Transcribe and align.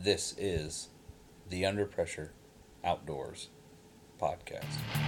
This 0.00 0.32
is 0.38 0.90
the 1.48 1.66
Under 1.66 1.84
Pressure 1.84 2.30
Outdoors 2.84 3.48
podcast. 4.20 5.07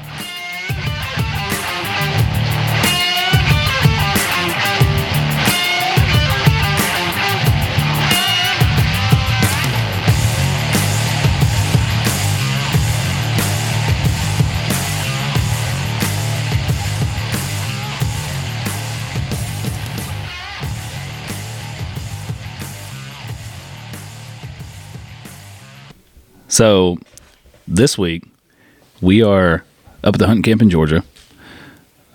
So 26.51 26.99
this 27.69 27.97
week 27.97 28.25
we 29.01 29.23
are 29.23 29.65
up 30.03 30.15
at 30.15 30.19
the 30.19 30.27
hunting 30.27 30.43
camp 30.43 30.61
in 30.61 30.69
Georgia 30.69 31.05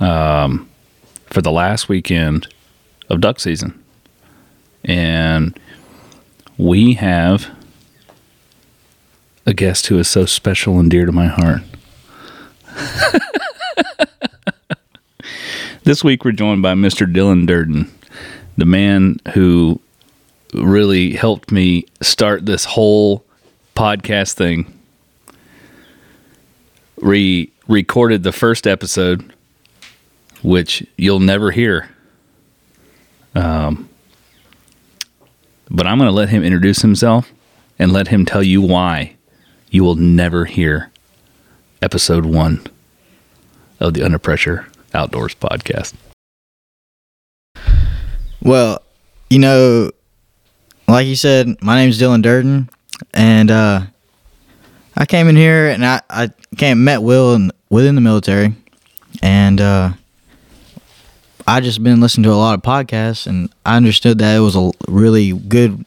um, 0.02 0.70
for 1.28 1.42
the 1.42 1.54
last 1.54 1.88
weekend 1.88 2.54
of 3.10 3.22
duck 3.22 3.40
season, 3.40 3.82
and 4.84 5.58
we 6.58 6.96
have 6.96 7.50
a 9.46 9.54
guest 9.54 9.88
who 9.88 9.98
is 10.00 10.10
so 10.10 10.26
special 10.26 10.80
and 10.82 10.92
dear 10.92 11.06
to 11.06 11.14
my 11.14 11.28
heart. 11.28 11.62
this 15.86 16.04
week 16.04 16.26
we're 16.26 16.34
joined 16.34 16.62
by 16.62 16.74
Mr. 16.74 17.10
Dylan 17.10 17.48
Durden, 17.48 17.90
the 18.58 18.66
man 18.66 19.18
who 19.34 19.80
really 20.54 21.12
helped 21.12 21.54
me 21.54 21.86
start 22.02 22.46
this 22.46 22.66
whole 22.66 23.25
podcast 23.76 24.34
thing. 24.34 24.72
Re 26.98 27.52
recorded 27.68 28.24
the 28.24 28.32
first 28.32 28.66
episode, 28.66 29.34
which 30.42 30.86
you'll 30.98 31.20
never 31.20 31.52
hear. 31.52 31.90
Um, 33.36 33.90
but 35.70 35.86
I'm 35.86 35.98
going 35.98 36.08
to 36.08 36.16
let 36.16 36.30
him 36.30 36.44
introduce 36.44 36.82
himself 36.82 37.32
and 37.78 37.92
let 37.92 38.08
him 38.08 38.26
tell 38.26 38.44
you 38.44 38.62
why 38.62 39.16
you 39.70 39.84
will 39.84 39.96
never 39.96 40.46
hear 40.46 40.90
episode 41.82 42.26
one 42.26 42.66
of 43.80 43.94
the 43.94 44.04
Under 44.04 44.20
Pressure 44.20 44.68
Outdoors 44.94 45.36
podcast. 45.36 45.94
Well, 48.42 48.82
you 49.30 49.40
know, 49.40 49.92
like 50.88 51.08
you 51.08 51.16
said, 51.16 51.62
my 51.62 51.76
name's 51.76 52.00
Dylan 52.00 52.22
Durden, 52.22 52.70
and 53.14 53.52
uh, 53.52 53.82
I 54.96 55.06
came 55.06 55.28
in 55.28 55.36
here 55.36 55.68
and 55.68 55.86
I, 55.86 56.02
I 56.10 56.30
came 56.58 56.84
met 56.84 57.02
Will 57.02 57.34
in, 57.34 57.52
within 57.70 57.96
the 57.96 58.02
military, 58.02 58.54
and 59.22 59.60
uh, 59.60 59.92
I 61.48 61.60
just 61.60 61.84
been 61.84 62.02
listening 62.02 62.24
to 62.24 62.32
a 62.32 62.36
lot 62.36 62.56
of 62.56 62.62
podcasts, 62.62 63.28
and 63.28 63.54
I 63.66 63.78
understood 63.78 64.20
that 64.20 64.36
it 64.36 64.40
was 64.40 64.56
a 64.56 64.72
really 64.88 65.32
good 65.34 65.86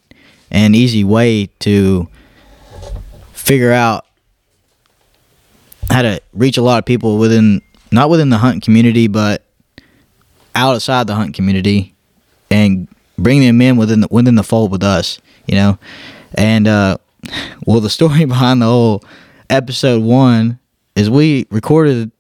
and 0.51 0.77
easy 0.77 1.05
way 1.05 1.47
to 1.61 2.09
figure 3.33 3.73
out 3.73 4.07
how 5.91 6.03
to 6.03 6.21
reach 6.33 6.57
a 6.59 6.63
lot 6.63 6.79
of 6.79 6.85
people 6.85 7.19
within 7.19 7.63
not 7.91 8.11
within 8.11 8.29
the 8.29 8.39
hunt 8.39 8.63
community, 8.63 9.09
but 9.09 9.43
outside 10.55 11.07
the 11.07 11.15
hunt 11.15 11.35
community, 11.35 11.95
and 12.51 12.89
bring 13.17 13.41
them 13.41 13.61
in 13.61 13.77
within 13.77 14.01
the, 14.03 14.09
within 14.11 14.35
the 14.35 14.43
fold 14.43 14.71
with 14.71 14.83
us, 14.83 15.21
you 15.47 15.55
know. 15.55 15.79
And 16.35 16.69
uh, 16.69 16.99
well, 17.67 17.81
the 17.81 17.91
story 17.91 18.25
behind 18.27 18.63
the 18.63 18.67
whole 18.67 19.03
episode 19.51 20.03
one 20.03 20.59
is 20.95 21.09
we 21.11 21.47
recorded 21.51 22.11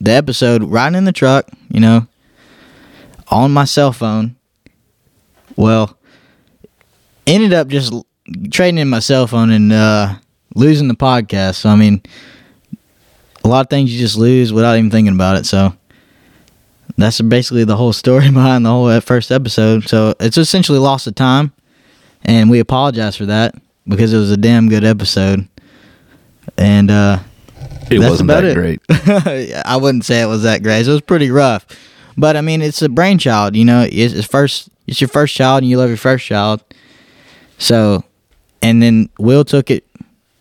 the 0.00 0.12
episode 0.12 0.62
riding 0.64 0.96
in 0.96 1.04
the 1.04 1.12
truck, 1.12 1.46
you 1.70 1.80
know, 1.80 2.06
on 3.28 3.52
my 3.52 3.64
cell 3.64 3.92
phone. 3.92 4.36
Well, 5.56 5.96
ended 7.26 7.52
up 7.52 7.68
just 7.68 7.92
trading 8.50 8.78
in 8.78 8.88
my 8.88 8.98
cell 8.98 9.26
phone 9.26 9.50
and 9.50 9.72
uh, 9.72 10.14
losing 10.54 10.88
the 10.88 10.94
podcast. 10.94 11.56
So 11.56 11.70
I 11.70 11.76
mean, 11.76 12.02
a 13.44 13.48
lot 13.48 13.66
of 13.66 13.70
things 13.70 13.92
you 13.92 13.98
just 13.98 14.16
lose 14.16 14.52
without 14.52 14.76
even 14.76 14.90
thinking 14.90 15.14
about 15.14 15.36
it. 15.36 15.46
So 15.46 15.74
that's 16.96 17.20
basically 17.20 17.64
the 17.64 17.76
whole 17.76 17.92
story 17.92 18.30
behind 18.32 18.64
the 18.64 18.70
whole 18.70 18.86
uh, 18.86 19.00
first 19.00 19.30
episode. 19.30 19.88
So 19.88 20.14
it's 20.20 20.38
essentially 20.38 20.78
lost 20.78 21.06
of 21.06 21.14
time, 21.14 21.52
and 22.24 22.50
we 22.50 22.58
apologize 22.60 23.16
for 23.16 23.26
that 23.26 23.54
because 23.88 24.12
it 24.12 24.18
was 24.18 24.30
a 24.30 24.36
damn 24.36 24.68
good 24.68 24.84
episode. 24.84 25.46
And 26.58 26.90
uh, 26.90 27.18
It 27.90 27.98
that's 28.00 28.10
wasn't 28.10 28.30
about 28.30 28.42
that 28.42 28.50
it. 28.50 28.54
great. 28.54 29.62
I 29.66 29.76
wouldn't 29.76 30.04
say 30.04 30.20
it 30.22 30.26
was 30.26 30.42
that 30.42 30.62
great. 30.62 30.86
It 30.86 30.90
was 30.90 31.00
pretty 31.00 31.30
rough, 31.30 31.66
but 32.16 32.36
I 32.36 32.40
mean, 32.40 32.62
it's 32.62 32.82
a 32.82 32.88
brainchild. 32.88 33.56
You 33.56 33.64
know, 33.64 33.86
it's, 33.90 34.14
it's 34.14 34.26
first. 34.26 34.68
It's 34.86 35.00
your 35.00 35.08
first 35.08 35.34
child, 35.34 35.62
and 35.62 35.70
you 35.70 35.78
love 35.78 35.88
your 35.88 35.96
first 35.96 36.26
child. 36.26 36.62
So, 37.58 38.04
and 38.60 38.82
then 38.82 39.08
Will 39.18 39.44
took 39.44 39.70
it 39.70 39.86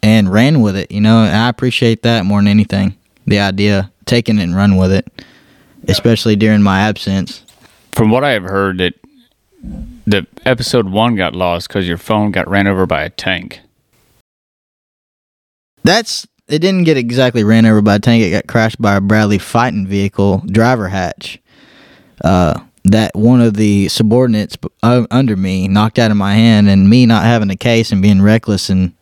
and 0.01 0.31
ran 0.31 0.61
with 0.61 0.75
it. 0.75 0.91
You 0.91 0.99
know, 0.99 1.23
and 1.23 1.35
I 1.35 1.47
appreciate 1.47 2.03
that 2.03 2.25
more 2.25 2.39
than 2.39 2.47
anything. 2.47 2.97
The 3.25 3.39
idea, 3.39 3.89
taking 4.05 4.39
it 4.39 4.43
and 4.43 4.53
run 4.55 4.75
with 4.75 4.91
it, 4.91 5.07
especially 5.87 6.35
during 6.35 6.61
my 6.61 6.81
absence. 6.81 7.43
From 7.93 8.09
what 8.09 8.25
I 8.25 8.31
have 8.31 8.43
heard, 8.43 8.79
that 8.79 8.95
the 10.05 10.27
episode 10.45 10.89
one 10.89 11.15
got 11.15 11.35
lost 11.35 11.67
because 11.67 11.87
your 11.87 11.97
phone 11.97 12.31
got 12.31 12.49
ran 12.49 12.67
over 12.67 12.85
by 12.85 13.03
a 13.03 13.09
tank. 13.09 13.61
That's 15.83 16.27
it. 16.47 16.59
Didn't 16.59 16.83
get 16.83 16.97
exactly 16.97 17.43
ran 17.43 17.65
over 17.65 17.81
by 17.81 17.95
a 17.95 17.99
tank. 17.99 18.23
It 18.23 18.31
got 18.31 18.47
crashed 18.47 18.81
by 18.81 18.95
a 18.95 19.01
Bradley 19.01 19.37
fighting 19.37 19.87
vehicle 19.87 20.43
driver 20.47 20.89
hatch. 20.89 21.39
Uh, 22.23 22.59
that 22.85 23.15
one 23.15 23.41
of 23.41 23.55
the 23.55 23.87
subordinates 23.87 24.57
uh, 24.81 25.05
under 25.09 25.37
me 25.37 25.67
knocked 25.67 25.99
out 25.99 26.11
of 26.11 26.17
my 26.17 26.35
hand, 26.35 26.69
and 26.69 26.89
me 26.89 27.05
not 27.05 27.23
having 27.23 27.49
a 27.49 27.55
case 27.55 27.91
and 27.91 28.01
being 28.01 28.21
reckless 28.21 28.69
and 28.69 28.93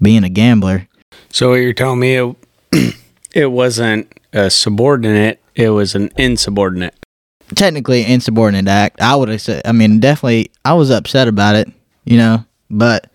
being 0.00 0.24
a 0.24 0.28
gambler. 0.28 0.88
So 1.30 1.54
you're 1.54 1.72
telling 1.72 2.00
me 2.00 2.16
it, 2.16 2.36
it 3.32 3.46
wasn't 3.46 4.12
a 4.32 4.50
subordinate, 4.50 5.40
it 5.54 5.70
was 5.70 5.94
an 5.94 6.10
insubordinate. 6.16 6.94
Technically, 7.54 8.04
insubordinate 8.04 8.68
act. 8.68 9.00
I 9.00 9.14
would 9.16 9.28
have 9.28 9.40
said. 9.40 9.62
I 9.64 9.72
mean, 9.72 10.00
definitely, 10.00 10.50
I 10.64 10.74
was 10.74 10.90
upset 10.90 11.28
about 11.28 11.56
it. 11.56 11.70
You 12.04 12.16
know, 12.16 12.44
but 12.70 13.10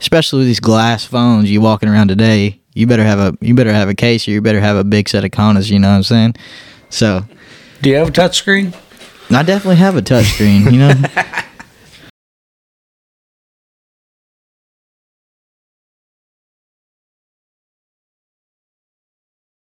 especially 0.00 0.40
with 0.40 0.48
these 0.48 0.60
glass 0.60 1.04
phones 1.04 1.50
you 1.50 1.60
walking 1.60 1.88
around 1.88 2.08
today, 2.08 2.60
you 2.74 2.86
better 2.86 3.04
have 3.04 3.18
a 3.18 3.36
you 3.40 3.54
better 3.54 3.72
have 3.72 3.88
a 3.88 3.94
case 3.94 4.26
or 4.28 4.32
you 4.32 4.40
better 4.42 4.60
have 4.60 4.76
a 4.76 4.84
big 4.84 5.08
set 5.08 5.24
of 5.24 5.30
condoms. 5.30 5.70
You 5.70 5.78
know 5.78 5.88
what 5.88 5.96
I'm 5.96 6.02
saying? 6.02 6.34
So 6.90 7.22
Do 7.82 7.90
you 7.90 7.96
have 7.96 8.08
a 8.08 8.12
touchscreen? 8.12 8.74
I 9.30 9.42
definitely 9.42 9.76
have 9.76 9.96
a 9.96 10.02
touchscreen. 10.02 10.70
You 10.72 10.78
know. 10.78 10.92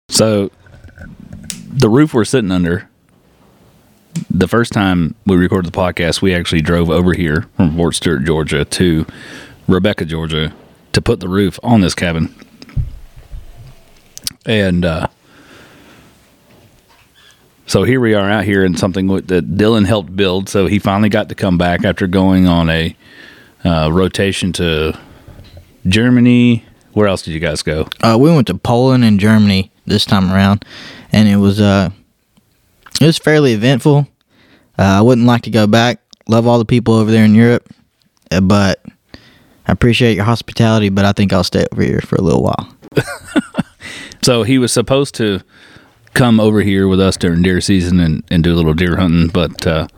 So 0.09 0.51
the 1.73 1.89
roof 1.89 2.13
we're 2.15 2.25
sitting 2.25 2.51
under. 2.53 2.89
The 4.35 4.49
first 4.49 4.73
time 4.73 5.15
we 5.27 5.37
recorded 5.37 5.71
the 5.71 5.79
podcast, 5.79 6.23
we 6.23 6.35
actually 6.35 6.63
drove 6.63 6.89
over 6.89 7.13
here 7.13 7.47
from 7.55 7.77
Fort 7.77 7.95
Stewart, 7.95 8.25
Georgia, 8.25 8.65
to 8.65 9.05
Rebecca, 9.69 10.07
Georgia, 10.07 10.55
to 10.95 11.03
put 11.03 11.21
the 11.21 11.29
roof 11.29 11.61
on 11.63 11.83
this 11.83 11.95
cabin. 11.95 12.35
And 14.47 14.87
uh, 14.87 15.09
so 17.67 17.83
here 17.83 18.01
we 18.01 18.15
are 18.15 18.31
out 18.31 18.45
here 18.45 18.65
in 18.65 18.75
something 18.75 19.07
that 19.09 19.29
Dylan 19.29 19.85
helped 19.85 20.17
build. 20.17 20.49
So 20.49 20.67
he 20.67 20.79
finally 20.79 21.11
got 21.11 21.29
to 21.29 21.35
come 21.35 21.59
back 21.59 21.85
after 21.85 22.07
going 22.07 22.47
on 22.47 22.71
a 22.71 22.97
uh, 23.65 23.91
rotation 23.93 24.55
to 24.55 24.99
Germany. 25.87 26.65
Where 26.95 27.07
else 27.07 27.21
did 27.21 27.33
you 27.33 27.41
guys 27.41 27.63
go? 27.63 27.87
Uh, 28.03 28.17
we 28.19 28.31
went 28.31 28.47
to 28.47 28.55
Poland 28.55 29.05
and 29.05 29.21
Germany 29.21 29.71
this 29.85 30.07
time 30.07 30.33
around, 30.33 30.65
and 31.13 31.29
it 31.29 31.37
was 31.37 31.61
uh, 31.61 31.91
it 32.99 33.05
was 33.05 33.19
fairly 33.19 33.53
eventful. 33.53 34.09
Uh, 34.79 34.83
I 34.83 35.01
wouldn't 35.03 35.27
like 35.27 35.43
to 35.43 35.51
go 35.51 35.67
back. 35.67 36.01
Love 36.29 36.47
all 36.47 36.59
the 36.59 36.65
people 36.65 36.95
over 36.95 37.11
there 37.11 37.25
in 37.25 37.35
Europe, 37.35 37.69
uh, 38.31 38.41
but 38.41 38.83
I 39.67 39.73
appreciate 39.73 40.17
your 40.17 40.25
hospitality. 40.25 40.89
But 40.89 41.05
I 41.05 41.13
think 41.13 41.33
I'll 41.33 41.45
stay 41.45 41.67
over 41.73 41.83
here 41.83 42.01
for 42.01 42.17
a 42.17 42.23
little 42.23 42.43
while. 42.43 42.75
So 44.23 44.45
he 44.45 44.59
was 44.59 44.73
supposed 44.73 45.17
to 45.17 45.41
come 46.15 46.39
over 46.39 46.63
here 46.63 46.87
with 46.87 47.01
us 47.01 47.17
during 47.17 47.43
deer 47.43 47.61
season 47.61 47.99
and, 47.99 48.23
and 48.31 48.45
do 48.45 48.55
a 48.55 48.57
little 48.57 48.75
deer 48.75 48.97
hunting, 48.97 49.29
but 49.29 49.67
uh, 49.67 49.89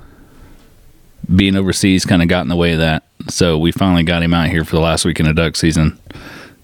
being 1.35 1.56
overseas 1.56 2.06
kind 2.06 2.23
of 2.23 2.29
got 2.29 2.43
in 2.43 2.49
the 2.49 2.56
way 2.56 2.73
of 2.73 2.79
that. 2.79 3.05
So 3.29 3.59
we 3.59 3.71
finally 3.71 4.03
got 4.03 4.23
him 4.23 4.32
out 4.32 4.49
here 4.49 4.65
for 4.65 4.76
the 4.76 4.82
last 4.82 5.05
weekend 5.05 5.29
of 5.29 5.37
duck 5.37 5.56
season, 5.56 5.99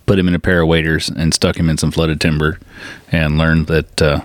put 0.07 0.19
him 0.19 0.27
in 0.27 0.35
a 0.35 0.39
pair 0.39 0.62
of 0.62 0.69
waders 0.69 1.11
and 1.11 1.35
stuck 1.35 1.57
him 1.57 1.69
in 1.69 1.77
some 1.77 1.91
flooded 1.91 2.21
timber 2.21 2.59
and 3.12 3.37
learned 3.37 3.67
that 3.67 4.01
uh, 4.01 4.21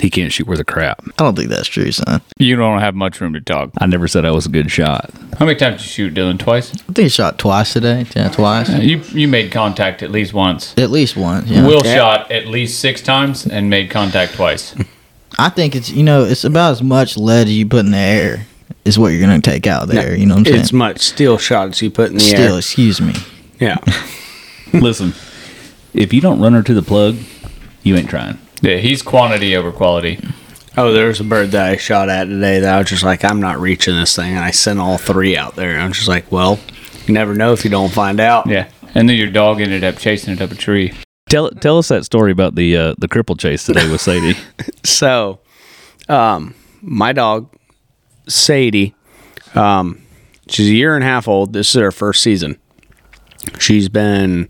he 0.00 0.10
can't 0.10 0.32
shoot 0.32 0.46
worth 0.46 0.60
a 0.60 0.64
crap. 0.64 1.02
I 1.06 1.24
don't 1.24 1.36
think 1.36 1.48
that's 1.48 1.68
true, 1.68 1.90
son. 1.90 2.20
You 2.38 2.56
don't 2.56 2.80
have 2.80 2.94
much 2.94 3.20
room 3.20 3.32
to 3.32 3.40
talk. 3.40 3.70
I 3.78 3.86
never 3.86 4.06
said 4.06 4.24
I 4.24 4.30
was 4.30 4.46
a 4.46 4.48
good 4.48 4.70
shot. 4.70 5.10
How 5.38 5.46
many 5.46 5.58
times 5.58 5.76
did 5.76 5.86
you 5.86 5.90
shoot, 5.90 6.14
Dylan? 6.14 6.38
Twice? 6.38 6.72
I 6.72 6.76
think 6.76 6.98
he 6.98 7.08
shot 7.08 7.38
twice 7.38 7.72
today. 7.72 8.06
Yeah, 8.14 8.28
twice. 8.28 8.68
You 8.70 8.98
you 9.10 9.28
made 9.28 9.50
contact 9.50 10.02
at 10.02 10.10
least 10.10 10.32
once. 10.32 10.76
At 10.78 10.90
least 10.90 11.16
once. 11.16 11.48
Yeah. 11.48 11.66
Will 11.66 11.82
shot 11.82 12.30
at 12.30 12.46
least 12.46 12.80
six 12.80 13.02
times 13.02 13.46
and 13.46 13.68
made 13.68 13.90
contact 13.90 14.34
twice. 14.34 14.74
I 15.38 15.48
think 15.50 15.76
it's 15.76 15.90
you 15.90 16.02
know 16.02 16.24
it's 16.24 16.44
about 16.44 16.72
as 16.72 16.82
much 16.82 17.16
lead 17.16 17.46
as 17.46 17.56
you 17.56 17.66
put 17.66 17.84
in 17.84 17.90
the 17.90 17.98
air 17.98 18.46
is 18.84 18.98
what 18.98 19.08
you're 19.08 19.20
gonna 19.20 19.40
take 19.40 19.66
out 19.66 19.88
there. 19.88 20.16
You 20.16 20.26
know 20.26 20.34
what 20.34 20.40
I'm 20.40 20.44
saying? 20.46 20.60
It's 20.60 20.72
much 20.72 21.00
steel 21.00 21.38
shots 21.38 21.82
you 21.82 21.90
put 21.90 22.10
in 22.10 22.18
the 22.18 22.24
air. 22.24 22.28
Still, 22.28 22.52
air. 22.54 22.58
excuse 22.58 23.00
me. 23.00 23.14
Yeah. 23.60 23.78
Listen, 24.72 25.12
if 25.92 26.12
you 26.12 26.20
don't 26.20 26.40
run 26.40 26.54
her 26.54 26.62
to 26.62 26.74
the 26.74 26.82
plug, 26.82 27.16
you 27.82 27.96
ain't 27.96 28.08
trying. 28.08 28.38
Yeah, 28.62 28.76
he's 28.76 29.02
quantity 29.02 29.56
over 29.56 29.72
quality. 29.72 30.18
Oh, 30.76 30.92
there 30.92 31.08
was 31.08 31.20
a 31.20 31.24
bird 31.24 31.50
that 31.52 31.70
I 31.70 31.76
shot 31.76 32.08
at 32.08 32.24
today 32.24 32.60
that 32.60 32.74
I 32.74 32.78
was 32.78 32.88
just 32.88 33.02
like, 33.02 33.24
I'm 33.24 33.40
not 33.40 33.58
reaching 33.58 33.96
this 33.96 34.14
thing. 34.14 34.34
And 34.34 34.44
I 34.44 34.50
sent 34.52 34.78
all 34.78 34.96
three 34.96 35.36
out 35.36 35.56
there. 35.56 35.72
And 35.72 35.82
I 35.82 35.86
was 35.88 35.96
just 35.96 36.08
like, 36.08 36.30
well, 36.30 36.58
you 37.06 37.14
never 37.14 37.34
know 37.34 37.52
if 37.52 37.64
you 37.64 37.70
don't 37.70 37.92
find 37.92 38.20
out. 38.20 38.46
Yeah. 38.46 38.68
And 38.94 39.08
then 39.08 39.16
your 39.16 39.30
dog 39.30 39.60
ended 39.60 39.82
up 39.84 39.96
chasing 39.98 40.32
it 40.34 40.40
up 40.40 40.52
a 40.52 40.54
tree. 40.54 40.94
Tell 41.28 41.50
tell 41.50 41.78
us 41.78 41.88
that 41.88 42.04
story 42.04 42.32
about 42.32 42.54
the 42.54 42.76
uh, 42.76 42.94
the 42.96 43.06
cripple 43.08 43.38
chase 43.38 43.64
today 43.64 43.90
with 43.90 44.00
Sadie. 44.00 44.38
So, 44.84 45.40
um, 46.08 46.54
my 46.80 47.12
dog, 47.12 47.54
Sadie, 48.26 48.94
um, 49.54 50.00
she's 50.48 50.68
a 50.68 50.72
year 50.74 50.94
and 50.94 51.04
a 51.04 51.06
half 51.06 51.28
old. 51.28 51.52
This 51.52 51.74
is 51.74 51.80
her 51.82 51.92
first 51.92 52.22
season. 52.22 52.58
She's 53.58 53.90
been 53.90 54.48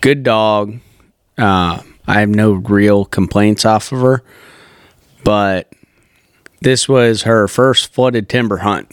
good 0.00 0.22
dog. 0.22 0.78
Uh, 1.36 1.82
I 2.06 2.20
have 2.20 2.28
no 2.28 2.52
real 2.52 3.04
complaints 3.04 3.64
off 3.64 3.92
of 3.92 4.00
her, 4.00 4.22
but 5.24 5.72
this 6.60 6.88
was 6.88 7.22
her 7.22 7.48
first 7.48 7.92
flooded 7.92 8.28
timber 8.28 8.58
hunt. 8.58 8.90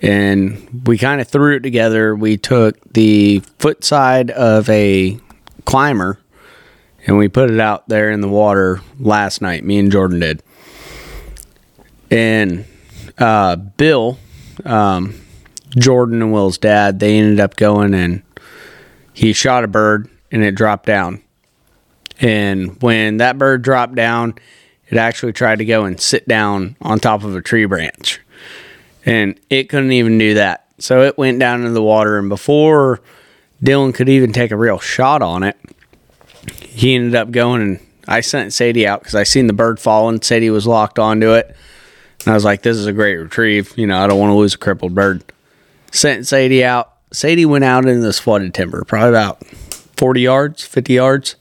And 0.00 0.84
we 0.86 0.96
kind 0.96 1.20
of 1.20 1.28
threw 1.28 1.56
it 1.56 1.60
together. 1.60 2.14
We 2.14 2.36
took 2.36 2.80
the 2.92 3.40
foot 3.58 3.84
side 3.84 4.30
of 4.30 4.68
a 4.70 5.18
climber 5.64 6.18
and 7.06 7.18
we 7.18 7.28
put 7.28 7.50
it 7.50 7.58
out 7.58 7.88
there 7.88 8.10
in 8.10 8.20
the 8.20 8.28
water 8.28 8.80
last 9.00 9.40
night. 9.40 9.64
Me 9.64 9.78
and 9.78 9.90
Jordan 9.90 10.20
did. 10.20 10.42
And 12.10 12.64
uh, 13.18 13.56
Bill, 13.56 14.18
um, 14.64 15.20
Jordan 15.76 16.22
and 16.22 16.32
Will's 16.32 16.58
dad, 16.58 17.00
they 17.00 17.18
ended 17.18 17.40
up 17.40 17.56
going 17.56 17.94
and 17.94 18.22
he 19.12 19.32
shot 19.32 19.64
a 19.64 19.68
bird 19.68 20.08
and 20.30 20.44
it 20.44 20.54
dropped 20.54 20.86
down. 20.86 21.22
And 22.20 22.80
when 22.82 23.18
that 23.18 23.38
bird 23.38 23.62
dropped 23.62 23.94
down, 23.94 24.34
it 24.88 24.96
actually 24.96 25.32
tried 25.32 25.58
to 25.58 25.64
go 25.64 25.84
and 25.84 26.00
sit 26.00 26.26
down 26.26 26.76
on 26.80 26.98
top 26.98 27.22
of 27.22 27.36
a 27.36 27.42
tree 27.42 27.66
branch. 27.66 28.20
And 29.04 29.38
it 29.50 29.68
couldn't 29.68 29.92
even 29.92 30.18
do 30.18 30.34
that. 30.34 30.66
So 30.78 31.02
it 31.02 31.18
went 31.18 31.38
down 31.38 31.60
into 31.60 31.72
the 31.72 31.82
water. 31.82 32.18
And 32.18 32.28
before 32.28 33.00
Dylan 33.62 33.94
could 33.94 34.08
even 34.08 34.32
take 34.32 34.50
a 34.50 34.56
real 34.56 34.78
shot 34.78 35.22
on 35.22 35.42
it, 35.42 35.56
he 36.60 36.94
ended 36.94 37.14
up 37.14 37.30
going 37.30 37.62
and 37.62 37.80
I 38.06 38.22
sent 38.22 38.54
Sadie 38.54 38.86
out 38.86 39.00
because 39.00 39.14
I 39.14 39.24
seen 39.24 39.48
the 39.48 39.52
bird 39.52 39.78
falling. 39.78 40.22
Sadie 40.22 40.48
was 40.48 40.66
locked 40.66 40.98
onto 40.98 41.32
it. 41.32 41.54
And 42.20 42.28
I 42.28 42.34
was 42.34 42.44
like, 42.44 42.62
this 42.62 42.76
is 42.76 42.86
a 42.86 42.92
great 42.92 43.16
retrieve. 43.16 43.76
You 43.76 43.86
know, 43.86 44.02
I 44.02 44.06
don't 44.06 44.18
want 44.18 44.30
to 44.30 44.34
lose 44.36 44.54
a 44.54 44.58
crippled 44.58 44.94
bird. 44.94 45.22
Sent 45.92 46.26
Sadie 46.26 46.64
out. 46.64 46.94
Sadie 47.12 47.44
went 47.44 47.64
out 47.64 47.86
into 47.86 48.00
this 48.00 48.18
flooded 48.18 48.54
timber, 48.54 48.84
probably 48.84 49.10
about 49.10 49.46
40 49.46 50.20
yards, 50.22 50.64
50 50.64 50.92
yards. 50.94 51.36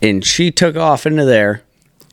And 0.00 0.24
she 0.24 0.50
took 0.50 0.76
off 0.76 1.06
into 1.06 1.24
there. 1.24 1.62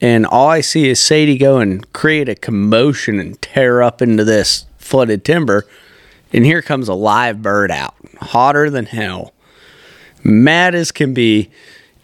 And 0.00 0.26
all 0.26 0.48
I 0.48 0.62
see 0.62 0.88
is 0.88 0.98
Sadie 0.98 1.38
go 1.38 1.58
and 1.58 1.90
create 1.92 2.28
a 2.28 2.34
commotion 2.34 3.20
and 3.20 3.40
tear 3.40 3.82
up 3.82 4.02
into 4.02 4.24
this 4.24 4.66
flooded 4.78 5.24
timber. 5.24 5.64
And 6.32 6.44
here 6.44 6.62
comes 6.62 6.88
a 6.88 6.94
live 6.94 7.40
bird 7.40 7.70
out, 7.70 7.94
hotter 8.20 8.68
than 8.68 8.86
hell, 8.86 9.32
mad 10.24 10.74
as 10.74 10.90
can 10.90 11.14
be. 11.14 11.50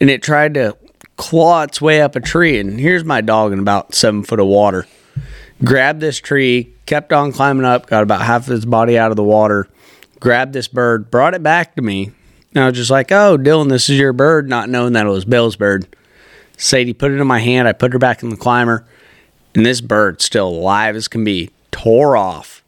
And 0.00 0.10
it 0.10 0.22
tried 0.22 0.54
to 0.54 0.76
claw 1.16 1.62
its 1.62 1.80
way 1.80 2.00
up 2.00 2.14
a 2.14 2.20
tree. 2.20 2.58
And 2.58 2.78
here's 2.78 3.04
my 3.04 3.20
dog 3.20 3.52
in 3.52 3.58
about 3.58 3.94
seven 3.94 4.22
foot 4.22 4.38
of 4.38 4.46
water. 4.46 4.86
Grabbed 5.64 6.00
this 6.00 6.18
tree, 6.18 6.72
kept 6.86 7.12
on 7.12 7.32
climbing 7.32 7.64
up, 7.64 7.86
got 7.86 8.04
about 8.04 8.22
half 8.22 8.46
of 8.46 8.54
its 8.54 8.64
body 8.64 8.96
out 8.96 9.10
of 9.10 9.16
the 9.16 9.24
water, 9.24 9.68
grabbed 10.20 10.52
this 10.52 10.68
bird, 10.68 11.10
brought 11.10 11.34
it 11.34 11.42
back 11.42 11.74
to 11.74 11.82
me. 11.82 12.12
And 12.54 12.64
I 12.64 12.66
was 12.68 12.76
just 12.76 12.90
like, 12.90 13.12
oh, 13.12 13.36
Dylan, 13.36 13.68
this 13.68 13.88
is 13.90 13.98
your 13.98 14.12
bird, 14.12 14.48
not 14.48 14.68
knowing 14.68 14.94
that 14.94 15.06
it 15.06 15.10
was 15.10 15.24
Bill's 15.24 15.56
bird. 15.56 15.86
Sadie 16.56 16.94
put 16.94 17.12
it 17.12 17.20
in 17.20 17.26
my 17.26 17.38
hand. 17.38 17.68
I 17.68 17.72
put 17.72 17.92
her 17.92 17.98
back 17.98 18.22
in 18.22 18.30
the 18.30 18.36
climber. 18.36 18.84
And 19.54 19.64
this 19.64 19.80
bird, 19.80 20.20
still 20.22 20.48
alive 20.48 20.96
as 20.96 21.08
can 21.08 21.24
be, 21.24 21.50
tore 21.70 22.16
off. 22.16 22.62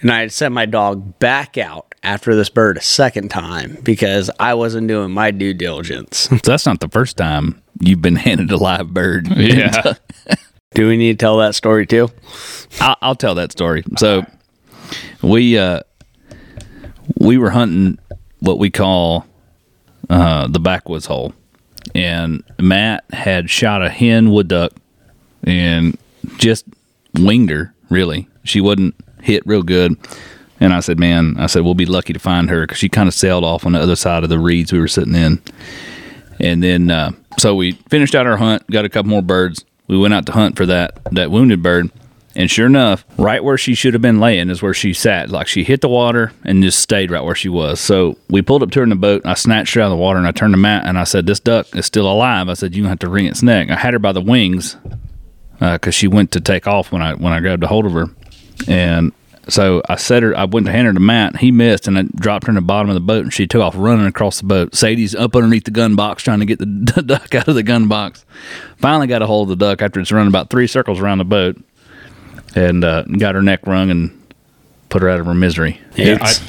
And 0.00 0.10
I 0.10 0.20
had 0.20 0.32
sent 0.32 0.54
my 0.54 0.66
dog 0.66 1.18
back 1.18 1.58
out 1.58 1.94
after 2.02 2.34
this 2.34 2.48
bird 2.48 2.78
a 2.78 2.82
second 2.82 3.30
time 3.30 3.78
because 3.82 4.30
I 4.40 4.54
wasn't 4.54 4.88
doing 4.88 5.10
my 5.10 5.30
due 5.30 5.54
diligence. 5.54 6.16
so 6.30 6.36
that's 6.36 6.66
not 6.66 6.80
the 6.80 6.88
first 6.88 7.16
time 7.16 7.62
you've 7.80 8.02
been 8.02 8.16
handed 8.16 8.50
a 8.50 8.56
live 8.56 8.88
bird. 8.92 9.28
Yeah. 9.36 9.94
Do 10.72 10.86
we 10.86 10.96
need 10.96 11.18
to 11.18 11.24
tell 11.24 11.38
that 11.38 11.56
story 11.56 11.84
too? 11.84 12.10
I'll, 12.80 12.96
I'll 13.02 13.14
tell 13.16 13.34
that 13.34 13.50
story. 13.50 13.82
So 13.98 14.24
we 15.20 15.58
uh, 15.58 15.80
we 17.18 17.38
were 17.38 17.50
hunting 17.50 17.98
what 18.40 18.58
we 18.58 18.70
call 18.70 19.26
uh, 20.08 20.48
the 20.48 20.60
backwoods 20.60 21.06
hole, 21.06 21.32
and 21.94 22.42
Matt 22.58 23.04
had 23.12 23.48
shot 23.50 23.82
a 23.82 23.88
hen 23.88 24.30
wood 24.30 24.48
duck 24.48 24.72
and 25.44 25.96
just 26.36 26.64
winged 27.14 27.50
her. 27.50 27.74
Really, 27.88 28.28
she 28.44 28.60
wasn't 28.60 28.94
hit 29.22 29.46
real 29.46 29.62
good. 29.62 29.96
And 30.58 30.74
I 30.74 30.80
said, 30.80 30.98
"Man, 30.98 31.36
I 31.38 31.46
said 31.46 31.62
we'll 31.62 31.74
be 31.74 31.86
lucky 31.86 32.12
to 32.12 32.18
find 32.18 32.50
her 32.50 32.62
because 32.62 32.78
she 32.78 32.88
kind 32.88 33.08
of 33.08 33.14
sailed 33.14 33.44
off 33.44 33.64
on 33.64 33.72
the 33.72 33.80
other 33.80 33.96
side 33.96 34.24
of 34.24 34.28
the 34.28 34.38
reeds 34.38 34.72
we 34.72 34.80
were 34.80 34.88
sitting 34.88 35.14
in." 35.14 35.40
And 36.38 36.62
then, 36.62 36.90
uh, 36.90 37.12
so 37.38 37.54
we 37.54 37.72
finished 37.90 38.14
out 38.14 38.26
our 38.26 38.36
hunt, 38.36 38.66
got 38.70 38.84
a 38.84 38.88
couple 38.88 39.10
more 39.10 39.22
birds. 39.22 39.64
We 39.88 39.98
went 39.98 40.14
out 40.14 40.26
to 40.26 40.32
hunt 40.32 40.56
for 40.56 40.66
that 40.66 40.98
that 41.12 41.30
wounded 41.30 41.62
bird, 41.62 41.90
and 42.36 42.50
sure 42.50 42.66
enough, 42.66 43.04
right 43.18 43.42
where 43.42 43.58
she 43.58 43.74
should 43.74 43.92
have 43.92 44.02
been 44.02 44.20
laying 44.20 44.50
is 44.50 44.62
where 44.62 44.74
she 44.74 44.92
sat. 44.92 45.30
Like 45.30 45.48
she 45.48 45.64
hit 45.64 45.80
the 45.80 45.88
water 45.88 46.32
and 46.44 46.62
just 46.62 46.78
stayed 46.78 47.10
right 47.10 47.24
where 47.24 47.34
she 47.34 47.48
was. 47.48 47.80
So 47.80 48.16
we 48.28 48.40
pulled 48.40 48.62
up 48.62 48.70
to 48.72 48.80
her 48.80 48.84
in 48.84 48.90
the 48.90 48.96
boat. 48.96 49.22
And 49.22 49.30
I 49.30 49.34
snatched 49.34 49.74
her 49.74 49.80
out 49.80 49.86
of 49.86 49.90
the 49.90 49.96
water 49.96 50.18
and 50.18 50.28
I 50.28 50.32
turned 50.32 50.52
to 50.54 50.58
Matt 50.58 50.86
and 50.86 50.96
I 50.98 51.04
said, 51.04 51.26
"This 51.26 51.40
duck 51.40 51.74
is 51.74 51.86
still 51.86 52.10
alive." 52.10 52.48
I 52.48 52.54
said, 52.54 52.74
You're 52.74 52.82
going 52.82 52.88
to 52.88 52.90
have 52.90 52.98
to 53.00 53.08
wring 53.08 53.26
its 53.26 53.42
neck." 53.42 53.70
I 53.70 53.76
had 53.76 53.94
her 53.94 53.98
by 53.98 54.12
the 54.12 54.20
wings 54.20 54.76
uh, 55.60 55.74
because 55.74 55.94
she 55.94 56.06
went 56.06 56.30
to 56.32 56.40
take 56.40 56.66
off 56.66 56.92
when 56.92 57.02
I 57.02 57.14
when 57.14 57.32
I 57.32 57.40
grabbed 57.40 57.64
a 57.64 57.66
hold 57.66 57.86
of 57.86 57.92
her, 57.92 58.06
and 58.68 59.12
so 59.48 59.82
I 59.88 59.96
set 59.96 60.22
her. 60.22 60.36
I 60.36 60.44
went 60.44 60.66
to 60.66 60.72
hand 60.72 60.86
her 60.86 60.92
to 60.92 61.00
Matt. 61.00 61.36
He 61.36 61.50
missed, 61.50 61.88
and 61.88 61.98
I 61.98 62.02
dropped 62.02 62.46
her 62.46 62.50
in 62.50 62.54
the 62.54 62.60
bottom 62.60 62.88
of 62.88 62.94
the 62.94 63.00
boat, 63.00 63.24
and 63.24 63.32
she 63.32 63.46
took 63.46 63.62
off 63.62 63.74
running 63.76 64.06
across 64.06 64.40
the 64.40 64.46
boat. 64.46 64.74
Sadie's 64.74 65.14
up 65.14 65.34
underneath 65.34 65.64
the 65.64 65.70
gun 65.70 65.96
box 65.96 66.22
trying 66.22 66.40
to 66.40 66.46
get 66.46 66.58
the, 66.58 66.66
the 66.66 67.02
duck 67.06 67.34
out 67.34 67.48
of 67.48 67.54
the 67.54 67.62
gun 67.62 67.88
box. 67.88 68.24
Finally 68.76 69.08
got 69.08 69.22
a 69.22 69.26
hold 69.26 69.50
of 69.50 69.58
the 69.58 69.64
duck 69.64 69.82
after 69.82 70.00
it's 70.00 70.12
run 70.12 70.26
about 70.26 70.50
three 70.50 70.66
circles 70.66 71.00
around 71.00 71.18
the 71.18 71.24
boat, 71.24 71.60
and 72.54 72.84
uh, 72.84 73.02
got 73.02 73.34
her 73.34 73.42
neck 73.42 73.66
wrung 73.66 73.90
and 73.90 74.16
put 74.88 75.02
her 75.02 75.08
out 75.08 75.20
of 75.20 75.26
her 75.26 75.34
misery. 75.34 75.80
Yeah, 75.96 76.06
I, 76.06 76.12
It's- 76.14 76.42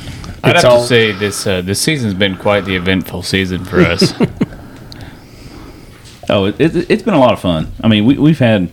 I'd 0.44 0.56
it's 0.56 0.64
have 0.64 0.72
all- 0.74 0.82
to 0.82 0.88
say 0.88 1.12
this 1.12 1.46
uh, 1.46 1.62
this 1.62 1.80
season's 1.82 2.16
been 2.16 2.36
quite 2.36 2.62
the 2.66 2.76
eventful 2.76 3.22
season 3.24 3.64
for 3.66 3.82
us. 3.82 4.14
Oh, 6.30 6.46
it, 6.46 6.60
it, 6.62 6.90
it's 6.90 7.04
been 7.04 7.14
a 7.16 7.20
lot 7.20 7.34
of 7.34 7.42
fun. 7.42 7.72
I 7.84 7.88
mean, 7.90 8.06
we, 8.06 8.18
we've 8.18 8.40
had 8.40 8.72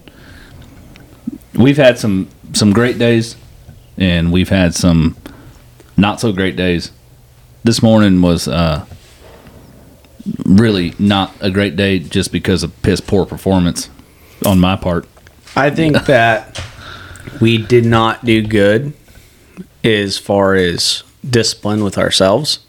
we've 1.55 1.77
had 1.79 1.99
some 1.99 2.29
some 2.53 2.73
great 2.73 2.99
days, 2.99 3.37
and 3.97 4.31
we've 4.31 4.51
had 4.51 4.75
some 4.75 5.17
not 5.97 6.21
so 6.21 6.31
great 6.33 6.55
days. 6.55 6.93
This 7.65 7.83
morning 7.83 8.23
was 8.23 8.47
uh, 8.47 8.85
really 10.45 10.95
not 11.01 11.35
a 11.41 11.51
great 11.51 11.75
day, 11.75 11.99
just 11.99 12.31
because 12.31 12.63
of 12.63 12.81
piss 12.83 13.01
poor 13.01 13.27
performance 13.27 13.91
on 14.47 14.61
my 14.61 14.77
part. 14.77 15.09
I 15.57 15.71
think 15.71 16.01
that 16.07 16.63
we 17.41 17.59
did 17.59 17.85
not 17.85 18.25
do 18.25 18.43
good 18.43 18.93
as 19.85 20.19
far 20.19 20.55
as 20.55 21.03
discipline 21.29 21.85
with 21.85 21.99
ourselves. 21.99 22.61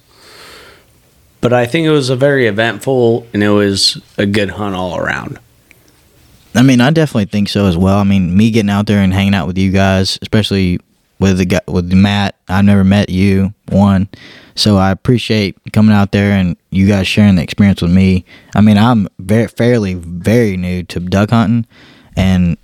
But 1.42 1.54
I 1.54 1.66
think 1.66 1.86
it 1.86 1.92
was 1.92 2.10
a 2.10 2.16
very 2.16 2.48
eventful 2.48 3.26
and 3.34 3.44
it 3.44 3.50
was 3.50 4.02
a 4.18 4.26
good 4.26 4.52
hunt 4.52 4.76
all 4.76 4.98
around. 4.98 5.40
I 6.56 6.64
mean, 6.64 6.82
I 6.82 6.90
definitely 6.90 7.26
think 7.26 7.48
so 7.48 7.68
as 7.68 7.78
well. 7.78 8.00
I 8.00 8.04
mean, 8.04 8.36
me 8.36 8.52
getting 8.52 8.70
out 8.70 8.88
there 8.88 9.00
and 9.00 9.14
hanging 9.14 9.36
out 9.36 9.48
with 9.48 9.58
you 9.58 9.72
guys, 9.72 10.18
especially 10.22 10.80
with 11.20 11.38
the 11.38 11.46
guy, 11.46 11.60
with 11.68 11.92
Matt. 11.94 12.36
I've 12.48 12.66
never 12.66 12.84
met 12.84 13.10
you 13.10 13.54
one, 13.70 14.10
so 14.56 14.78
I 14.78 14.92
appreciate 14.92 15.56
coming 15.74 15.96
out 15.96 16.12
there 16.12 16.32
and 16.32 16.58
you 16.72 16.88
guys 16.88 17.08
sharing 17.08 17.36
the 17.36 17.44
experience 17.44 17.82
with 17.82 17.92
me. 17.92 18.26
I 18.56 18.62
mean, 18.62 18.78
I'm 18.78 19.08
very 19.20 19.48
fairly 19.48 19.94
very 19.94 20.58
new 20.58 20.84
to 20.84 21.00
duck 21.00 21.30
hunting, 21.30 21.68
and 22.16 22.58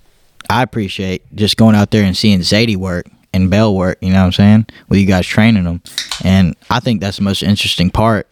I 0.49 0.63
appreciate 0.63 1.23
just 1.35 1.57
going 1.57 1.75
out 1.75 1.91
there 1.91 2.03
and 2.03 2.15
seeing 2.15 2.43
Sadie 2.43 2.75
work 2.75 3.07
and 3.33 3.49
Belle 3.49 3.75
work. 3.75 3.97
You 4.01 4.09
know 4.09 4.19
what 4.19 4.25
I'm 4.25 4.31
saying? 4.31 4.65
With 4.89 4.99
you 4.99 5.05
guys 5.05 5.27
training 5.27 5.63
them, 5.63 5.81
and 6.23 6.55
I 6.69 6.79
think 6.79 7.01
that's 7.01 7.17
the 7.17 7.23
most 7.23 7.43
interesting 7.43 7.89
part 7.89 8.27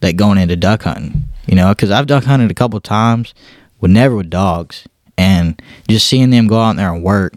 that 0.00 0.16
going 0.16 0.38
into 0.38 0.56
duck 0.56 0.82
hunting. 0.82 1.28
You 1.46 1.56
know, 1.56 1.68
because 1.70 1.90
I've 1.90 2.06
duck 2.06 2.24
hunted 2.24 2.50
a 2.50 2.54
couple 2.54 2.80
times 2.80 3.34
with 3.80 3.90
never 3.90 4.16
with 4.16 4.30
dogs. 4.30 4.84
And 5.16 5.60
just 5.88 6.06
seeing 6.06 6.30
them 6.30 6.48
go 6.48 6.58
out 6.58 6.76
there 6.76 6.92
and 6.92 7.04
work 7.04 7.34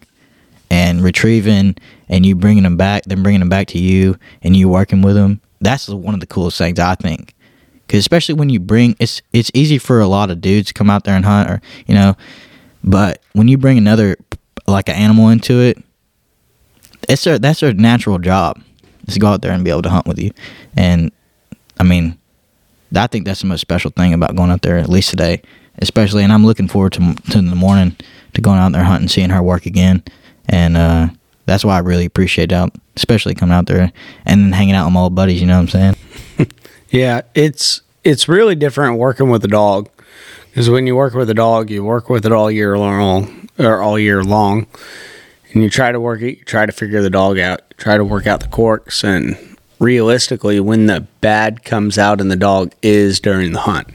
and 0.72 1.04
retrieving 1.04 1.76
and 2.10 2.26
you 2.26 2.36
bringing 2.36 2.64
them 2.64 2.78
back, 2.78 3.04
then 3.04 3.22
bringing 3.22 3.42
them 3.42 3.50
back 3.50 3.68
to 3.68 3.80
you 3.80 4.18
and 4.42 4.56
you 4.56 4.70
working 4.70 5.02
with 5.02 5.16
them. 5.16 5.42
That's 5.62 5.88
one 5.88 6.14
of 6.14 6.20
the 6.20 6.26
coolest 6.26 6.58
things 6.58 6.80
I 6.80 6.96
think. 6.96 7.34
Cause 7.88 8.00
especially 8.00 8.36
when 8.36 8.50
you 8.50 8.60
bring 8.60 8.98
it's 9.00 9.22
it's 9.32 9.50
easy 9.54 9.78
for 9.78 10.02
a 10.02 10.08
lot 10.08 10.30
of 10.30 10.42
dudes 10.42 10.68
to 10.68 10.74
come 10.74 10.90
out 10.90 11.06
there 11.06 11.16
and 11.16 11.24
hunt 11.24 11.50
or 11.50 11.62
you 11.86 11.96
know, 11.96 12.18
but 12.88 13.22
when 13.34 13.48
you 13.48 13.58
bring 13.58 13.78
another 13.78 14.18
like 14.66 14.90
an 14.90 14.96
animal 14.96 15.30
into 15.30 15.62
it, 15.62 15.78
it's 17.08 17.24
their 17.24 17.38
that's 17.38 17.60
their 17.60 17.74
natural 17.74 18.18
job 18.18 18.62
is 19.08 19.16
to 19.16 19.20
go 19.20 19.28
out 19.28 19.42
there 19.42 19.52
and 19.52 19.64
be 19.64 19.70
able 19.70 19.82
to 19.84 19.90
hunt 19.90 20.08
with 20.08 20.18
you. 20.18 20.32
And 20.76 21.12
I 21.80 21.84
mean, 21.84 22.18
I 22.96 23.08
think 23.08 23.26
that's 23.26 23.42
the 23.42 23.48
most 23.48 23.62
special 23.62 23.92
thing 23.92 24.14
about 24.14 24.36
going 24.36 24.52
out 24.52 24.62
there 24.62 24.78
at 24.78 24.90
least 24.90 25.10
today, 25.10 25.42
especially. 25.80 26.24
And 26.24 26.32
I'm 26.32 26.46
looking 26.46 26.68
forward 26.68 26.94
to 26.94 27.14
to 27.32 27.42
the 27.42 27.56
morning 27.56 27.96
to 28.34 28.42
going 28.42 28.58
out 28.58 28.72
there 28.72 28.84
hunting, 28.84 29.10
seeing 29.10 29.30
her 29.30 29.44
work 29.44 29.66
again, 29.66 30.02
and 30.48 30.78
uh, 30.78 31.10
that's 31.46 31.66
why 31.66 31.76
I 31.76 31.80
really 31.80 32.06
appreciate 32.06 32.52
out, 32.52 32.74
especially 32.96 33.36
coming 33.36 33.54
out 33.54 33.68
there 33.68 33.92
and 34.26 34.44
then 34.44 34.52
hanging 34.54 34.76
out 34.76 34.86
with 34.86 34.94
my 34.94 35.02
old 35.02 35.16
buddies. 35.16 35.42
You 35.42 35.48
know 35.48 35.62
what 35.62 35.76
I'm 35.76 35.96
saying? 35.96 35.96
Yeah, 36.90 37.22
it's 37.36 37.82
it's 38.04 38.30
really 38.30 38.56
different 38.56 38.98
working 38.98 39.30
with 39.30 39.44
a 39.44 39.48
dog 39.50 39.90
because 40.58 40.72
when 40.72 40.88
you 40.88 40.96
work 40.96 41.14
with 41.14 41.30
a 41.30 41.36
dog, 41.36 41.70
you 41.70 41.84
work 41.84 42.10
with 42.10 42.26
it 42.26 42.32
all 42.32 42.50
year 42.50 42.80
long 42.80 43.48
or 43.60 43.80
all 43.80 44.00
year 44.00 44.24
long, 44.24 44.66
and 45.54 45.62
you 45.62 45.70
try 45.70 45.92
to 45.92 46.00
work 46.00 46.20
it, 46.24 46.48
try 46.48 46.66
to 46.66 46.72
figure 46.72 47.00
the 47.00 47.12
dog 47.12 47.38
out, 47.38 47.62
try 47.78 47.96
to 47.96 48.04
work 48.04 48.26
out 48.26 48.40
the 48.40 48.48
quirks, 48.48 49.04
and 49.04 49.38
realistically, 49.78 50.60
when 50.60 50.88
the 50.88 51.02
bad 51.22 51.64
comes 51.64 52.00
out 52.00 52.20
in 52.20 52.30
the 52.30 52.36
dog 52.36 52.74
is 52.82 53.20
during 53.20 53.52
the 53.52 53.60
hunt. 53.60 53.88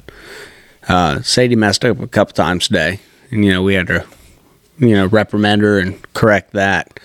Uh, 0.88 1.20
Sadie 1.22 1.56
messed 1.56 1.84
up 1.84 1.98
a 1.98 2.06
couple 2.06 2.32
times 2.32 2.68
today, 2.68 3.00
and 3.32 3.44
you 3.44 3.52
know 3.52 3.64
we 3.64 3.74
had 3.74 3.88
to, 3.88 4.06
you 4.78 4.94
know, 4.94 5.06
reprimand 5.06 5.62
her 5.62 5.80
and 5.80 6.00
correct 6.12 6.52
that. 6.52 7.00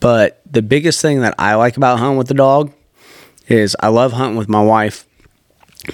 But 0.00 0.42
the 0.44 0.60
biggest 0.60 1.00
thing 1.00 1.22
that 1.22 1.34
I 1.38 1.54
like 1.54 1.78
about 1.78 1.98
hunting 1.98 2.18
with 2.18 2.28
the 2.28 2.34
dog 2.34 2.74
is 3.48 3.74
I 3.80 3.88
love 3.88 4.12
hunting 4.12 4.36
with 4.36 4.50
my 4.50 4.62
wife. 4.62 5.06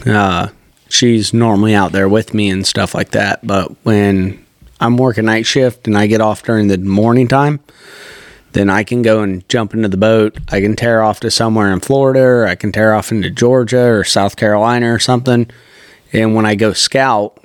Uh, 0.04 0.48
she's 0.88 1.32
normally 1.32 1.74
out 1.74 1.92
there 1.92 2.08
with 2.08 2.34
me 2.34 2.48
and 2.50 2.66
stuff 2.66 2.94
like 2.94 3.10
that. 3.10 3.46
But 3.46 3.72
when 3.84 4.44
I'm 4.80 4.96
working 4.96 5.24
night 5.24 5.46
shift 5.46 5.86
and 5.86 5.96
I 5.96 6.06
get 6.06 6.20
off 6.20 6.42
during 6.42 6.68
the 6.68 6.78
morning 6.78 7.28
time, 7.28 7.60
then 8.52 8.70
I 8.70 8.84
can 8.84 9.02
go 9.02 9.22
and 9.22 9.46
jump 9.48 9.74
into 9.74 9.88
the 9.88 9.96
boat. 9.96 10.38
I 10.48 10.60
can 10.60 10.76
tear 10.76 11.02
off 11.02 11.20
to 11.20 11.30
somewhere 11.30 11.72
in 11.72 11.80
Florida, 11.80 12.20
or 12.22 12.46
I 12.46 12.54
can 12.54 12.72
tear 12.72 12.94
off 12.94 13.12
into 13.12 13.30
Georgia 13.30 13.84
or 13.84 14.04
South 14.04 14.36
Carolina 14.36 14.92
or 14.92 14.98
something. 14.98 15.50
And 16.12 16.34
when 16.34 16.46
I 16.46 16.54
go 16.54 16.72
scout, 16.72 17.38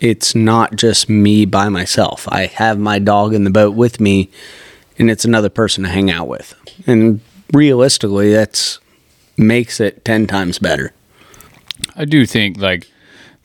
it's 0.00 0.34
not 0.34 0.76
just 0.76 1.08
me 1.08 1.44
by 1.46 1.68
myself. 1.68 2.28
I 2.28 2.46
have 2.46 2.78
my 2.78 2.98
dog 2.98 3.32
in 3.32 3.44
the 3.44 3.50
boat 3.50 3.74
with 3.74 4.00
me, 4.00 4.30
and 4.98 5.10
it's 5.10 5.24
another 5.24 5.48
person 5.48 5.84
to 5.84 5.90
hang 5.90 6.10
out 6.10 6.28
with. 6.28 6.54
And 6.86 7.20
realistically, 7.52 8.32
that's 8.32 8.78
makes 9.36 9.80
it 9.80 10.04
10 10.04 10.26
times 10.26 10.58
better. 10.58 10.92
I 12.00 12.06
do 12.06 12.24
think 12.24 12.56
like 12.56 12.90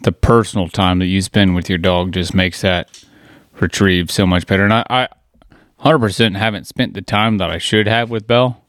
the 0.04 0.14
personal 0.14 0.70
time 0.70 1.00
that 1.00 1.08
you 1.08 1.22
spend 1.22 1.56
with 1.56 1.68
your 1.68 1.78
dog 1.78 2.14
just 2.14 2.34
makes 2.34 2.62
that 2.62 3.04
retrieve 3.60 4.10
so 4.10 4.26
much 4.26 4.48
better. 4.48 4.64
And 4.64 4.72
I, 4.72 4.86
I 4.90 5.10
100% 5.82 6.38
haven't 6.38 6.66
spent 6.66 6.94
the 6.94 7.02
time 7.02 7.38
that 7.40 7.50
I 7.50 7.58
should 7.58 7.86
have 7.86 8.10
with 8.10 8.28
Belle. 8.28 8.64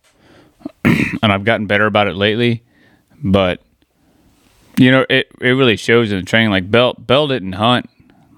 and 0.85 1.31
I've 1.31 1.45
gotten 1.45 1.69
better 1.69 1.87
about 1.87 2.09
it 2.09 2.17
lately. 2.17 2.65
But, 3.23 3.63
you 4.77 4.91
know, 4.91 5.07
it, 5.09 5.29
it 5.41 5.51
really 5.51 5.77
shows 5.77 6.11
in 6.11 6.19
the 6.19 6.25
training. 6.25 6.51
Like, 6.51 6.69
Belle, 6.69 6.95
Belle 6.95 7.29
didn't 7.29 7.53
hunt 7.53 7.89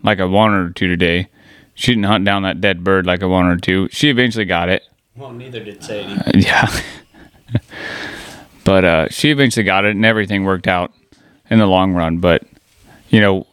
like 0.02 0.20
I 0.20 0.26
wanted 0.26 0.56
her 0.56 0.70
to 0.70 0.86
today. 0.86 1.28
She 1.74 1.92
didn't 1.92 2.04
hunt 2.04 2.26
down 2.26 2.42
that 2.42 2.60
dead 2.60 2.84
bird 2.84 3.06
like 3.06 3.22
I 3.22 3.26
wanted 3.26 3.48
her 3.48 3.60
to. 3.60 3.88
She 3.90 4.10
eventually 4.10 4.44
got 4.44 4.68
it. 4.68 4.82
Well, 5.16 5.32
neither 5.32 5.64
did 5.64 5.82
Sadie. 5.82 6.20
Yeah. 6.38 6.68
but 8.64 8.84
uh, 8.84 9.08
she 9.08 9.30
eventually 9.30 9.64
got 9.64 9.86
it, 9.86 9.96
and 9.96 10.04
everything 10.04 10.44
worked 10.44 10.68
out 10.68 10.92
in 11.50 11.58
the 11.58 11.66
long 11.66 11.94
run. 11.94 12.18
But 12.18 12.42
you 13.08 13.20
know, 13.20 13.46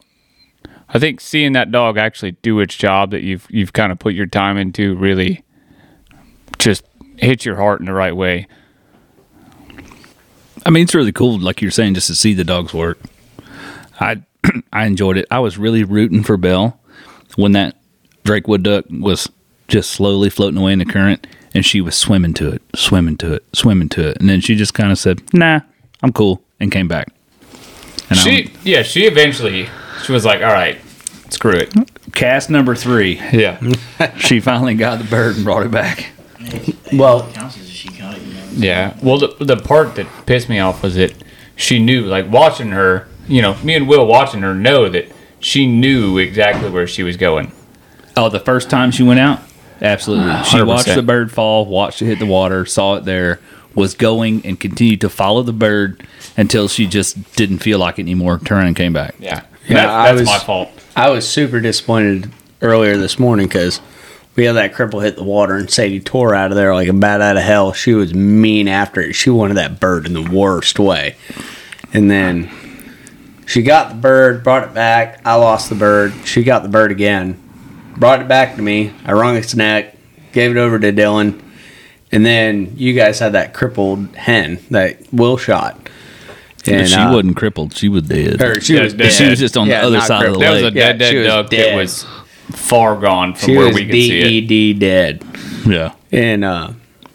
I 0.88 0.98
think 0.98 1.20
seeing 1.20 1.52
that 1.52 1.70
dog 1.70 1.98
actually 1.98 2.32
do 2.42 2.60
its 2.60 2.74
job 2.74 3.10
that 3.10 3.22
you've 3.22 3.46
you've 3.50 3.72
kind 3.72 3.92
of 3.92 3.98
put 3.98 4.14
your 4.14 4.26
time 4.26 4.56
into 4.56 4.94
really 4.96 5.44
just 6.58 6.84
hits 7.18 7.44
your 7.44 7.56
heart 7.56 7.80
in 7.80 7.86
the 7.86 7.92
right 7.92 8.14
way. 8.14 8.46
I 10.64 10.70
mean, 10.70 10.82
it's 10.82 10.94
really 10.94 11.12
cool, 11.12 11.38
like 11.38 11.62
you're 11.62 11.70
saying, 11.70 11.94
just 11.94 12.08
to 12.08 12.14
see 12.14 12.34
the 12.34 12.44
dogs 12.44 12.74
work. 12.74 12.98
I 14.00 14.22
I 14.72 14.86
enjoyed 14.86 15.16
it. 15.16 15.26
I 15.30 15.38
was 15.38 15.58
really 15.58 15.84
rooting 15.84 16.22
for 16.22 16.36
Belle 16.36 16.78
when 17.36 17.52
that 17.52 17.76
Drake 18.24 18.48
wood 18.48 18.62
duck 18.62 18.84
was 18.90 19.28
just 19.68 19.90
slowly 19.90 20.30
floating 20.30 20.58
away 20.60 20.72
in 20.72 20.78
the 20.78 20.84
current, 20.84 21.26
and 21.54 21.64
she 21.64 21.80
was 21.80 21.96
swimming 21.96 22.34
to 22.34 22.50
it, 22.50 22.62
swimming 22.74 23.16
to 23.18 23.34
it, 23.34 23.44
swimming 23.52 23.88
to 23.90 24.08
it, 24.10 24.18
and 24.18 24.28
then 24.28 24.40
she 24.40 24.54
just 24.54 24.74
kind 24.74 24.92
of 24.92 24.98
said, 24.98 25.22
"Nah, 25.32 25.60
I'm 26.02 26.12
cool," 26.12 26.42
and 26.60 26.70
came 26.70 26.88
back. 26.88 27.08
And 28.10 28.18
She 28.18 28.52
yeah, 28.64 28.82
she 28.82 29.04
eventually 29.06 29.68
she 30.04 30.12
was 30.12 30.24
like, 30.24 30.40
"All 30.42 30.52
right, 30.52 30.78
screw 31.30 31.52
it." 31.52 31.72
Cast 32.12 32.48
number 32.50 32.74
three, 32.74 33.20
Yeah. 33.32 33.60
she 34.18 34.40
finally 34.40 34.74
got 34.74 34.98
the 34.98 35.04
bird 35.04 35.36
and 35.36 35.44
brought 35.44 35.64
it 35.66 35.70
back. 35.70 36.06
Well, 36.92 37.28
Yeah. 38.52 38.96
Well, 39.02 39.18
the 39.18 39.34
the 39.40 39.56
part 39.56 39.96
that 39.96 40.06
pissed 40.26 40.48
me 40.48 40.58
off 40.58 40.82
was 40.82 40.94
that 40.94 41.12
she 41.56 41.78
knew, 41.78 42.02
like 42.02 42.30
watching 42.30 42.68
her. 42.70 43.08
You 43.28 43.42
know, 43.42 43.56
me 43.64 43.74
and 43.74 43.88
Will 43.88 44.06
watching 44.06 44.42
her 44.42 44.54
know 44.54 44.88
that 44.88 45.06
she 45.40 45.66
knew 45.66 46.16
exactly 46.16 46.70
where 46.70 46.86
she 46.86 47.02
was 47.02 47.16
going. 47.16 47.50
Oh, 48.16 48.28
the 48.28 48.38
first 48.40 48.70
time 48.70 48.92
she 48.92 49.02
went 49.02 49.18
out, 49.18 49.40
absolutely. 49.82 50.30
She 50.44 50.58
100%. 50.58 50.66
watched 50.66 50.94
the 50.94 51.02
bird 51.02 51.32
fall, 51.32 51.66
watched 51.66 52.00
it 52.02 52.06
hit 52.06 52.18
the 52.20 52.26
water, 52.26 52.64
saw 52.64 52.94
it 52.94 53.04
there, 53.04 53.40
was 53.76 53.94
going 53.94 54.44
and 54.44 54.58
continued 54.58 55.00
to 55.02 55.08
follow 55.08 55.42
the 55.42 55.52
bird 55.52 56.02
until 56.36 56.66
she 56.66 56.86
just 56.86 57.36
didn't 57.36 57.58
feel 57.58 57.78
like 57.78 57.98
it 57.98 58.02
anymore. 58.02 58.38
Turned 58.44 58.66
and 58.66 58.76
came 58.76 58.92
back. 58.92 59.14
Yeah. 59.20 59.42
Yeah, 59.68 59.74
That- 59.74 59.88
I 59.90 60.06
that's 60.08 60.20
was- 60.20 60.28
my 60.28 60.38
fault. 60.38 60.70
I 60.96 61.10
was 61.10 61.28
super 61.28 61.60
disappointed 61.60 62.30
earlier 62.62 62.96
this 62.96 63.18
morning 63.18 63.46
because 63.46 63.80
we 64.34 64.44
had 64.44 64.54
that 64.56 64.72
cripple 64.74 65.02
hit 65.02 65.16
the 65.16 65.24
water 65.24 65.54
and 65.56 65.70
Sadie 65.70 66.00
tore 66.00 66.34
out 66.34 66.50
of 66.50 66.56
there 66.56 66.74
like 66.74 66.88
a 66.88 66.92
bat 66.94 67.20
out 67.20 67.36
of 67.36 67.42
hell. 67.42 67.72
She 67.74 67.92
was 67.94 68.14
mean 68.14 68.66
after 68.66 69.00
it. 69.02 69.12
She 69.14 69.28
wanted 69.30 69.54
that 69.58 69.78
bird 69.78 70.06
in 70.06 70.14
the 70.14 70.22
worst 70.22 70.78
way. 70.78 71.16
And 71.92 72.10
then 72.10 72.50
she 73.46 73.62
got 73.62 73.90
the 73.90 73.94
bird, 73.96 74.42
brought 74.42 74.62
it 74.64 74.72
back. 74.74 75.20
I 75.24 75.34
lost 75.34 75.68
the 75.68 75.74
bird. 75.74 76.14
She 76.24 76.42
got 76.42 76.62
the 76.62 76.68
bird 76.70 76.90
again, 76.90 77.38
brought 77.96 78.20
it 78.22 78.28
back 78.28 78.56
to 78.56 78.62
me. 78.62 78.92
I 79.04 79.12
wrung 79.12 79.36
its 79.36 79.54
neck, 79.54 79.96
gave 80.32 80.50
it 80.50 80.56
over 80.58 80.78
to 80.78 80.92
Dylan. 80.92 81.40
And 82.12 82.24
then 82.24 82.72
you 82.76 82.92
guys 82.94 83.18
had 83.18 83.32
that 83.32 83.52
crippled 83.52 84.14
hen 84.16 84.58
that 84.70 84.98
Will 85.12 85.36
shot. 85.36 85.78
But 86.64 86.88
she 86.88 86.94
uh, 86.96 87.12
wasn't 87.12 87.36
crippled; 87.36 87.76
she 87.76 87.88
was 87.88 88.04
dead. 88.04 88.40
or 88.42 88.60
she 88.60 88.74
Yeah, 88.74 88.82
was 88.84 88.92
she 88.92 88.98
dead. 88.98 89.12
she 89.12 89.28
was 89.30 89.38
just 89.38 89.56
on 89.56 89.68
Yeah, 89.68 89.82
the 89.82 89.86
other 89.88 89.96
not 89.98 90.06
side 90.08 90.26
of 90.26 90.34
the 90.34 90.38
crippled. 90.38 90.42
That 90.42 90.50
was 90.52 90.62
a 90.62 90.70
dead, 90.72 91.00
Yeah, 91.00 91.10
dead 91.12 91.14
was 91.16 91.26
duck 91.26 91.50
dead. 91.50 91.72
that 91.72 91.76
was 91.76 92.06
far 92.50 92.96
gone 93.00 93.34
from 93.34 93.46
She 93.46 93.56
where 93.56 93.66
was 93.66 93.74
we 93.76 93.84
could 93.86 93.92
see 93.94 94.38
it. 94.38 94.48
DED 94.48 94.80
dead. 94.80 95.24
yeah, 95.66 95.92
And 96.12 96.44
uh, 96.44 96.70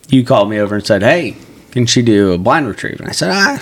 you 0.09 0.23
called 0.25 0.49
me 0.49 0.57
over 0.59 0.75
and 0.75 0.85
said, 0.85 1.01
"Hey, 1.03 1.35
can 1.71 1.85
she 1.85 2.01
do 2.01 2.31
a 2.31 2.37
blind 2.37 2.67
retrieve?" 2.67 2.99
And 3.01 3.09
I 3.09 3.11
said, 3.11 3.31
"I, 3.31 3.61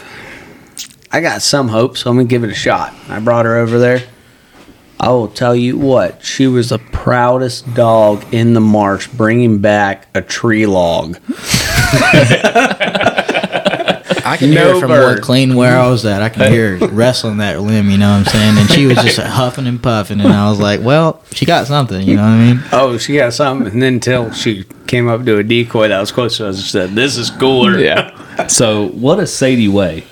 I 1.12 1.22
got 1.22 1.42
some 1.42 1.70
hope, 1.70 1.98
so 1.98 2.10
I'm 2.12 2.18
gonna 2.18 2.28
give 2.28 2.44
it 2.44 2.50
a 2.52 2.56
shot." 2.56 2.94
I 3.08 3.20
brought 3.20 3.46
her 3.46 3.58
over 3.58 3.80
there. 3.80 4.04
I 5.00 5.10
will 5.12 5.30
tell 5.30 5.56
you 5.56 5.78
what, 5.78 6.24
she 6.26 6.48
was 6.48 6.70
the 6.70 6.80
proudest 6.80 7.74
dog 7.74 8.26
in 8.34 8.54
the 8.54 8.60
marsh, 8.60 9.08
bringing 9.08 9.60
back 9.60 10.08
a 10.14 10.22
tree 10.22 10.66
log. 10.66 11.18
I 14.26 14.36
can 14.38 14.52
hear 14.52 14.76
it 14.76 14.80
from 14.80 14.90
bird. 14.90 15.16
what 15.16 15.24
clean 15.24 15.56
where 15.56 15.80
I 15.80 15.88
was 15.88 16.06
at. 16.06 16.22
I 16.22 16.30
can 16.30 16.52
hear 16.52 16.78
her 16.78 16.88
wrestling 16.88 17.38
that 17.38 17.62
limb. 17.62 17.90
You 17.90 17.98
know 17.98 18.12
what 18.12 18.18
I'm 18.18 18.26
saying? 18.26 18.58
And 18.58 18.70
she 18.70 18.86
was 18.86 18.98
just 18.98 19.18
huffing 19.20 19.66
and 19.68 19.82
puffing, 19.82 20.20
and 20.20 20.32
I 20.32 20.50
was 20.50 20.60
like, 20.60 20.82
"Well, 20.82 21.24
she 21.32 21.46
got 21.46 21.66
something." 21.68 22.06
You 22.06 22.18
know 22.18 22.22
what 22.24 22.28
I 22.28 22.54
mean? 22.54 22.64
Oh, 22.72 22.98
she 22.98 23.16
got 23.16 23.34
something, 23.34 23.72
and 23.72 23.82
then 23.82 23.96
until 23.96 24.32
she 24.32 24.66
came 24.88 25.08
up 25.08 25.24
to 25.26 25.38
a 25.38 25.44
decoy 25.44 25.88
that 25.88 26.00
was 26.00 26.12
close 26.12 26.38
to 26.38 26.48
us 26.48 26.58
and 26.58 26.66
said, 26.66 26.90
"This 26.92 27.18
is 27.18 27.30
cooler." 27.32 27.80
Yeah. 27.80 28.16
So, 28.48 28.88
what 28.92 29.18
does 29.18 29.34
Sadie 29.34 29.68
weigh? 29.68 30.06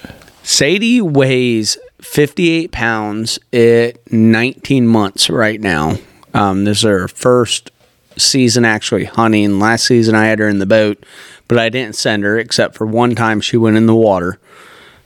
Sadie 0.44 1.00
weighs 1.00 1.78
58 2.08 2.72
pounds 2.72 3.38
at 3.54 4.12
19 4.12 4.88
months 4.88 5.30
right 5.30 5.62
now. 5.62 5.98
Um, 6.34 6.64
this 6.64 6.80
is 6.80 6.84
her 6.84 7.08
first 7.08 7.70
season 8.18 8.66
actually 8.66 9.06
hunting. 9.06 9.60
Last 9.60 9.86
season 9.86 10.16
I 10.16 10.26
had 10.26 10.40
her 10.40 10.48
in 10.48 10.58
the 10.58 10.66
boat, 10.66 11.06
but 11.48 11.60
I 11.60 11.70
didn't 11.70 11.96
send 11.96 12.24
her 12.24 12.40
except 12.40 12.76
for 12.76 12.88
one 12.88 13.14
time 13.14 13.40
she 13.40 13.56
went 13.56 13.78
in 13.78 13.86
the 13.86 13.96
water. 13.96 14.40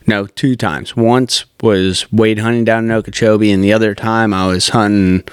No, 0.08 0.25
two 0.25 0.55
times. 0.55 0.96
Once 0.96 1.46
was 1.62 2.10
wade 2.13 2.39
hunting 2.39 2.63
down 2.63 2.86
in 2.86 2.91
Okeechobee, 2.91 3.51
and 3.51 3.63
the 3.63 3.74
other 3.74 3.93
time 3.93 4.34
I 4.34 4.48
was 4.48 4.70
hunting 4.70 5.24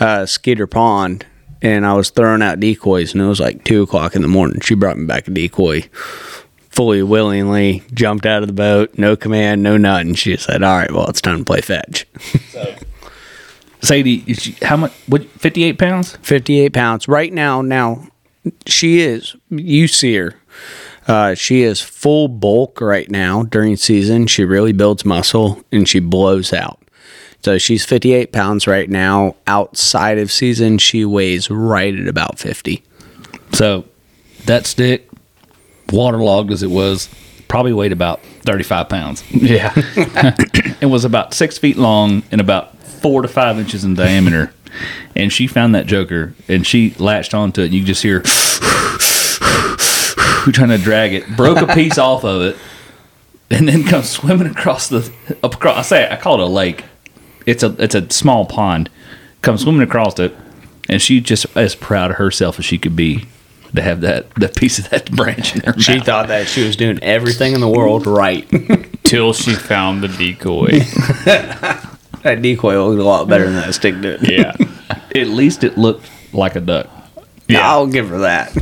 uh, 0.00 0.26
Skeeter 0.26 0.66
Pond, 0.66 1.24
and 1.62 1.86
I 1.86 1.94
was 1.94 2.10
throwing 2.10 2.42
out 2.42 2.58
decoys, 2.58 3.12
and 3.12 3.22
it 3.22 3.26
was 3.26 3.40
like 3.40 3.64
two 3.64 3.82
o'clock 3.82 4.16
in 4.16 4.22
the 4.22 4.28
morning. 4.28 4.60
She 4.60 4.74
brought 4.74 4.98
me 4.98 5.06
back 5.06 5.28
a 5.28 5.30
decoy 5.30 5.88
fully 6.76 7.02
willingly, 7.02 7.82
jumped 7.92 8.26
out 8.26 8.42
of 8.42 8.48
the 8.48 8.52
boat, 8.54 8.96
no 8.98 9.16
command, 9.16 9.62
no 9.62 9.76
nothing. 9.76 10.14
She 10.14 10.36
said, 10.36 10.62
"All 10.62 10.76
right, 10.76 10.92
well, 10.92 11.08
it's 11.08 11.20
time 11.20 11.38
to 11.38 11.44
play 11.44 11.60
fetch." 11.62 12.06
Sadie, 13.82 14.22
is 14.26 14.42
she, 14.42 14.52
how 14.62 14.76
much? 14.76 14.92
What? 15.06 15.24
Fifty 15.40 15.64
eight 15.64 15.78
pounds? 15.78 16.16
58 16.22 16.72
pounds 16.72 17.08
right 17.08 17.32
now 17.32 17.62
now 17.62 18.06
she 18.66 19.00
is 19.00 19.34
you 19.50 19.88
see 19.88 20.14
her 20.16 20.34
uh, 21.08 21.34
she 21.34 21.62
is 21.62 21.80
full 21.80 22.28
bulk 22.28 22.80
right 22.80 23.10
now 23.10 23.42
during 23.44 23.76
season 23.76 24.26
she 24.26 24.44
really 24.44 24.72
builds 24.72 25.04
muscle 25.04 25.62
and 25.72 25.88
she 25.88 26.00
blows 26.00 26.52
out 26.52 26.80
so 27.42 27.58
she's 27.58 27.84
58 27.84 28.32
pounds 28.32 28.66
right 28.66 28.88
now 28.90 29.36
outside 29.46 30.18
of 30.18 30.32
season 30.32 30.78
she 30.78 31.04
weighs 31.04 31.48
right 31.50 31.94
at 31.94 32.08
about 32.08 32.38
50 32.38 32.82
So 33.52 33.84
that 34.46 34.66
stick, 34.66 35.08
waterlogged 35.92 36.50
as 36.52 36.62
it 36.62 36.70
was, 36.70 37.08
probably 37.48 37.72
weighed 37.72 37.92
about 37.92 38.20
thirty 38.42 38.64
five 38.64 38.88
pounds. 38.88 39.22
Yeah. 39.30 39.72
It 40.78 40.86
was 40.86 41.06
about 41.06 41.32
six 41.32 41.56
feet 41.56 41.78
long 41.78 42.22
and 42.30 42.38
about 42.38 42.76
four 42.82 43.22
to 43.22 43.28
five 43.28 43.58
inches 43.58 43.82
in 43.82 43.94
diameter. 43.94 44.52
And 45.14 45.32
she 45.32 45.46
found 45.46 45.74
that 45.74 45.86
joker 45.86 46.34
and 46.48 46.66
she 46.66 46.90
latched 46.98 47.32
onto 47.32 47.62
it. 47.62 47.66
And 47.66 47.74
you 47.74 47.82
just 47.82 48.02
hear 48.02 48.20
trying 50.52 50.68
to 50.68 50.78
drag 50.78 51.14
it, 51.14 51.34
broke 51.34 51.58
a 51.58 51.74
piece 51.74 51.96
off 51.98 52.24
of 52.24 52.42
it, 52.42 52.56
and 53.50 53.68
then 53.68 53.84
comes 53.84 54.10
swimming 54.10 54.48
across 54.48 54.88
the 54.88 55.10
across. 55.42 55.78
I 55.78 55.82
say 55.82 56.10
I 56.10 56.16
call 56.16 56.34
it 56.34 56.44
a 56.44 56.46
lake. 56.46 56.84
It's 57.46 57.62
a 57.62 57.74
it's 57.78 57.94
a 57.94 58.10
small 58.10 58.44
pond. 58.44 58.90
Comes 59.40 59.62
swimming 59.62 59.82
across 59.82 60.18
it, 60.18 60.36
and 60.88 61.00
she 61.00 61.20
just 61.20 61.46
as 61.56 61.74
proud 61.74 62.10
of 62.10 62.16
herself 62.18 62.58
as 62.58 62.64
she 62.64 62.76
could 62.78 62.96
be 62.96 63.26
to 63.74 63.82
have 63.82 64.00
that 64.02 64.30
that 64.36 64.54
piece 64.56 64.78
of 64.78 64.88
that 64.90 65.10
branch 65.16 65.54
in 65.54 65.62
her 65.62 65.78
she 65.78 65.96
mouth. 65.96 66.06
thought 66.06 66.28
that 66.28 66.46
she 66.48 66.64
was 66.64 66.76
doing 66.76 66.98
everything 67.02 67.54
in 67.54 67.60
the 67.60 67.68
world 67.68 68.06
right 68.06 68.48
Till 69.02 69.32
she 69.32 69.52
found 69.54 70.02
the 70.02 70.08
decoy. 70.08 70.66
that 72.22 72.42
decoy 72.42 72.76
looked 72.84 73.00
a 73.00 73.04
lot 73.04 73.28
better 73.28 73.44
than 73.44 73.54
that 73.54 73.74
stick 73.74 74.00
did 74.00 74.22
Yeah. 74.28 74.56
At 75.14 75.28
least 75.28 75.62
it 75.64 75.78
looked 75.78 76.10
like 76.32 76.56
a 76.56 76.60
duck. 76.60 76.88
Yeah. 77.48 77.68
i'll 77.70 77.86
give 77.86 78.08
her 78.08 78.18
that 78.18 78.56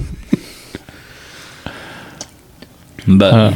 But 3.07 3.53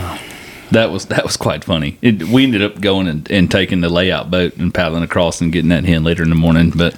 that 0.73 0.91
was 0.91 1.07
that 1.07 1.25
was 1.25 1.37
quite 1.37 1.65
funny. 1.65 1.97
It, 2.03 2.25
we 2.25 2.45
ended 2.45 2.63
up 2.63 2.81
going 2.81 3.09
and, 3.09 3.31
and 3.31 3.51
taking 3.51 3.81
the 3.81 3.89
layout 3.89 4.31
boat 4.31 4.57
and 4.57 4.73
paddling 4.75 5.03
across 5.03 5.41
and 5.41 5.51
getting 5.53 5.71
that 5.71 5.85
hen 5.85 6.05
later 6.05 6.23
in 6.23 6.29
the 6.29 6.35
morning. 6.37 6.71
But 6.75 6.95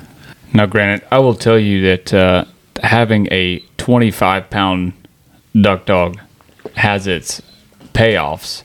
Now, 0.53 0.67
granted, 0.67 1.07
I 1.13 1.19
will 1.21 1.35
tell 1.35 1.59
you 1.59 1.83
that 1.83 2.13
uh, 2.13 2.45
having 2.83 3.29
a 3.31 3.61
25 3.79 4.51
pound 4.51 4.93
duck 5.61 5.87
dog 5.87 6.19
has 6.77 7.07
its 7.07 7.43
payoffs 7.93 8.63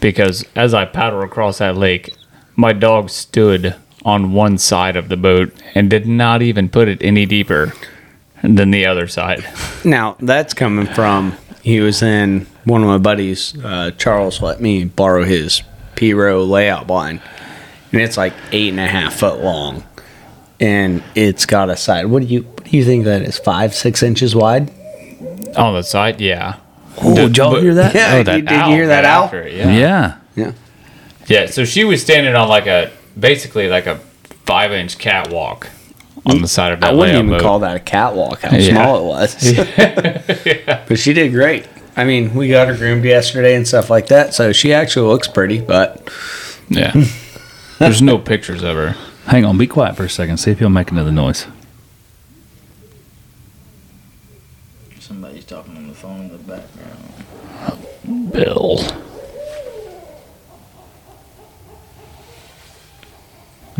because 0.00 0.44
as 0.54 0.74
I 0.74 0.84
paddled 0.84 1.24
across 1.24 1.58
that 1.58 1.76
lake, 1.76 2.14
my 2.56 2.72
dog 2.72 3.08
stood 3.08 3.74
on 4.04 4.32
one 4.32 4.58
side 4.58 4.96
of 4.96 5.08
the 5.08 5.16
boat 5.16 5.52
and 5.74 5.88
did 5.88 6.06
not 6.06 6.42
even 6.42 6.68
put 6.68 6.88
it 6.88 7.02
any 7.02 7.24
deeper 7.24 7.72
than 8.42 8.70
the 8.70 8.86
other 8.86 9.06
side. 9.06 9.44
Now 9.84 10.16
that's 10.20 10.54
coming 10.54 10.86
from 10.86 11.36
he 11.62 11.80
was 11.80 12.02
in 12.02 12.46
one 12.64 12.82
of 12.82 12.88
my 12.88 12.98
buddies. 12.98 13.56
Uh, 13.64 13.90
Charles 13.92 14.40
let 14.40 14.60
me 14.60 14.84
borrow 14.84 15.24
his 15.24 15.62
P 15.96 16.14
row 16.14 16.44
layout 16.44 16.86
blind, 16.86 17.20
and 17.92 18.00
it's 18.00 18.16
like 18.16 18.32
eight 18.52 18.70
and 18.70 18.80
a 18.80 18.86
half 18.86 19.14
foot 19.14 19.40
long, 19.40 19.84
and 20.60 21.02
it's 21.14 21.46
got 21.46 21.70
a 21.70 21.76
side. 21.76 22.06
What 22.06 22.22
do 22.22 22.28
you 22.28 22.42
you 22.76 22.84
think 22.84 23.04
that 23.04 23.22
is? 23.22 23.38
Five 23.38 23.74
six 23.74 24.02
inches 24.02 24.34
wide? 24.34 24.70
On 25.56 25.74
the 25.74 25.82
side, 25.82 26.20
yeah. 26.20 26.56
oh, 27.00 27.14
did 27.14 27.36
y'all 27.36 27.56
hear 27.60 27.74
that? 27.74 27.94
Oh, 27.94 27.98
yeah, 27.98 28.14
Oh, 28.16 28.22
that 28.22 28.34
did, 28.36 28.46
did 28.46 28.58
owl 28.58 28.70
you 28.70 28.76
hear 28.76 28.86
that 28.88 28.96
right 29.04 29.04
owl? 29.04 29.24
after 29.24 29.48
yeah. 29.48 29.70
Yeah. 29.70 30.16
Yeah. 30.34 30.52
Yeah, 31.26 31.46
so 31.46 31.64
she 31.64 31.84
was 31.84 32.02
standing 32.02 32.34
on 32.34 32.48
like 32.48 32.66
a 32.66 32.90
basically 33.18 33.68
like 33.68 33.86
a 33.86 33.96
five 34.46 34.72
inch 34.72 34.98
catwalk 34.98 35.68
on 36.26 36.40
the 36.42 36.48
side 36.48 36.72
of 36.72 36.80
that 36.80 36.90
I 36.90 36.94
wouldn't 36.94 37.16
even 37.18 37.30
boat. 37.30 37.40
call 37.42 37.58
that 37.60 37.76
a 37.76 37.80
catwalk. 37.80 38.40
How 38.42 38.56
Yeah. 38.56 38.72
small 38.72 38.98
it 39.00 39.04
was. 39.04 39.58
But 40.88 40.98
she 40.98 41.12
did 41.12 41.32
great. 41.32 41.66
I 41.96 42.04
mean, 42.04 42.34
we 42.34 42.48
got 42.48 42.68
her 42.68 42.76
groomed 42.76 43.04
yesterday 43.04 43.54
and 43.54 43.68
stuff 43.68 43.90
like 43.90 44.06
that, 44.06 44.32
so 44.34 44.52
she 44.52 44.72
actually 44.72 45.08
looks 45.08 45.28
pretty. 45.28 45.60
But 45.60 46.10
Yeah. 46.68 46.92
There's 47.78 48.00
no 48.02 48.18
pictures 48.18 48.62
of 48.62 48.76
her. 48.76 48.96
Hang 49.26 49.44
on, 49.44 49.58
be 49.58 49.66
quiet 49.66 49.96
for 49.96 50.04
a 50.04 50.08
second. 50.10 50.38
See 50.38 50.50
if 50.50 50.58
he'll 50.58 50.68
make 50.70 50.90
another 50.90 51.12
noise. 51.12 51.46
Somebody's 55.00 55.44
talking 55.44 55.76
on 55.76 55.88
the 55.88 55.94
phone 55.94 56.20
in 56.22 56.28
the 56.32 56.38
background. 56.38 56.98
Bill. 58.32 58.78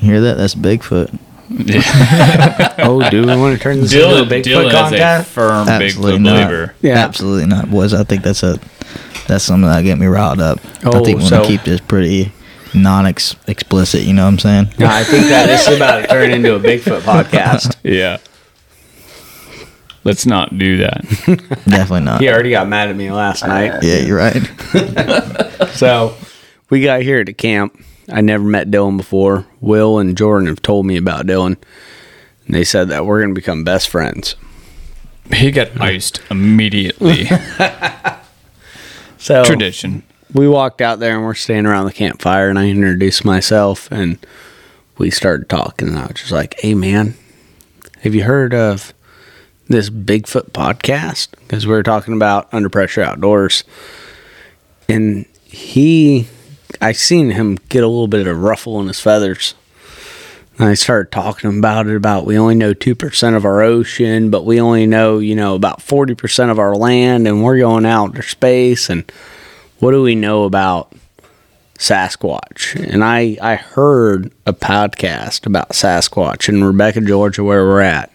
You 0.00 0.08
hear 0.10 0.20
that? 0.22 0.36
That's 0.36 0.54
Bigfoot. 0.54 1.16
oh, 2.78 3.08
do 3.10 3.20
we 3.20 3.26
want 3.36 3.56
to 3.56 3.62
turn 3.62 3.80
this 3.80 3.92
into 3.92 4.22
a 4.22 4.24
Bigfoot 4.24 4.70
Dylan 4.70 4.92
is 4.94 5.00
a 5.00 5.24
firm 5.24 5.68
Absolutely 5.68 6.18
Bigfoot 6.18 6.22
not. 6.22 6.32
believer. 6.48 6.74
Yeah. 6.80 6.98
Absolutely 6.98 7.46
not, 7.46 7.70
boys. 7.70 7.92
I 7.92 8.04
think 8.04 8.22
that's 8.22 8.42
a 8.42 8.58
that's 9.28 9.44
something 9.44 9.68
that 9.68 9.82
get 9.82 9.98
me 9.98 10.06
riled 10.06 10.40
up. 10.40 10.58
I 10.84 10.88
Oh, 10.88 11.04
think 11.04 11.18
we 11.18 11.24
so- 11.26 11.36
want 11.36 11.46
to 11.46 11.52
keep 11.52 11.62
this 11.64 11.80
pretty 11.80 12.32
non-explicit. 12.74 14.02
You 14.02 14.14
know 14.14 14.22
what 14.24 14.28
I'm 14.32 14.38
saying? 14.38 14.74
No, 14.78 14.86
I 14.86 15.04
think 15.04 15.26
that 15.28 15.46
this 15.46 15.68
is 15.68 15.76
about 15.76 16.00
to 16.00 16.06
turn 16.08 16.30
into 16.30 16.54
a 16.54 16.58
Bigfoot 16.60 17.00
podcast. 17.02 17.76
Yeah. 17.82 18.18
Let's 20.04 20.26
not 20.26 20.56
do 20.58 20.78
that. 20.78 21.02
Definitely 21.66 22.00
not. 22.00 22.20
He 22.20 22.28
already 22.28 22.50
got 22.50 22.66
mad 22.68 22.88
at 22.88 22.96
me 22.96 23.10
last 23.12 23.46
night. 23.46 23.82
Yeah, 23.82 23.98
you're 23.98 24.18
right. 24.18 24.42
So 25.72 26.14
we 26.68 26.82
got 26.82 27.00
here 27.02 27.24
to 27.24 27.32
camp. 27.32 27.82
I 28.10 28.20
never 28.20 28.44
met 28.44 28.70
Dylan 28.70 28.98
before. 28.98 29.46
Will 29.60 29.98
and 29.98 30.16
Jordan 30.16 30.46
have 30.48 30.60
told 30.60 30.84
me 30.84 30.96
about 30.98 31.26
Dylan. 31.26 31.56
And 32.46 32.54
they 32.54 32.62
said 32.64 32.88
that 32.90 33.06
we're 33.06 33.20
going 33.22 33.34
to 33.34 33.38
become 33.38 33.64
best 33.64 33.88
friends. 33.88 34.36
He 35.32 35.50
got 35.50 35.80
iced 35.80 36.20
immediately. 36.30 37.26
So 39.18 39.44
Tradition. 39.44 40.02
we 40.34 40.48
walked 40.48 40.80
out 40.80 40.98
there 40.98 41.14
and 41.14 41.24
we're 41.24 41.34
standing 41.34 41.66
around 41.70 41.86
the 41.86 41.92
campfire 41.92 42.48
and 42.48 42.58
I 42.58 42.68
introduced 42.68 43.24
myself 43.24 43.88
and 43.92 44.18
we 44.98 45.10
started 45.10 45.48
talking 45.48 45.86
and 45.88 45.98
I 45.98 46.06
was 46.06 46.16
just 46.16 46.32
like, 46.32 46.58
"Hey 46.58 46.74
man, 46.74 47.14
have 48.00 48.16
you 48.16 48.24
heard 48.24 48.52
of 48.52 48.92
this 49.72 49.90
Bigfoot 49.90 50.52
podcast?" 50.52 51.28
Because 51.40 51.66
we 51.66 51.72
were 51.72 51.82
talking 51.82 52.14
about 52.14 52.48
under 52.52 52.68
pressure 52.68 53.02
outdoors, 53.02 53.64
and 54.88 55.26
he, 55.44 56.28
I 56.80 56.92
seen 56.92 57.30
him 57.30 57.58
get 57.68 57.84
a 57.84 57.88
little 57.88 58.08
bit 58.08 58.20
of 58.20 58.26
a 58.28 58.34
ruffle 58.34 58.80
in 58.80 58.86
his 58.86 59.00
feathers. 59.00 59.54
And 60.58 60.68
I 60.68 60.74
started 60.74 61.10
talking 61.10 61.58
about 61.58 61.86
it 61.86 61.96
about 61.96 62.26
we 62.26 62.38
only 62.38 62.54
know 62.54 62.74
2% 62.74 63.36
of 63.36 63.44
our 63.44 63.62
ocean, 63.62 64.30
but 64.30 64.44
we 64.44 64.60
only 64.60 64.86
know, 64.86 65.18
you 65.18 65.34
know, 65.34 65.54
about 65.54 65.80
40% 65.80 66.50
of 66.50 66.58
our 66.58 66.76
land 66.76 67.26
and 67.26 67.42
we're 67.42 67.58
going 67.58 67.86
out 67.86 68.14
to 68.14 68.22
space 68.22 68.90
and 68.90 69.10
what 69.78 69.90
do 69.90 70.02
we 70.02 70.14
know 70.14 70.44
about 70.44 70.92
Sasquatch? 71.78 72.76
And 72.76 73.02
I 73.02 73.36
I 73.42 73.56
heard 73.56 74.30
a 74.46 74.52
podcast 74.52 75.46
about 75.46 75.70
Sasquatch 75.70 76.48
in 76.48 76.62
Rebecca, 76.62 77.00
Georgia, 77.00 77.42
where 77.42 77.64
we're 77.64 77.80
at. 77.80 78.11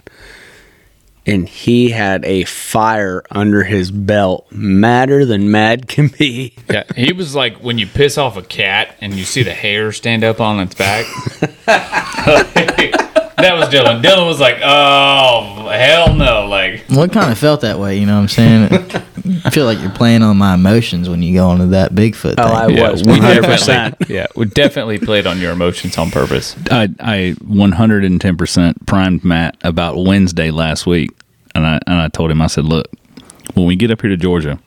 And 1.27 1.47
he 1.47 1.89
had 1.89 2.23
a 2.25 2.45
fire 2.45 3.21
under 3.29 3.63
his 3.63 3.91
belt, 3.91 4.47
madder 4.49 5.25
than 5.25 5.51
mad 5.51 5.87
can 5.87 6.07
be. 6.07 6.53
Yeah, 6.69 6.83
he 6.97 7.13
was 7.13 7.33
like 7.33 7.57
when 7.63 7.77
you 7.77 7.87
piss 7.87 8.17
off 8.17 8.35
a 8.35 8.41
cat 8.41 8.93
and 8.99 9.13
you 9.13 9.23
see 9.23 9.41
the 9.41 9.53
hair 9.53 9.93
stand 9.93 10.25
up 10.25 10.41
on 10.41 10.59
its 10.59 10.75
back. 10.75 11.05
that 13.37 13.53
was 13.55 13.69
Dylan. 13.69 14.01
Dylan 14.01 14.25
was 14.25 14.39
like, 14.39 14.57
"Oh 14.63 15.69
hell 15.69 16.15
no!" 16.15 16.47
Like, 16.47 16.85
well, 16.89 17.03
it 17.03 17.11
kind 17.11 17.31
of 17.31 17.37
felt 17.37 17.61
that 17.61 17.79
way. 17.79 17.97
You 17.97 18.07
know 18.07 18.15
what 18.15 18.21
I'm 18.21 18.27
saying? 18.27 18.71
I 19.45 19.49
feel 19.51 19.65
like 19.65 19.79
you're 19.79 19.91
playing 19.91 20.23
on 20.23 20.37
my 20.37 20.55
emotions 20.55 21.07
when 21.07 21.21
you 21.21 21.35
go 21.35 21.51
into 21.51 21.67
that 21.67 21.93
Bigfoot 21.93 22.35
oh, 22.37 22.43
thing. 22.43 22.51
Oh, 22.51 22.55
I 22.55 22.67
yeah, 22.67 22.91
was 22.91 23.03
we 23.03 23.13
100%. 23.13 23.41
definitely, 23.41 24.15
yeah, 24.15 24.27
we 24.35 24.45
definitely 24.45 24.97
played 24.99 25.27
on 25.27 25.39
your 25.39 25.51
emotions 25.51 25.97
on 25.97 26.09
purpose. 26.09 26.55
I 26.71 26.89
I 26.99 27.35
110% 27.43 28.85
primed 28.87 29.23
Matt 29.23 29.57
about 29.63 29.97
Wednesday 29.97 30.49
last 30.49 30.87
week, 30.87 31.11
and 31.53 31.65
I 31.65 31.79
and 31.85 32.01
I 32.01 32.07
told 32.07 32.31
him 32.31 32.41
I 32.41 32.47
said, 32.47 32.65
look, 32.65 32.87
when 33.53 33.67
we 33.67 33.75
get 33.75 33.91
up 33.91 34.01
here 34.01 34.09
to 34.09 34.17
Georgia, 34.17 34.59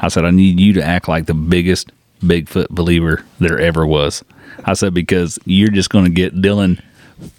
I 0.00 0.08
said 0.08 0.24
I 0.24 0.30
need 0.30 0.58
you 0.58 0.72
to 0.74 0.82
act 0.82 1.08
like 1.08 1.26
the 1.26 1.34
biggest 1.34 1.92
Bigfoot 2.22 2.70
believer 2.70 3.24
there 3.38 3.58
ever 3.58 3.86
was. 3.86 4.24
I 4.64 4.72
said 4.74 4.94
because 4.94 5.38
you're 5.44 5.68
just 5.68 5.90
going 5.90 6.04
to 6.04 6.10
get 6.10 6.34
Dylan 6.34 6.80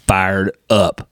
fired 0.06 0.56
up 0.70 1.08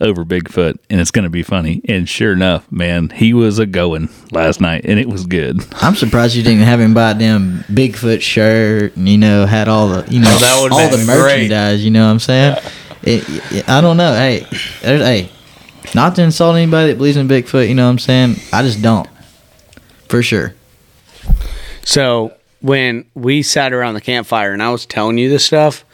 over 0.00 0.24
Bigfoot, 0.24 0.78
and 0.90 1.00
it's 1.00 1.10
going 1.10 1.22
to 1.22 1.30
be 1.30 1.42
funny. 1.42 1.80
And 1.88 2.08
sure 2.08 2.32
enough, 2.32 2.70
man, 2.70 3.10
he 3.10 3.32
was 3.32 3.58
a 3.58 3.64
going 3.66 4.08
last 4.32 4.60
night, 4.60 4.84
and 4.84 4.98
it 4.98 5.08
was 5.08 5.24
good. 5.26 5.64
I'm 5.76 5.94
surprised 5.94 6.34
you 6.34 6.42
didn't 6.42 6.64
have 6.64 6.80
him 6.80 6.94
buy 6.94 7.12
a 7.12 7.14
damn 7.14 7.60
Bigfoot 7.64 8.20
shirt 8.20 8.96
and 8.96 9.08
you 9.08 9.16
know 9.18 9.46
had 9.46 9.68
all 9.68 9.88
the 9.88 10.04
you 10.12 10.20
know 10.20 10.28
Oh, 10.30 10.38
that 10.68 10.72
all 10.72 10.90
been 10.90 11.06
the 11.06 11.06
great. 11.06 11.16
merchandise. 11.48 11.84
You 11.84 11.90
know 11.92 12.04
what 12.06 12.12
I'm 12.12 12.18
saying? 12.18 12.58
It, 13.02 13.24
it- 13.52 13.68
I 13.68 13.80
don't 13.80 13.96
know. 13.96 14.12
Hey, 14.14 14.46
there's 14.82 15.00
hey, 15.02 15.30
not 15.94 16.16
to 16.16 16.22
insult 16.22 16.56
anybody 16.56 16.90
that 16.90 16.96
believes 16.98 17.16
in 17.16 17.28
Bigfoot. 17.28 17.68
You 17.68 17.74
know 17.74 17.84
what 17.84 17.90
I'm 17.92 17.98
saying? 17.98 18.36
I 18.52 18.62
just 18.62 18.82
don't, 18.82 19.08
for 20.08 20.22
sure. 20.22 20.54
So 21.84 22.34
when 22.60 23.04
we 23.14 23.42
sat 23.42 23.72
around 23.72 23.94
the 23.94 24.00
campfire 24.00 24.52
and 24.52 24.62
I 24.62 24.70
was 24.70 24.86
telling 24.86 25.18
you 25.18 25.28
this 25.28 25.44
stuff, 25.44 25.84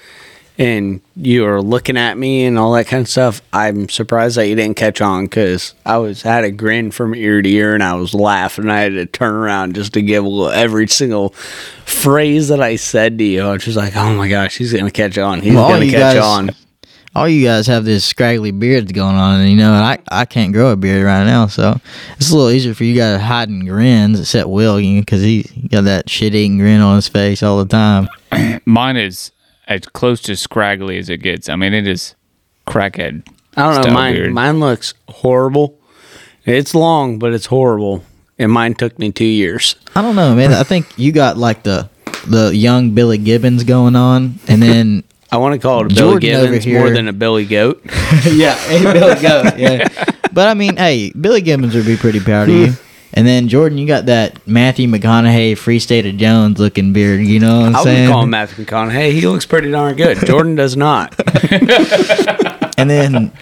and 0.61 1.01
you 1.16 1.42
were 1.42 1.61
looking 1.62 1.96
at 1.96 2.18
me 2.18 2.44
and 2.44 2.59
all 2.59 2.73
that 2.75 2.87
kind 2.87 3.01
of 3.01 3.09
stuff, 3.09 3.40
I'm 3.53 3.88
surprised 3.88 4.37
that 4.37 4.46
you 4.46 4.55
didn't 4.55 4.77
catch 4.77 5.01
on 5.01 5.25
because 5.25 5.75
I 5.87 5.96
was 5.96 6.20
had 6.23 6.44
a 6.44 6.51
grin 6.53 6.90
from 6.90 7.14
ear 7.14 7.40
to 7.42 7.49
ear 7.49 7.75
and 7.75 7.83
I 7.83 7.94
was 7.94 8.12
laughing. 8.14 8.68
I 8.68 8.81
had 8.81 8.92
to 8.92 9.07
turn 9.07 9.35
around 9.35 9.75
just 9.75 9.94
to 9.94 10.03
give 10.03 10.25
every 10.53 10.87
single 10.87 11.31
phrase 11.87 12.49
that 12.49 12.61
I 12.62 12.77
said 12.77 13.18
to 13.18 13.25
you. 13.25 13.42
I 13.42 13.53
was 13.53 13.64
just 13.64 13.77
like, 13.77 13.96
"Oh 13.96 14.14
my 14.14 14.29
gosh, 14.29 14.57
he's 14.59 14.73
gonna 14.73 14.90
catch 14.90 15.18
on. 15.18 15.40
He's 15.40 15.55
Well, 15.55 15.68
gonna 15.70 15.87
catch 15.87 16.16
guys- 16.16 16.23
on." 16.23 16.51
all 17.16 17.29
you 17.29 17.44
guys 17.44 17.66
have 17.66 17.85
this 17.85 18.05
scraggly 18.05 18.53
beard 18.53 18.92
going 18.94 19.16
on, 19.16 19.40
and 19.40 19.51
you 19.51 19.57
know, 19.57 19.73
and 19.75 19.83
I 19.85 19.99
I 20.12 20.25
can't 20.27 20.53
grow 20.53 20.70
a 20.73 20.77
beard 20.77 21.05
right 21.05 21.25
now, 21.25 21.46
so 21.49 21.81
it's 22.18 22.31
a 22.31 22.37
little 22.37 22.51
easier 22.51 22.75
for 22.75 22.85
you 22.85 22.94
guys 22.94 23.20
hiding 23.20 23.66
grins, 23.66 24.20
except 24.20 24.49
Will, 24.49 24.77
because 24.79 25.20
he, 25.23 25.42
he 25.55 25.66
got 25.68 25.85
that 25.85 26.09
shit 26.09 26.35
eating 26.35 26.59
grin 26.59 26.81
on 26.81 26.94
his 26.96 27.09
face 27.09 27.42
all 27.42 27.59
the 27.64 27.64
time. 27.64 28.09
Mine 28.64 28.96
is 28.96 29.33
as 29.70 29.87
close 29.87 30.20
to 30.22 30.37
scraggly 30.37 30.98
as 30.98 31.09
it 31.09 31.18
gets. 31.18 31.48
I 31.48 31.56
mean, 31.56 31.72
it 31.72 31.87
is 31.87 32.14
crackhead. 32.66 33.26
I 33.56 33.72
don't 33.72 33.87
know. 33.87 33.94
Mine 33.94 34.14
beard. 34.14 34.33
mine 34.33 34.61
looks 34.61 34.92
horrible. 35.09 35.78
It's 36.44 36.74
long, 36.74 37.18
but 37.18 37.33
it's 37.33 37.46
horrible. 37.46 38.04
And 38.38 38.50
mine 38.50 38.74
took 38.74 38.98
me 38.98 39.12
two 39.12 39.24
years. 39.24 39.76
I 39.94 40.02
don't 40.02 40.16
know, 40.16 40.35
man. 40.35 40.52
I 40.52 40.64
think 40.64 40.87
you 40.98 41.12
got 41.12 41.38
like 41.38 41.62
the 41.62 41.88
the 42.26 42.54
young 42.54 42.94
Billy 42.94 43.18
Gibbons 43.18 43.64
going 43.64 43.96
on, 43.96 44.40
and 44.48 44.62
then 44.62 45.04
I 45.30 45.37
want 45.37 45.54
to 45.54 45.61
call 45.61 45.85
it 45.85 45.92
a 45.92 45.94
Billy 45.94 46.20
Jordan 46.20 46.35
over 46.35 46.59
Gibbons 46.59 46.66
more 46.66 46.90
than 46.90 47.09
a 47.09 47.12
Billy 47.12 47.44
Goat. 47.44 47.83
yeah, 48.30 48.59
a 48.68 48.92
Billy 48.92 49.20
Goat, 49.20 49.59
yeah. 49.59 49.88
But 50.33 50.46
I 50.46 50.54
mean, 50.54 50.76
hey, 50.76 51.12
Billy 51.20 51.40
Gibbons 51.40 51.74
would 51.74 51.87
be 51.87 51.96
pretty 51.96 52.20
proud 52.20 52.48
of 52.48 52.54
you. 52.54 52.72
And 53.12 53.27
then 53.27 53.49
Jordan, 53.49 53.77
you 53.79 53.87
got 53.88 54.07
that 54.07 54.46
Matthew 54.46 54.87
McConaughey, 54.88 55.59
Free 55.59 55.81
State 55.81 56.07
of 56.07 56.16
Jones 56.16 56.59
looking 56.61 56.92
beard. 56.92 57.20
You 57.20 57.40
know 57.40 57.61
what 57.61 57.66
I'm 57.68 57.77
I 57.77 57.83
saying? 57.83 58.09
would 58.09 58.12
call 58.12 58.23
him 58.23 58.31
Matthew 58.31 58.64
McConaughey. 58.64 59.12
He 59.12 59.27
looks 59.27 59.46
pretty 59.46 59.70
darn 59.70 59.96
good. 59.96 60.18
Jordan 60.27 60.55
does 60.55 60.77
not. 60.77 61.14
And 62.81 62.88
then 62.88 63.33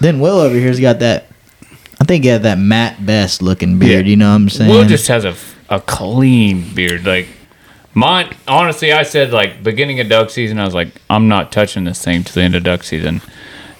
then 0.00 0.20
Will 0.20 0.38
over 0.38 0.54
here's 0.54 0.78
got 0.78 1.00
that. 1.00 1.26
I 2.00 2.04
think 2.04 2.22
he 2.22 2.30
had 2.30 2.44
that 2.44 2.56
Mat 2.56 3.04
Best 3.04 3.42
looking 3.42 3.80
beard. 3.80 4.06
Yeah. 4.06 4.10
You 4.10 4.16
know 4.16 4.28
what 4.30 4.36
I'm 4.36 4.48
saying? 4.48 4.70
Will 4.70 4.84
just 4.84 5.08
has 5.08 5.24
a, 5.24 5.34
a 5.68 5.80
clean 5.80 6.72
beard. 6.72 7.04
Like 7.04 7.26
mine, 7.94 8.32
honestly, 8.46 8.92
I 8.92 9.02
said 9.02 9.32
like 9.32 9.64
beginning 9.64 9.98
of 9.98 10.08
duck 10.08 10.30
season, 10.30 10.60
I 10.60 10.64
was 10.64 10.74
like, 10.74 10.92
I'm 11.10 11.26
not 11.26 11.50
touching 11.50 11.82
this 11.82 12.04
thing 12.04 12.22
to 12.22 12.32
the 12.32 12.42
end 12.42 12.54
of 12.54 12.62
duck 12.62 12.84
season, 12.84 13.22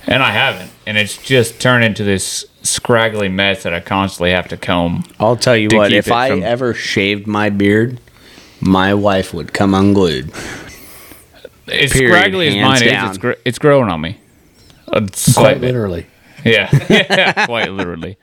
and 0.08 0.24
I 0.24 0.32
haven't. 0.32 0.72
And 0.88 0.98
it's 0.98 1.16
just 1.18 1.60
turned 1.60 1.84
into 1.84 2.02
this 2.02 2.44
scraggly 2.62 3.28
mess 3.28 3.62
that 3.62 3.72
I 3.74 3.80
constantly 3.80 4.30
have 4.32 4.48
to 4.48 4.56
comb. 4.56 5.04
I'll 5.18 5.36
tell 5.36 5.56
you 5.56 5.68
what, 5.72 5.92
if 5.92 6.10
I 6.10 6.30
from- 6.30 6.42
ever 6.42 6.74
shaved 6.74 7.26
my 7.26 7.50
beard, 7.50 8.00
my 8.60 8.94
wife 8.94 9.32
would 9.34 9.52
come 9.52 9.74
unglued. 9.74 10.30
As 11.72 11.92
Period, 11.92 12.12
scraggly 12.12 12.48
as 12.48 12.54
hands 12.54 12.80
mine 12.80 12.88
is, 12.88 13.08
it's, 13.10 13.18
gr- 13.18 13.32
it's 13.44 13.58
growing 13.58 13.88
on 13.88 14.00
me. 14.00 14.18
Uh, 14.88 15.00
Quite 15.00 15.14
slightly. 15.16 15.66
literally. 15.68 16.06
Yeah, 16.44 16.68
yeah, 16.88 17.46
quite 17.46 17.70
literally. 17.70 18.16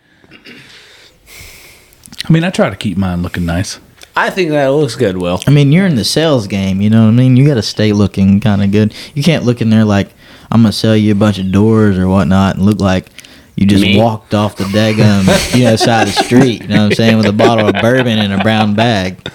I 2.27 2.33
mean, 2.33 2.43
I 2.43 2.49
try 2.49 2.69
to 2.69 2.75
keep 2.75 2.97
mine 2.97 3.21
looking 3.21 3.45
nice. 3.45 3.79
I 4.15 4.31
think 4.31 4.49
that 4.49 4.67
looks 4.67 4.95
good, 4.95 5.17
Will. 5.17 5.39
I 5.47 5.51
mean, 5.51 5.71
you're 5.71 5.85
in 5.85 5.95
the 5.95 6.03
sales 6.03 6.47
game. 6.47 6.81
You 6.81 6.89
know 6.89 7.03
what 7.03 7.09
I 7.09 7.11
mean? 7.11 7.37
You 7.37 7.45
got 7.47 7.53
to 7.53 7.61
stay 7.61 7.93
looking 7.93 8.39
kind 8.39 8.63
of 8.63 8.71
good. 8.71 8.93
You 9.13 9.21
can't 9.23 9.45
look 9.45 9.61
in 9.61 9.69
there 9.69 9.85
like 9.85 10.09
I'm 10.51 10.61
gonna 10.61 10.71
sell 10.71 10.95
you 10.97 11.11
a 11.11 11.15
bunch 11.15 11.37
of 11.39 11.51
doors 11.51 11.97
or 11.97 12.07
whatnot 12.07 12.55
and 12.55 12.65
look 12.65 12.79
like 12.79 13.07
you 13.57 13.65
just 13.65 13.81
Me? 13.81 13.97
walked 13.97 14.35
off 14.35 14.55
the 14.55 14.65
daggum 14.65 15.57
you 15.57 15.65
know 15.65 15.75
side 15.75 16.07
of 16.07 16.15
the 16.15 16.23
street. 16.23 16.61
You 16.61 16.67
know 16.67 16.75
what 16.75 16.83
I'm 16.83 16.91
saying? 16.91 17.17
With 17.17 17.25
a 17.25 17.33
bottle 17.33 17.67
of 17.67 17.73
bourbon 17.81 18.19
in 18.19 18.31
a 18.31 18.41
brown 18.43 18.75
bag. 18.75 19.27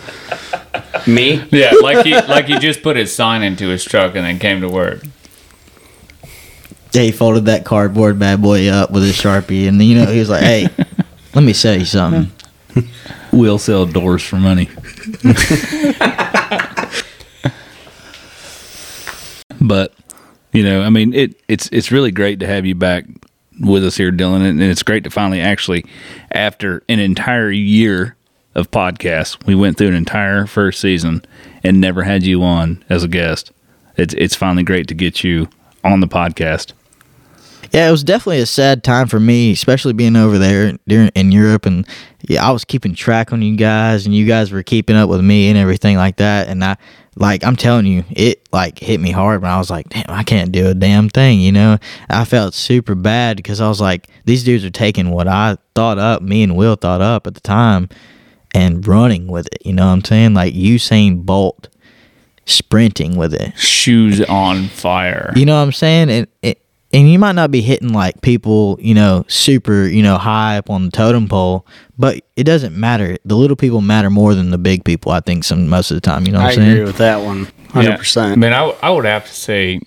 Me? 1.08 1.42
Yeah, 1.50 1.72
like 1.82 2.06
he 2.06 2.14
like 2.14 2.46
he 2.46 2.58
just 2.60 2.82
put 2.82 2.96
his 2.96 3.12
sign 3.12 3.42
into 3.42 3.68
his 3.68 3.84
truck 3.84 4.14
and 4.14 4.24
then 4.24 4.38
came 4.38 4.60
to 4.60 4.68
work. 4.68 5.02
Yeah, 6.92 7.02
he 7.02 7.10
folded 7.10 7.46
that 7.46 7.64
cardboard 7.64 8.20
bad 8.20 8.40
boy 8.40 8.68
up 8.68 8.92
with 8.92 9.02
his 9.02 9.16
sharpie, 9.16 9.66
and 9.66 9.82
you 9.82 9.96
know 9.96 10.06
he 10.06 10.20
was 10.20 10.28
like, 10.28 10.42
"Hey, 10.42 10.68
let 11.34 11.42
me 11.42 11.52
sell 11.52 11.76
you 11.76 11.84
something." 11.84 12.30
We'll 13.32 13.58
sell 13.58 13.86
doors 13.86 14.22
for 14.22 14.36
money. 14.36 14.68
but 19.58 19.94
you 20.52 20.62
know, 20.62 20.82
I 20.82 20.90
mean, 20.90 21.14
it 21.14 21.40
it's 21.48 21.66
it's 21.72 21.90
really 21.90 22.10
great 22.10 22.40
to 22.40 22.46
have 22.46 22.66
you 22.66 22.74
back 22.74 23.06
with 23.62 23.84
us 23.84 23.96
here, 23.96 24.12
Dylan, 24.12 24.46
and 24.46 24.62
it's 24.62 24.82
great 24.82 25.04
to 25.04 25.10
finally 25.10 25.40
actually, 25.40 25.84
after 26.32 26.82
an 26.88 26.98
entire 26.98 27.50
year 27.50 28.16
of 28.54 28.70
podcasts, 28.70 29.44
we 29.46 29.54
went 29.54 29.78
through 29.78 29.88
an 29.88 29.94
entire 29.94 30.46
first 30.46 30.80
season 30.80 31.24
and 31.64 31.80
never 31.80 32.02
had 32.02 32.22
you 32.22 32.42
on 32.42 32.84
as 32.88 33.02
a 33.02 33.08
guest. 33.08 33.52
It's 33.96 34.14
it's 34.14 34.34
finally 34.34 34.62
great 34.62 34.88
to 34.88 34.94
get 34.94 35.24
you 35.24 35.48
on 35.84 36.00
the 36.00 36.08
podcast. 36.08 36.72
Yeah, 37.72 37.88
it 37.88 37.90
was 37.90 38.04
definitely 38.04 38.40
a 38.40 38.46
sad 38.46 38.84
time 38.84 39.06
for 39.08 39.18
me, 39.18 39.52
especially 39.52 39.94
being 39.94 40.16
over 40.16 40.36
there 40.36 40.76
during 40.86 41.08
in 41.14 41.32
Europe, 41.32 41.64
and 41.64 41.86
yeah, 42.28 42.46
I 42.46 42.50
was 42.50 42.64
keeping 42.64 42.94
track 42.94 43.32
on 43.32 43.40
you 43.40 43.56
guys, 43.56 44.04
and 44.04 44.14
you 44.14 44.26
guys 44.26 44.52
were 44.52 44.62
keeping 44.62 44.96
up 44.96 45.08
with 45.08 45.22
me 45.22 45.48
and 45.48 45.56
everything 45.56 45.96
like 45.96 46.16
that. 46.16 46.48
And 46.48 46.62
I, 46.62 46.76
like, 47.16 47.44
I'm 47.44 47.56
telling 47.56 47.86
you, 47.86 48.04
it 48.10 48.48
like 48.52 48.78
hit 48.78 49.00
me 49.00 49.10
hard 49.10 49.42
when 49.42 49.50
I 49.50 49.58
was 49.58 49.70
like, 49.70 49.88
damn, 49.90 50.06
I 50.08 50.22
can't 50.22 50.50
do 50.50 50.68
a 50.68 50.74
damn 50.74 51.08
thing, 51.08 51.40
you 51.40 51.52
know. 51.52 51.78
I 52.08 52.24
felt 52.24 52.54
super 52.54 52.94
bad 52.94 53.36
because 53.36 53.60
I 53.60 53.68
was 53.68 53.80
like, 53.80 54.08
these 54.24 54.44
dudes 54.44 54.64
are 54.64 54.70
taking 54.70 55.10
what 55.10 55.28
I 55.28 55.58
thought 55.74 55.98
up, 55.98 56.22
me 56.22 56.42
and 56.42 56.56
Will 56.56 56.76
thought 56.76 57.02
up 57.02 57.26
at 57.26 57.34
the 57.34 57.40
time, 57.40 57.88
and 58.54 58.86
running 58.86 59.26
with 59.26 59.46
it. 59.52 59.64
You 59.64 59.74
know 59.74 59.86
what 59.86 59.92
I'm 59.92 60.04
saying? 60.04 60.34
Like 60.34 60.54
Usain 60.54 61.24
Bolt 61.24 61.68
sprinting 62.46 63.16
with 63.16 63.34
it. 63.34 63.56
Shoes 63.58 64.20
on 64.22 64.68
fire. 64.68 65.32
You 65.36 65.44
know 65.44 65.56
what 65.56 65.62
I'm 65.62 65.72
saying? 65.72 66.10
And 66.10 66.26
it, 66.40 66.61
and 66.92 67.10
you 67.10 67.18
might 67.18 67.32
not 67.34 67.50
be 67.50 67.62
hitting 67.62 67.92
like 67.92 68.20
people, 68.20 68.78
you 68.80 68.94
know, 68.94 69.24
super, 69.28 69.84
you 69.86 70.02
know, 70.02 70.18
high 70.18 70.58
up 70.58 70.68
on 70.70 70.84
the 70.86 70.90
totem 70.90 71.28
pole, 71.28 71.66
but 71.98 72.22
it 72.36 72.44
doesn't 72.44 72.76
matter. 72.76 73.16
The 73.24 73.34
little 73.36 73.56
people 73.56 73.80
matter 73.80 74.10
more 74.10 74.34
than 74.34 74.50
the 74.50 74.58
big 74.58 74.84
people. 74.84 75.12
I 75.12 75.20
think 75.20 75.44
some 75.44 75.68
most 75.68 75.90
of 75.90 75.94
the 75.96 76.00
time. 76.00 76.26
You 76.26 76.32
know 76.32 76.40
what 76.40 76.46
I 76.46 76.50
I'm 76.50 76.56
saying? 76.56 76.70
agree 76.72 76.84
with 76.84 76.98
that 76.98 77.22
one. 77.24 77.46
100%. 77.68 78.22
I 78.22 78.34
mean, 78.36 78.52
I, 78.52 78.58
w- 78.58 78.78
I 78.82 78.90
would 78.90 79.06
have 79.06 79.26
to 79.26 79.34
say, 79.34 79.80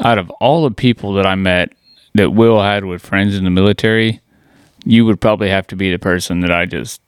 out 0.00 0.18
of 0.18 0.30
all 0.40 0.64
the 0.64 0.74
people 0.74 1.12
that 1.14 1.26
I 1.26 1.34
met 1.34 1.72
that 2.14 2.30
Will 2.30 2.60
had 2.62 2.84
with 2.84 3.02
friends 3.02 3.36
in 3.36 3.44
the 3.44 3.50
military, 3.50 4.20
you 4.84 5.04
would 5.04 5.20
probably 5.20 5.50
have 5.50 5.66
to 5.68 5.76
be 5.76 5.90
the 5.92 5.98
person 5.98 6.40
that 6.40 6.50
I 6.50 6.64
just 6.66 7.00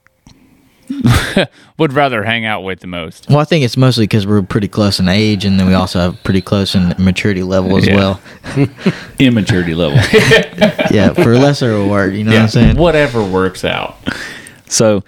would 1.78 1.92
rather 1.92 2.22
hang 2.24 2.44
out 2.44 2.62
with 2.62 2.80
the 2.80 2.86
most. 2.86 3.28
Well, 3.28 3.38
I 3.38 3.44
think 3.44 3.64
it's 3.64 3.76
mostly 3.76 4.04
because 4.04 4.26
we're 4.26 4.42
pretty 4.42 4.68
close 4.68 4.98
in 5.00 5.08
age, 5.08 5.44
and 5.44 5.58
then 5.58 5.66
we 5.66 5.74
also 5.74 5.98
have 6.00 6.22
pretty 6.24 6.40
close 6.40 6.74
in 6.74 6.94
maturity 6.98 7.42
level 7.42 7.76
as 7.76 7.86
Yeah. 7.86 7.94
well. 7.96 8.20
Immaturity 9.18 9.74
level. 9.74 9.98
Yeah, 10.90 11.12
for 11.12 11.36
lesser 11.36 11.72
of 11.72 11.80
a 11.82 11.86
word, 11.88 12.14
you 12.14 12.24
know 12.24 12.32
what 12.32 12.42
I'm 12.42 12.48
saying? 12.48 12.76
Whatever 12.76 13.22
works 13.24 13.64
out. 13.64 13.96
So, 14.68 15.02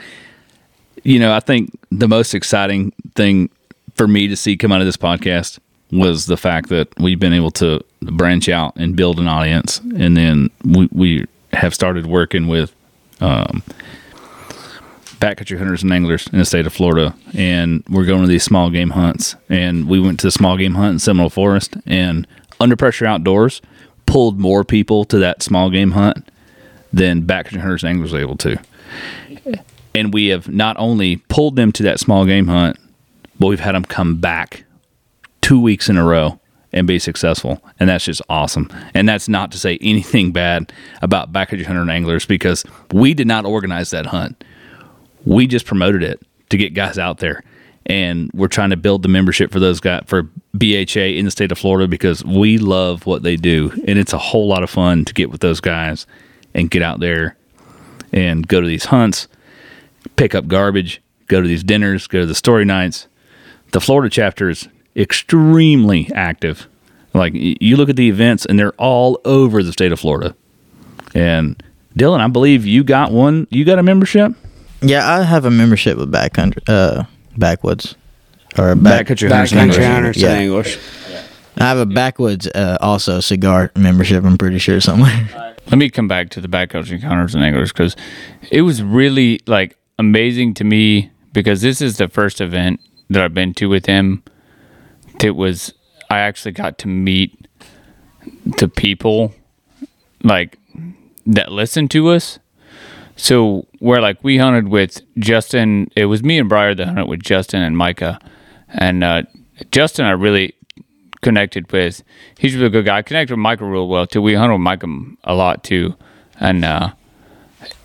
you 1.05 1.19
know, 1.19 1.33
I 1.33 1.41
think 1.41 1.71
the 1.91 2.09
most 2.09 2.35
exciting 2.35 2.93
thing 3.15 3.49
for 3.95 4.07
me 4.09 4.29
to 4.29 4.37
see 4.37 4.57
come 4.57 4.73
out 4.73 4.81
of 4.81 4.87
this 4.87 4.97
podcast 4.97 5.59
was 5.91 6.27
the 6.27 6.37
fact 6.37 6.69
that 6.69 6.89
we've 6.99 7.19
been 7.21 7.33
able 7.33 7.51
to 7.53 7.81
branch 8.03 8.49
out 8.49 8.75
and 8.77 8.95
build 8.97 9.19
an 9.19 9.29
audience. 9.29 9.79
And 9.97 10.17
then 10.17 10.51
we, 10.65 10.89
we 10.93 11.27
have 11.55 11.75
started 11.75 12.07
working 12.07 12.49
with 12.49 12.75
um, 13.21 13.63
backcountry 15.21 15.59
hunters 15.59 15.83
and 15.83 15.93
anglers 15.93 16.27
in 16.29 16.39
the 16.39 16.45
state 16.45 16.67
of 16.67 16.73
Florida. 16.73 17.15
And 17.35 17.85
we're 17.89 18.07
going 18.07 18.23
to 18.23 18.29
these 18.29 18.45
small 18.45 18.71
game 18.71 18.91
hunts. 18.91 19.37
And 19.49 19.89
we 19.89 20.01
went 20.01 20.21
to 20.21 20.27
the 20.27 20.33
small 20.33 20.57
game 20.57 20.75
hunt 20.75 20.93
in 20.95 20.99
Seminole 20.99 21.31
Forest. 21.31 21.77
And 21.87 22.27
Under 22.61 22.77
Pressure 22.77 23.07
Outdoors 23.07 23.61
pulled 24.07 24.39
more 24.39 24.65
people 24.65 25.05
to 25.07 25.19
that 25.19 25.43
small 25.43 25.71
game 25.71 25.93
hunt 25.93 26.31
than 26.93 27.23
backcountry 27.23 27.61
hunters 27.61 27.83
and 27.83 27.91
anglers 27.91 28.15
able 28.15 28.37
to 28.39 28.59
and 29.99 30.15
we 30.15 30.29
have 30.29 30.49
not 30.49 30.77
only 30.79 31.17
pulled 31.17 31.57
them 31.57 31.73
to 31.73 31.83
that 31.83 31.99
small 31.99 32.25
game 32.25 32.47
hunt, 32.47 32.79
but 33.39 33.49
we've 33.49 33.61
had 33.61 33.75
them 33.75 33.85
come 33.85 34.17
back 34.17 34.65
two 35.41 35.61
weeks 35.61 35.89
in 35.89 35.97
a 35.97 36.05
row 36.05 36.39
and 36.73 36.87
be 36.87 36.99
successful. 36.99 37.63
And 37.81 37.89
that's 37.89 38.05
just 38.05 38.23
awesome. 38.29 38.69
And 38.95 39.09
that's 39.09 39.29
not 39.29 39.51
to 39.53 39.59
say 39.59 39.79
anything 39.81 40.33
bad 40.33 40.73
about 41.03 41.33
backcountry 41.33 41.65
hunter 41.65 41.81
and 41.81 41.91
anglers 41.91 42.27
because 42.27 42.65
we 42.93 43.13
did 43.13 43.27
not 43.27 43.45
organize 43.45 43.91
that 43.91 44.07
hunt. 44.07 44.45
We 45.25 45.47
just 45.47 45.67
promoted 45.67 46.03
it 46.03 46.21
to 46.51 46.57
get 46.57 46.75
guys 46.75 46.99
out 46.99 47.19
there. 47.19 47.43
And 47.87 48.31
we're 48.35 48.49
trying 48.49 48.71
to 48.71 48.77
build 48.77 49.03
the 49.03 49.09
membership 49.09 49.51
for 49.51 49.61
those 49.61 49.81
guys 49.81 50.03
for 50.07 50.25
BHA 50.57 51.17
in 51.17 51.25
the 51.25 51.31
state 51.31 51.51
of 51.51 51.59
Florida 51.59 51.89
because 51.89 52.23
we 52.25 52.59
love 52.59 53.07
what 53.07 53.23
they 53.23 53.37
do. 53.37 53.71
And 53.87 53.99
it's 53.99 54.13
a 54.13 54.19
whole 54.19 54.47
lot 54.47 54.63
of 54.63 54.69
fun 54.69 55.07
to 55.07 55.15
get 55.15 55.31
with 55.31 55.41
those 55.41 55.61
guys 55.61 56.07
and 56.53 56.71
get 56.71 56.83
out 56.83 57.01
there 57.01 57.37
and 58.13 58.47
go 58.47 58.61
to 58.61 58.67
these 58.67 58.87
hunts 58.87 59.29
pick 60.17 60.35
up 60.35 60.47
garbage, 60.47 61.01
go 61.27 61.41
to 61.41 61.49
these 61.49 61.65
dinners, 61.65 62.07
go 62.07 62.21
to 62.21 62.27
the 62.27 62.35
story 62.35 62.65
nights. 62.65 63.09
The 63.73 63.81
Florida 63.81 64.11
chapter 64.11 64.49
is 64.49 64.69
extremely 64.97 66.11
active. 66.15 66.69
Like 67.15 67.33
you 67.35 67.77
look 67.77 67.89
at 67.89 67.97
the 67.97 68.09
events, 68.09 68.45
and 68.45 68.59
they're 68.59 68.73
all 68.73 69.21
over 69.25 69.63
the 69.63 69.73
state 69.73 69.93
of 69.93 70.01
Florida. 70.01 70.35
And 71.15 71.63
Dylan, 71.97 72.21
I 72.21 72.29
believe 72.29 72.67
you 72.67 72.85
got 72.85 73.13
one. 73.13 73.47
You 73.51 73.65
got 73.65 73.79
a 73.79 73.83
membership. 73.83 74.33
Yeah, 74.81 75.09
I 75.09 75.23
have 75.23 75.45
a 75.45 75.51
membership 75.51 75.97
with 75.99 76.13
Backcountry, 76.13 76.63
uh, 76.69 77.05
Backwoods, 77.37 77.97
or 78.57 78.75
back, 78.77 79.07
Backcountry 79.07 79.29
Hunters 79.31 79.53
and 79.53 79.71
Backcountry 79.71 79.79
Anglers. 79.81 79.87
hunters 79.87 80.17
Yeah. 80.23 80.29
and 80.31 80.39
anglers. 80.43 80.79
I 81.61 81.65
have 81.65 81.79
a 81.79 81.87
backwoods 81.87 82.47
uh, 82.55 82.79
also 82.81 83.19
cigar 83.19 83.73
membership. 83.75 84.25
I'm 84.25 84.39
pretty 84.39 84.59
sure 84.59 84.81
somewhere. 84.81 85.29
Let 85.67 85.77
me 85.79 85.91
come 85.91 86.07
back 86.07 86.31
to 86.31 86.41
the 86.41 86.47
backcountry 86.49 87.03
hunters 87.03 87.35
and 87.35 87.43
anglers 87.45 87.73
because 87.73 87.97
it 88.53 88.63
was 88.63 88.81
really 88.83 89.41
like 89.47 89.77
amazing 89.99 90.55
to 90.55 90.65
me 90.65 91.11
because 91.33 91.61
this 91.61 91.81
is 91.81 91.97
the 91.99 92.09
first 92.09 92.41
event 92.41 92.81
that 93.11 93.23
I've 93.23 93.35
been 93.35 93.55
to 93.55 93.69
with 93.69 93.87
him. 93.87 94.23
That 95.19 95.35
was 95.35 95.75
I 96.09 96.21
actually 96.21 96.53
got 96.53 96.79
to 96.79 96.89
meet 96.89 97.49
the 98.45 98.69
people 98.69 99.35
like 100.23 100.59
that 101.27 101.51
listen 101.51 101.89
to 101.89 102.09
us. 102.11 102.39
So 103.19 103.67
where 103.81 104.01
like 104.01 104.23
we 104.23 104.39
hunted 104.39 104.69
with 104.69 105.03
Justin, 105.19 105.91
it 105.97 106.07
was 106.07 106.23
me 106.23 106.39
and 106.39 106.49
Briar 106.49 106.75
that 106.77 106.87
hunted 106.87 107.09
with 107.09 107.21
Justin 107.21 107.63
and 107.63 107.77
Micah, 107.77 108.21
and 108.69 109.03
uh, 109.03 109.25
Justin 109.73 110.07
I 110.07 110.13
really 110.13 110.55
connected 111.21 111.71
with. 111.73 112.03
He's 112.39 112.55
a 112.55 112.59
really 112.59 112.71
good 112.71 112.85
guy. 112.85 112.99
I 112.99 113.03
connected 113.03 113.35
with 113.35 113.41
Micah 113.41 113.65
real 113.65 113.89
well 113.89 114.07
too. 114.07 114.23
We 114.23 114.35
hunted 114.35 114.55
with 114.55 114.61
Micah 114.61 114.87
a 115.25 115.35
lot 115.35 115.65
too, 115.65 115.97
and 116.39 116.65
uh, 116.65 116.93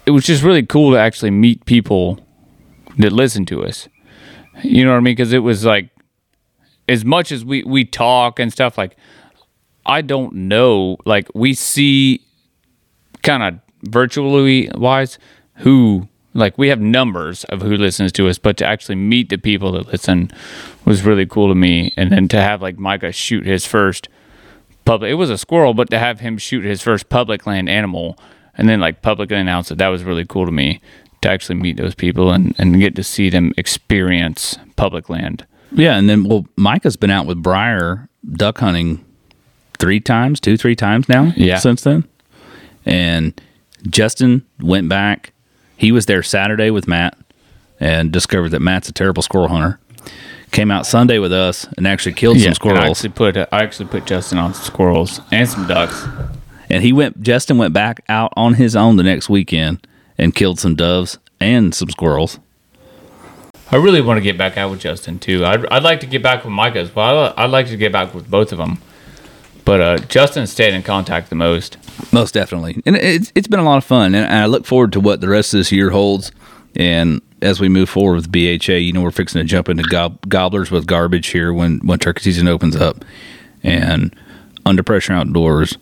it 0.05 0.11
was 0.11 0.23
just 0.23 0.43
really 0.43 0.63
cool 0.63 0.91
to 0.91 0.99
actually 0.99 1.31
meet 1.31 1.65
people 1.65 2.19
that 2.99 3.11
listen 3.11 3.43
to 3.47 3.65
us. 3.65 3.89
You 4.61 4.85
know 4.85 4.91
what 4.91 4.97
I 4.97 4.99
mean? 4.99 5.15
Because 5.15 5.33
it 5.33 5.39
was 5.39 5.65
like 5.65 5.89
as 6.87 7.03
much 7.03 7.31
as 7.31 7.43
we 7.43 7.63
we 7.63 7.85
talk 7.85 8.39
and 8.39 8.51
stuff 8.51 8.77
like 8.77 8.95
I 9.83 10.01
don't 10.01 10.33
know 10.33 10.97
like 11.05 11.27
we 11.33 11.55
see 11.55 12.21
kind 13.23 13.41
of 13.41 13.62
virtually 13.83 14.69
wise 14.75 15.17
who 15.57 16.07
like 16.33 16.57
we 16.57 16.69
have 16.69 16.79
numbers 16.79 17.43
of 17.45 17.61
who 17.61 17.77
listens 17.77 18.11
to 18.13 18.27
us 18.27 18.37
but 18.37 18.57
to 18.57 18.65
actually 18.65 18.95
meet 18.95 19.29
the 19.29 19.37
people 19.37 19.71
that 19.73 19.87
listen 19.87 20.31
was 20.85 21.03
really 21.03 21.25
cool 21.25 21.47
to 21.49 21.55
me 21.55 21.93
and 21.95 22.11
then 22.11 22.27
to 22.27 22.41
have 22.41 22.61
like 22.61 22.77
Micah 22.77 23.11
shoot 23.11 23.45
his 23.45 23.65
first 23.65 24.09
public 24.85 25.11
it 25.11 25.15
was 25.15 25.29
a 25.29 25.37
squirrel 25.37 25.73
but 25.73 25.89
to 25.89 25.99
have 25.99 26.21
him 26.21 26.37
shoot 26.37 26.63
his 26.65 26.81
first 26.81 27.09
public 27.09 27.45
land 27.45 27.69
animal 27.69 28.17
and 28.57 28.67
then 28.67 28.79
like 28.79 29.01
publicly 29.01 29.37
announce 29.37 29.69
it 29.69 29.77
that 29.77 29.89
was 29.89 30.03
really 30.03 30.25
cool 30.25 30.45
to 30.45 30.51
me 30.51 30.81
to 31.21 31.29
actually 31.29 31.55
meet 31.55 31.77
those 31.77 31.95
people 31.95 32.31
and, 32.31 32.53
and 32.57 32.79
get 32.79 32.95
to 32.95 33.03
see 33.03 33.29
them 33.29 33.53
experience 33.57 34.57
public 34.75 35.09
land 35.09 35.45
Yeah, 35.71 35.97
and 35.97 36.09
then 36.09 36.23
well, 36.25 36.45
Micah's 36.55 36.97
been 36.97 37.09
out 37.11 37.25
with 37.25 37.41
Briar 37.41 38.09
duck 38.31 38.57
hunting 38.59 39.03
three 39.79 39.99
times, 39.99 40.39
two, 40.39 40.55
three 40.57 40.75
times 40.75 41.09
now. 41.09 41.33
Yeah. 41.35 41.57
since 41.59 41.81
then. 41.83 42.03
And 42.85 43.39
Justin 43.89 44.45
went 44.59 44.89
back. 44.89 45.33
He 45.77 45.91
was 45.91 46.05
there 46.05 46.23
Saturday 46.23 46.69
with 46.69 46.87
Matt 46.87 47.17
and 47.79 48.11
discovered 48.11 48.49
that 48.49 48.61
Matt's 48.61 48.89
a 48.89 48.93
terrible 48.93 49.21
squirrel 49.21 49.49
hunter. 49.49 49.79
Came 50.51 50.69
out 50.71 50.85
Sunday 50.85 51.17
with 51.17 51.33
us 51.33 51.65
and 51.77 51.87
actually 51.87 52.13
killed 52.13 52.37
some 52.37 52.45
and 52.47 52.51
I 52.51 52.55
squirrels. 52.55 52.97
actually 52.99 53.09
put 53.09 53.37
I 53.37 53.47
actually 53.63 53.89
put 53.89 54.05
Justin 54.05 54.37
on 54.37 54.53
some 54.53 54.63
squirrels 54.63 55.19
and 55.31 55.49
some 55.49 55.67
ducks. 55.67 56.05
And 56.69 56.83
he 56.83 56.93
went. 56.93 57.21
Justin 57.21 57.57
went 57.57 57.73
back 57.73 58.03
out 58.07 58.31
on 58.35 58.53
his 58.55 58.75
own 58.75 58.95
the 58.97 59.03
next 59.03 59.29
weekend 59.29 59.85
and 60.17 60.33
killed 60.35 60.59
some 60.59 60.75
doves 60.75 61.17
and 61.39 61.73
some 61.73 61.89
squirrels. 61.89 62.39
I 63.71 63.77
really 63.77 64.01
want 64.01 64.17
to 64.17 64.21
get 64.21 64.37
back 64.37 64.55
out 64.55 64.69
with 64.69 64.81
Justin 64.81 65.17
too. 65.17 65.43
I'd, 65.43 65.65
I'd 65.67 65.83
like 65.83 65.99
to 66.01 66.05
get 66.05 66.21
back 66.21 66.43
with 66.43 66.53
Micah 66.53 66.79
as 66.79 66.93
well. 66.95 67.33
I'd 67.35 67.49
like 67.49 67.67
to 67.67 67.77
get 67.77 67.91
back 67.91 68.13
with 68.13 68.29
both 68.29 68.51
of 68.51 68.59
them. 68.59 68.79
But 69.65 69.81
uh, 69.81 69.97
Justin 69.97 70.45
stayed 70.47 70.73
in 70.73 70.83
contact 70.83 71.29
the 71.29 71.35
most. 71.35 71.77
Most 72.11 72.33
definitely, 72.33 72.81
and 72.85 72.95
it's 72.95 73.31
it's 73.35 73.47
been 73.47 73.59
a 73.59 73.63
lot 73.63 73.77
of 73.77 73.83
fun, 73.83 74.15
and 74.15 74.25
I 74.25 74.45
look 74.45 74.65
forward 74.65 74.91
to 74.93 74.99
what 74.99 75.21
the 75.21 75.29
rest 75.29 75.53
of 75.53 75.59
this 75.59 75.71
year 75.71 75.91
holds. 75.91 76.31
And 76.75 77.21
as 77.41 77.59
we 77.59 77.69
move 77.69 77.89
forward 77.89 78.15
with 78.15 78.31
BHA, 78.31 78.73
you 78.73 78.93
know, 78.93 79.01
we're 79.01 79.11
fixing 79.11 79.39
to 79.39 79.45
jump 79.45 79.69
into 79.69 79.83
gob- 79.83 80.27
gobblers 80.27 80.71
with 80.71 80.87
garbage 80.87 81.27
here 81.27 81.53
when 81.53 81.79
when 81.79 81.99
turkey 81.99 82.21
season 82.21 82.47
opens 82.47 82.75
up, 82.75 83.05
and 83.61 84.15
under 84.65 84.83
pressure 84.83 85.13
outdoors 85.13 85.77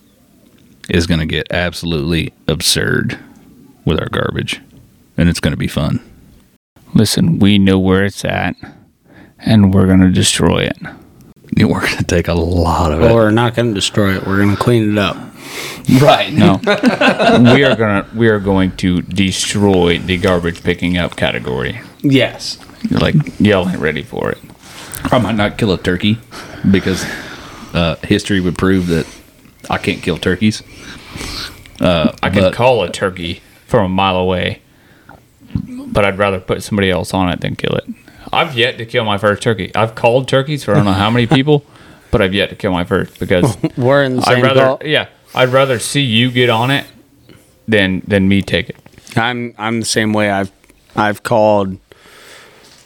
is 0.90 1.08
going 1.08 1.20
to 1.20 1.26
get 1.26 1.48
absolutely 1.52 2.34
absurd 2.48 3.18
with 3.86 4.00
our 4.00 4.10
garbage, 4.10 4.62
and 5.18 5.30
it's 5.30 5.40
going 5.40 5.54
to 5.54 5.58
be 5.58 5.68
fun. 5.68 6.00
Listen, 6.94 7.40
we 7.40 7.58
know 7.58 7.80
where 7.80 8.04
it's 8.04 8.26
at, 8.26 8.56
and 9.40 9.74
we're 9.74 9.88
gonna 9.88 10.12
destroy 10.12 10.64
it. 10.64 10.78
You 11.56 11.66
know, 11.68 11.74
We're 11.74 11.82
going 11.82 11.98
to 11.98 12.04
take 12.04 12.28
a 12.28 12.34
lot 12.34 12.92
of 12.92 13.02
it. 13.02 13.14
We're 13.14 13.32
not 13.32 13.56
going 13.56 13.70
to 13.70 13.74
destroy 13.74 14.16
it. 14.16 14.26
We're 14.26 14.38
going 14.38 14.56
to 14.56 14.62
clean 14.62 14.92
it 14.92 14.98
up. 14.98 15.18
right? 16.02 16.32
No, 16.32 16.60
we 17.54 17.64
are 17.64 17.76
gonna 17.76 18.08
we 18.16 18.30
are 18.30 18.40
going 18.40 18.76
to 18.78 19.02
destroy 19.02 19.98
the 19.98 20.18
garbage 20.18 20.64
picking 20.64 20.98
up 20.98 21.16
category. 21.16 21.82
Yes. 22.02 22.58
Like 22.90 23.16
y'all 23.40 23.68
ain't 23.68 23.80
ready 23.80 24.04
for 24.04 24.32
it. 24.32 24.38
I 25.12 25.18
might 25.20 25.36
not 25.36 25.58
kill 25.58 25.74
a 25.74 25.78
turkey 25.78 26.20
because 26.70 27.04
uh, 27.74 27.96
history 28.04 28.40
would 28.40 28.58
prove 28.58 28.88
that 28.88 29.08
I 29.70 29.78
can't 29.78 30.02
kill 30.02 30.18
turkeys. 30.18 30.62
Uh, 31.80 32.16
I 32.24 32.30
can 32.30 32.44
but- 32.44 32.54
call 32.54 32.84
a 32.84 32.92
turkey 32.92 33.42
from 33.68 33.86
a 33.86 33.90
mile 33.90 34.18
away, 34.18 34.62
but 35.66 36.06
I'd 36.06 36.18
rather 36.18 36.40
put 36.40 36.64
somebody 36.64 36.90
else 36.92 37.14
on 37.14 37.30
it 37.30 37.42
than 37.42 37.56
kill 37.56 37.76
it. 37.76 37.86
I've 38.34 38.56
yet 38.58 38.78
to 38.78 38.86
kill 38.86 39.04
my 39.06 39.18
first 39.18 39.42
turkey. 39.44 39.72
I've 39.76 39.96
called 39.96 40.28
turkeys 40.28 40.64
for 40.64 40.72
I 40.72 40.76
don't 40.76 40.86
know 40.86 40.94
how 40.94 41.10
many 41.10 41.28
people, 41.38 41.66
but 42.12 42.22
I've 42.22 42.34
yet 42.34 42.50
to 42.50 42.56
kill 42.56 42.72
my 42.72 42.84
first 42.84 43.20
because 43.20 43.58
We're 43.78 44.04
in 44.04 44.18
the 44.18 44.22
I'd 44.22 44.26
same 44.36 44.44
rather 44.44 44.66
boat. 44.66 44.86
yeah 44.86 45.08
I'd 45.36 45.50
rather 45.50 45.80
see 45.80 46.02
you 46.02 46.32
get 46.32 46.50
on 46.50 46.72
it 46.72 46.86
than 47.68 48.02
than 48.08 48.28
me 48.28 48.42
take 48.42 48.70
it. 48.70 48.78
I'm 49.16 49.54
I'm 49.58 49.80
the 49.82 49.86
same 49.86 50.14
way. 50.14 50.30
I've 50.30 50.52
I've 50.96 51.24
called 51.24 51.78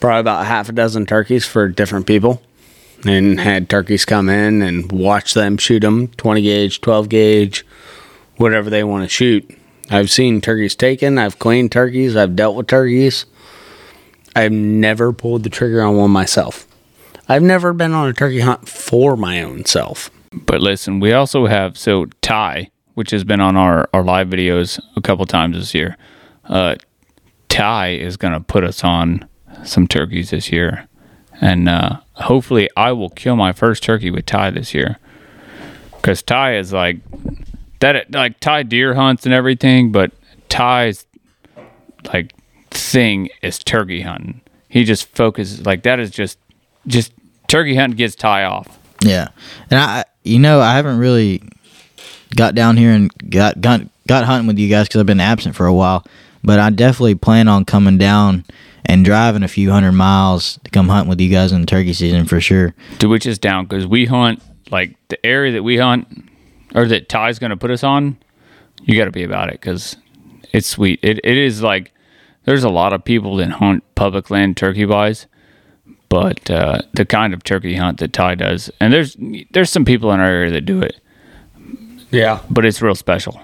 probably 0.00 0.20
about 0.20 0.46
half 0.46 0.68
a 0.68 0.72
dozen 0.72 1.06
turkeys 1.06 1.44
for 1.46 1.68
different 1.68 2.06
people, 2.06 2.42
and 3.04 3.40
had 3.40 3.68
turkeys 3.68 4.04
come 4.04 4.28
in 4.28 4.62
and 4.62 4.90
watch 4.92 5.34
them 5.34 5.56
shoot 5.58 5.80
them, 5.80 6.08
twenty 6.16 6.42
gauge, 6.42 6.80
twelve 6.80 7.08
gauge, 7.08 7.64
whatever 8.36 8.70
they 8.70 8.84
want 8.84 9.04
to 9.04 9.08
shoot. 9.08 9.48
I've 9.90 10.10
seen 10.10 10.40
turkeys 10.40 10.74
taken. 10.74 11.16
I've 11.18 11.38
cleaned 11.38 11.70
turkeys. 11.72 12.16
I've 12.16 12.34
dealt 12.36 12.56
with 12.56 12.66
turkeys. 12.66 13.24
I've 14.36 14.52
never 14.52 15.14
pulled 15.14 15.44
the 15.44 15.50
trigger 15.50 15.82
on 15.82 15.96
one 15.96 16.10
myself. 16.10 16.66
I've 17.26 17.42
never 17.42 17.72
been 17.72 17.92
on 17.92 18.08
a 18.08 18.12
turkey 18.12 18.40
hunt 18.40 18.68
for 18.68 19.16
my 19.16 19.42
own 19.42 19.64
self. 19.64 20.10
But 20.30 20.60
listen, 20.60 21.00
we 21.00 21.14
also 21.14 21.46
have 21.46 21.78
so 21.78 22.04
Ty, 22.20 22.70
which 22.92 23.10
has 23.12 23.24
been 23.24 23.40
on 23.40 23.56
our, 23.56 23.88
our 23.94 24.04
live 24.04 24.28
videos 24.28 24.78
a 24.94 25.00
couple 25.00 25.24
times 25.24 25.56
this 25.56 25.74
year. 25.74 25.96
Uh, 26.44 26.76
Ty 27.48 27.92
is 27.92 28.18
going 28.18 28.34
to 28.34 28.40
put 28.40 28.62
us 28.62 28.84
on 28.84 29.26
some 29.64 29.88
turkeys 29.88 30.30
this 30.30 30.52
year, 30.52 30.86
and 31.40 31.66
uh, 31.66 32.00
hopefully, 32.12 32.68
I 32.76 32.92
will 32.92 33.08
kill 33.08 33.36
my 33.36 33.54
first 33.54 33.82
turkey 33.82 34.10
with 34.10 34.26
Ty 34.26 34.50
this 34.50 34.74
year. 34.74 34.98
Because 35.96 36.22
Ty 36.22 36.58
is 36.58 36.74
like 36.74 36.98
that, 37.80 38.10
like 38.10 38.38
Ty 38.40 38.64
deer 38.64 38.94
hunts 38.94 39.24
and 39.24 39.34
everything, 39.34 39.92
but 39.92 40.12
Ty's 40.50 41.06
like 42.12 42.35
thing 42.76 43.30
is 43.42 43.58
turkey 43.58 44.02
hunting. 44.02 44.40
He 44.68 44.84
just 44.84 45.06
focuses 45.06 45.64
like 45.64 45.82
that 45.84 46.00
is 46.00 46.10
just 46.10 46.38
just 46.86 47.12
turkey 47.48 47.74
hunting 47.74 47.96
gets 47.96 48.14
Ty 48.14 48.44
off. 48.44 48.78
Yeah, 49.02 49.28
and 49.70 49.78
I, 49.78 50.04
you 50.24 50.38
know, 50.38 50.60
I 50.60 50.74
haven't 50.74 50.98
really 50.98 51.42
got 52.34 52.54
down 52.54 52.76
here 52.76 52.92
and 52.92 53.10
got 53.30 53.60
got 53.60 53.82
got 54.06 54.24
hunting 54.24 54.46
with 54.46 54.58
you 54.58 54.68
guys 54.68 54.88
because 54.88 55.00
I've 55.00 55.06
been 55.06 55.20
absent 55.20 55.56
for 55.56 55.66
a 55.66 55.74
while. 55.74 56.04
But 56.42 56.60
I 56.60 56.70
definitely 56.70 57.16
plan 57.16 57.48
on 57.48 57.64
coming 57.64 57.98
down 57.98 58.44
and 58.84 59.04
driving 59.04 59.42
a 59.42 59.48
few 59.48 59.70
hundred 59.70 59.92
miles 59.92 60.60
to 60.64 60.70
come 60.70 60.88
hunt 60.88 61.08
with 61.08 61.20
you 61.20 61.28
guys 61.28 61.50
in 61.52 61.60
the 61.60 61.66
turkey 61.66 61.92
season 61.92 62.24
for 62.24 62.40
sure. 62.40 62.74
to 63.00 63.08
which 63.08 63.26
is 63.26 63.38
down 63.38 63.66
because 63.66 63.86
we 63.86 64.06
hunt 64.06 64.40
like 64.70 64.96
the 65.08 65.24
area 65.26 65.52
that 65.52 65.64
we 65.64 65.76
hunt 65.76 66.06
or 66.74 66.86
that 66.86 67.08
Ty's 67.08 67.38
going 67.38 67.50
to 67.50 67.56
put 67.56 67.70
us 67.70 67.82
on. 67.82 68.16
You 68.82 68.96
got 68.96 69.06
to 69.06 69.10
be 69.10 69.24
about 69.24 69.48
it 69.48 69.60
because 69.60 69.96
it's 70.52 70.68
sweet. 70.68 71.00
It 71.02 71.18
it 71.24 71.36
is 71.36 71.62
like 71.62 71.92
there's 72.46 72.64
a 72.64 72.70
lot 72.70 72.92
of 72.92 73.04
people 73.04 73.36
that 73.36 73.50
hunt 73.50 73.84
public 73.94 74.30
land 74.30 74.56
turkey 74.56 74.86
wise, 74.86 75.26
but 76.08 76.50
uh, 76.50 76.80
the 76.94 77.04
kind 77.04 77.34
of 77.34 77.44
turkey 77.44 77.76
hunt 77.76 77.98
that 77.98 78.12
Ty 78.12 78.36
does, 78.36 78.70
and 78.80 78.92
there's 78.92 79.16
there's 79.52 79.70
some 79.70 79.84
people 79.84 80.10
in 80.12 80.20
our 80.20 80.26
area 80.26 80.50
that 80.52 80.62
do 80.62 80.80
it, 80.80 80.96
Yeah. 82.10 82.40
but 82.50 82.64
it's 82.64 82.80
real 82.80 82.94
special. 82.94 83.40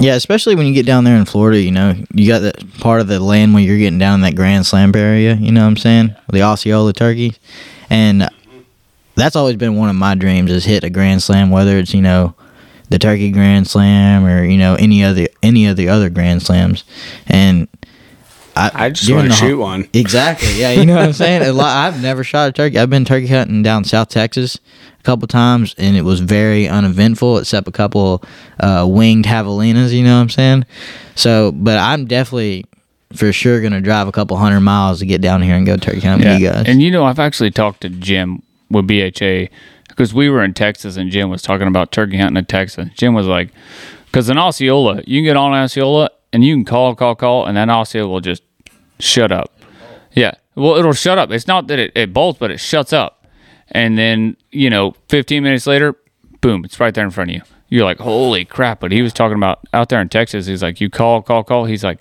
Yeah, 0.00 0.14
especially 0.16 0.56
when 0.56 0.66
you 0.66 0.74
get 0.74 0.86
down 0.86 1.04
there 1.04 1.14
in 1.16 1.24
Florida, 1.24 1.60
you 1.60 1.70
know, 1.70 1.94
you 2.12 2.26
got 2.26 2.40
that 2.40 2.56
part 2.80 3.00
of 3.00 3.06
the 3.06 3.20
land 3.20 3.54
where 3.54 3.62
you're 3.62 3.78
getting 3.78 3.98
down 4.00 4.16
in 4.16 4.20
that 4.22 4.34
Grand 4.34 4.66
Slam 4.66 4.92
area, 4.96 5.34
you 5.34 5.52
know 5.52 5.60
what 5.60 5.68
I'm 5.68 5.76
saying? 5.76 6.16
The 6.32 6.42
Osceola 6.42 6.92
turkeys. 6.92 7.38
And 7.90 8.28
that's 9.14 9.36
always 9.36 9.54
been 9.54 9.76
one 9.76 9.88
of 9.88 9.94
my 9.94 10.16
dreams 10.16 10.50
is 10.50 10.64
hit 10.64 10.82
a 10.82 10.90
Grand 10.90 11.22
Slam, 11.22 11.50
whether 11.50 11.78
it's, 11.78 11.94
you 11.94 12.02
know, 12.02 12.34
the 12.90 12.98
Turkey 12.98 13.30
Grand 13.30 13.66
Slam 13.66 14.24
or, 14.24 14.44
you 14.44 14.58
know, 14.58 14.74
any 14.74 15.04
other 15.04 15.26
any 15.42 15.66
of 15.66 15.76
the 15.76 15.88
other 15.88 16.10
Grand 16.10 16.42
Slams. 16.42 16.84
And 17.26 17.68
I, 18.56 18.70
I 18.74 18.90
just 18.90 19.06
during 19.06 19.28
want 19.28 19.32
to 19.32 19.38
shoot 19.38 19.58
one. 19.58 19.88
Exactly. 19.92 20.52
Yeah, 20.54 20.72
you 20.72 20.86
know 20.86 20.94
what 20.94 21.04
I'm 21.04 21.12
saying. 21.12 21.42
A 21.42 21.52
lot, 21.52 21.74
I've 21.86 22.00
never 22.00 22.22
shot 22.22 22.48
a 22.48 22.52
turkey. 22.52 22.78
I've 22.78 22.90
been 22.90 23.04
turkey 23.04 23.26
hunting 23.26 23.62
down 23.62 23.84
South 23.84 24.08
Texas 24.08 24.60
a 25.00 25.02
couple 25.02 25.26
times, 25.26 25.74
and 25.76 25.96
it 25.96 26.02
was 26.02 26.20
very 26.20 26.68
uneventful, 26.68 27.38
except 27.38 27.66
a 27.66 27.72
couple 27.72 28.22
uh, 28.60 28.86
winged 28.88 29.24
javelinas. 29.24 29.92
You 29.92 30.04
know 30.04 30.16
what 30.16 30.22
I'm 30.22 30.30
saying? 30.30 30.66
So, 31.16 31.52
but 31.52 31.78
I'm 31.78 32.06
definitely 32.06 32.64
for 33.12 33.32
sure 33.32 33.60
gonna 33.60 33.80
drive 33.80 34.08
a 34.08 34.12
couple 34.12 34.36
hundred 34.36 34.60
miles 34.60 35.00
to 35.00 35.06
get 35.06 35.20
down 35.20 35.42
here 35.42 35.56
and 35.56 35.66
go 35.66 35.76
turkey 35.76 36.00
hunting 36.00 36.28
with 36.28 36.40
you 36.40 36.48
guys. 36.48 36.64
And 36.66 36.80
you 36.80 36.90
know, 36.90 37.04
I've 37.04 37.18
actually 37.18 37.50
talked 37.50 37.80
to 37.82 37.88
Jim 37.88 38.42
with 38.70 38.86
BHA 38.86 39.54
because 39.94 40.12
we 40.12 40.28
were 40.28 40.42
in 40.42 40.52
Texas 40.54 40.96
and 40.96 41.10
Jim 41.10 41.30
was 41.30 41.40
talking 41.40 41.68
about 41.68 41.92
turkey 41.92 42.18
hunting 42.18 42.36
in 42.36 42.44
Texas. 42.46 42.88
Jim 42.94 43.14
was 43.14 43.26
like, 43.26 43.50
because 44.06 44.28
in 44.28 44.36
Osceola, 44.36 45.02
you 45.06 45.18
can 45.18 45.24
get 45.24 45.36
on 45.36 45.52
Osceola 45.52 46.10
and 46.32 46.44
you 46.44 46.54
can 46.56 46.64
call, 46.64 46.96
call, 46.96 47.14
call, 47.14 47.46
and 47.46 47.56
then 47.56 47.70
Osceola 47.70 48.08
will 48.08 48.20
just 48.20 48.42
shut 48.98 49.30
up. 49.30 49.52
Yeah. 50.12 50.34
Well, 50.56 50.74
it'll 50.76 50.92
shut 50.92 51.16
up. 51.16 51.30
It's 51.30 51.46
not 51.46 51.68
that 51.68 51.78
it, 51.78 51.92
it 51.94 52.12
bolts, 52.12 52.38
but 52.38 52.50
it 52.50 52.58
shuts 52.58 52.92
up. 52.92 53.26
And 53.70 53.96
then, 53.96 54.36
you 54.50 54.68
know, 54.68 54.94
15 55.08 55.42
minutes 55.42 55.66
later, 55.66 55.96
boom, 56.40 56.64
it's 56.64 56.78
right 56.80 56.92
there 56.92 57.04
in 57.04 57.10
front 57.10 57.30
of 57.30 57.36
you. 57.36 57.42
You're 57.68 57.84
like, 57.84 57.98
holy 57.98 58.44
crap. 58.44 58.80
But 58.80 58.92
he 58.92 59.02
was 59.02 59.12
talking 59.12 59.36
about 59.36 59.60
out 59.72 59.88
there 59.88 60.00
in 60.00 60.08
Texas, 60.08 60.46
he's 60.46 60.62
like, 60.62 60.80
you 60.80 60.90
call, 60.90 61.22
call, 61.22 61.42
call. 61.44 61.64
He's 61.64 61.82
like, 61.82 61.98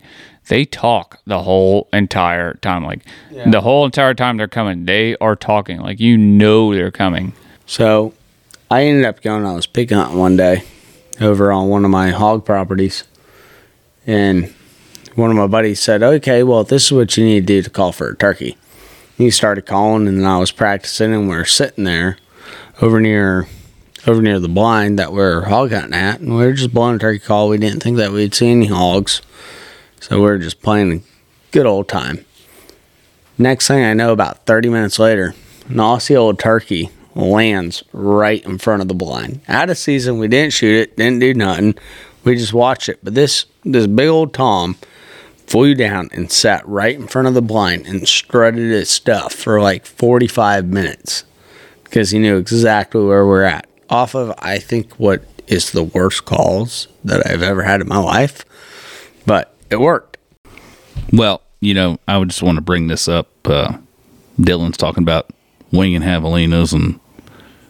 they 0.50 0.66
talk 0.66 1.20
the 1.26 1.42
whole 1.42 1.88
entire 1.94 2.56
time. 2.56 2.84
Like, 2.84 3.06
the 3.52 3.62
whole 3.62 3.86
entire 3.86 4.14
time 4.14 4.38
they're 4.38 4.48
coming, 4.48 4.86
they 4.86 5.16
are 5.18 5.36
talking. 5.36 5.80
Like, 5.80 6.00
you 6.00 6.18
know 6.18 6.74
they're 6.74 6.92
coming. 6.92 7.34
So 7.66 8.14
I 8.70 8.84
ended 8.84 9.06
up 9.06 9.22
going, 9.22 9.46
I 9.46 9.54
was 9.54 9.66
pig 9.66 9.92
hunting 9.92 10.18
one 10.18 10.38
day 10.38 10.64
over 11.22 11.52
on 11.52 11.70
one 11.70 11.86
of 11.86 11.92
my 11.92 12.10
hog 12.10 12.46
properties. 12.46 13.04
And 14.06 14.54
one 15.16 15.30
of 15.30 15.36
my 15.38 15.48
buddies 15.48 15.80
said, 15.80 16.04
okay, 16.04 16.44
well, 16.44 16.64
this 16.64 16.86
is 16.86 16.92
what 16.92 17.18
you 17.18 17.24
need 17.24 17.42
to 17.42 17.46
do 17.46 17.62
to 17.62 17.70
call 17.70 17.92
for 17.92 18.10
a 18.10 18.16
turkey. 18.16 18.58
He 19.18 19.30
started 19.30 19.66
calling, 19.66 20.08
and 20.08 20.26
I 20.26 20.40
was 20.40 20.52
practicing, 20.52 21.14
and 21.14 21.30
we 21.30 21.36
were 21.36 21.46
sitting 21.46 21.84
there 21.84 22.18
over 22.82 23.00
near 23.00 23.48
over 24.06 24.22
near 24.22 24.40
the 24.40 24.50
blind 24.50 25.00
that 25.00 25.14
we're 25.14 25.46
hog 25.46 25.72
hunting 25.72 25.94
at, 25.94 26.20
and 26.20 26.36
we 26.36 26.46
were 26.46 26.54
just 26.54 26.74
blowing 26.74 26.96
a 26.96 27.00
turkey 27.00 27.20
call. 27.20 27.48
We 27.48 27.58
didn't 27.58 27.82
think 27.82 27.96
that 27.98 28.12
we'd 28.12 28.34
see 28.34 28.52
any 28.52 28.66
hogs, 28.66 29.22
so 30.02 30.18
we 30.18 30.24
were 30.24 30.40
just 30.40 30.62
playing 30.62 30.92
a 30.92 31.02
good 31.52 31.66
old 31.66 31.88
time. 31.88 32.26
Next 33.38 33.68
thing 33.68 33.84
I 33.84 33.94
know, 33.94 34.12
about 34.12 34.46
30 34.46 34.70
minutes 34.70 35.00
later, 35.00 35.36
an 35.70 35.76
Aussie 35.76 36.18
old 36.18 36.38
turkey 36.38 36.90
lands 37.16 37.84
right 37.94 38.44
in 38.46 38.58
front 38.58 38.82
of 38.82 38.88
the 38.88 38.94
blind. 38.94 39.42
Out 39.48 39.70
of 39.70 39.78
season, 39.78 40.20
we 40.20 40.28
didn't 40.28 40.54
shoot 40.54 40.76
it, 40.76 40.98
didn't 40.98 41.20
do 41.20 41.34
nothing. 41.34 41.76
We 42.24 42.36
just 42.36 42.54
watched 42.54 42.90
it. 42.90 43.00
But 43.04 43.16
this 43.16 43.46
this 43.64 43.88
big 43.88 44.08
old 44.08 44.34
Tom 44.34 44.76
flew 45.48 45.76
down 45.76 46.10
and 46.14 46.32
sat 46.32 46.68
right 46.68 46.96
in 46.96 47.08
front 47.08 47.28
of 47.28 47.34
the 47.34 47.42
blind 47.42 47.86
and 47.86 48.08
strutted 48.08 48.72
his 48.72 48.90
stuff 48.90 49.34
for 49.34 49.62
like 49.62 49.86
45 49.86 50.66
minutes 50.66 51.26
because 51.84 52.12
he 52.12 52.20
knew 52.20 52.38
exactly 52.38 53.04
where 53.04 53.26
we're 53.26 53.44
at. 53.44 53.68
Off 53.90 54.16
of, 54.16 54.34
I 54.40 54.58
think, 54.58 54.94
what 54.94 55.24
is 55.48 55.72
the 55.72 55.84
worst 55.84 56.26
calls 56.26 56.88
that 57.04 57.28
I've 57.28 57.44
ever 57.44 57.64
had 57.64 57.82
in 57.82 57.88
my 57.88 57.98
life, 57.98 58.46
but 59.26 59.56
it 59.70 59.80
worked. 59.80 60.18
Well, 61.12 61.42
you 61.60 61.74
know, 61.74 62.00
I 62.08 62.18
would 62.18 62.30
just 62.30 62.42
want 62.42 62.56
to 62.56 62.62
bring 62.62 62.88
this 62.88 63.08
up. 63.08 63.30
Uh, 63.48 63.78
Dylan's 64.40 64.78
talking 64.78 65.04
about 65.04 65.30
winging 65.72 66.02
javelinas, 66.02 66.74
and 66.74 67.00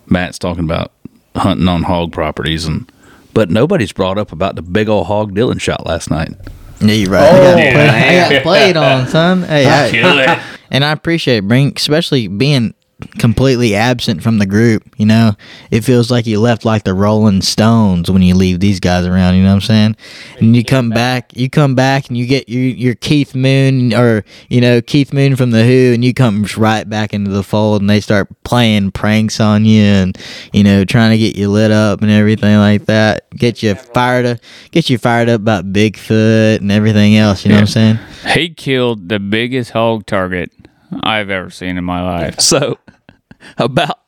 Matt's 0.07 0.39
talking 0.39 0.63
about 0.63 0.91
hunting 1.35 1.67
on 1.67 1.83
hog 1.83 2.11
properties, 2.11 2.65
and 2.65 2.91
but 3.33 3.49
nobody's 3.49 3.91
brought 3.91 4.17
up 4.17 4.31
about 4.31 4.55
the 4.55 4.61
big 4.61 4.89
old 4.89 5.07
hog 5.07 5.33
Dylan 5.33 5.59
shot 5.59 5.85
last 5.85 6.09
night. 6.09 6.31
Yeah, 6.79 6.93
you're 6.93 7.11
right. 7.11 7.23
I, 7.23 7.33
got 7.33 7.53
played, 7.53 7.77
I 7.77 8.33
got 8.33 8.43
played 8.43 8.77
on, 8.77 9.07
son. 9.07 9.43
Hey, 9.43 9.65
I, 10.05 10.43
and 10.71 10.83
I 10.83 10.91
appreciate 10.91 11.37
it, 11.37 11.47
bring 11.47 11.73
especially 11.75 12.27
being 12.27 12.73
completely 13.17 13.75
absent 13.75 14.23
from 14.23 14.37
the 14.37 14.45
group. 14.45 14.83
You 14.97 15.05
know, 15.05 15.35
it 15.71 15.81
feels 15.81 16.11
like 16.11 16.25
you 16.25 16.39
left 16.39 16.65
like 16.65 16.83
the 16.83 16.93
Rolling 16.93 17.41
Stones 17.41 18.09
when 18.09 18.21
you 18.21 18.35
leave 18.35 18.59
these 18.59 18.79
guys 18.79 19.05
around. 19.05 19.35
You 19.35 19.43
know 19.43 19.49
what 19.49 19.55
I'm 19.55 19.61
saying? 19.61 19.95
And 20.39 20.55
you 20.55 20.63
come 20.63 20.89
back, 20.89 21.35
you 21.35 21.49
come 21.49 21.75
back, 21.75 22.07
and 22.07 22.17
you 22.17 22.25
get 22.25 22.49
your 22.49 22.63
your 22.63 22.95
Keith 22.95 23.35
Moon 23.35 23.93
or 23.93 24.23
you 24.49 24.61
know 24.61 24.81
Keith 24.81 25.13
Moon 25.13 25.35
from 25.35 25.51
the 25.51 25.63
Who, 25.63 25.93
and 25.93 26.03
you 26.03 26.13
come 26.13 26.45
right 26.57 26.87
back 26.87 27.13
into 27.13 27.31
the 27.31 27.43
fold, 27.43 27.81
and 27.81 27.89
they 27.89 27.99
start 27.99 28.27
playing 28.43 28.91
pranks 28.91 29.39
on 29.39 29.65
you, 29.65 29.83
and 29.83 30.17
you 30.51 30.63
know 30.63 30.85
trying 30.85 31.11
to 31.11 31.17
get 31.17 31.35
you 31.35 31.49
lit 31.49 31.71
up 31.71 32.01
and 32.01 32.11
everything 32.11 32.57
like 32.57 32.85
that. 32.85 33.29
Get 33.31 33.63
you 33.63 33.75
fired 33.75 34.25
up, 34.25 34.39
get 34.71 34.89
you 34.89 34.97
fired 34.97 35.29
up 35.29 35.41
about 35.41 35.71
Bigfoot 35.71 36.57
and 36.57 36.71
everything 36.71 37.17
else. 37.17 37.45
You 37.45 37.49
know 37.49 37.55
what 37.55 37.61
I'm 37.61 37.67
saying? 37.67 37.99
He 38.33 38.49
killed 38.49 39.09
the 39.09 39.19
biggest 39.19 39.71
hog 39.71 40.05
target 40.05 40.51
I've 41.03 41.29
ever 41.29 41.49
seen 41.49 41.77
in 41.77 41.83
my 41.83 42.01
life. 42.01 42.39
So, 42.39 42.77
about 43.57 43.99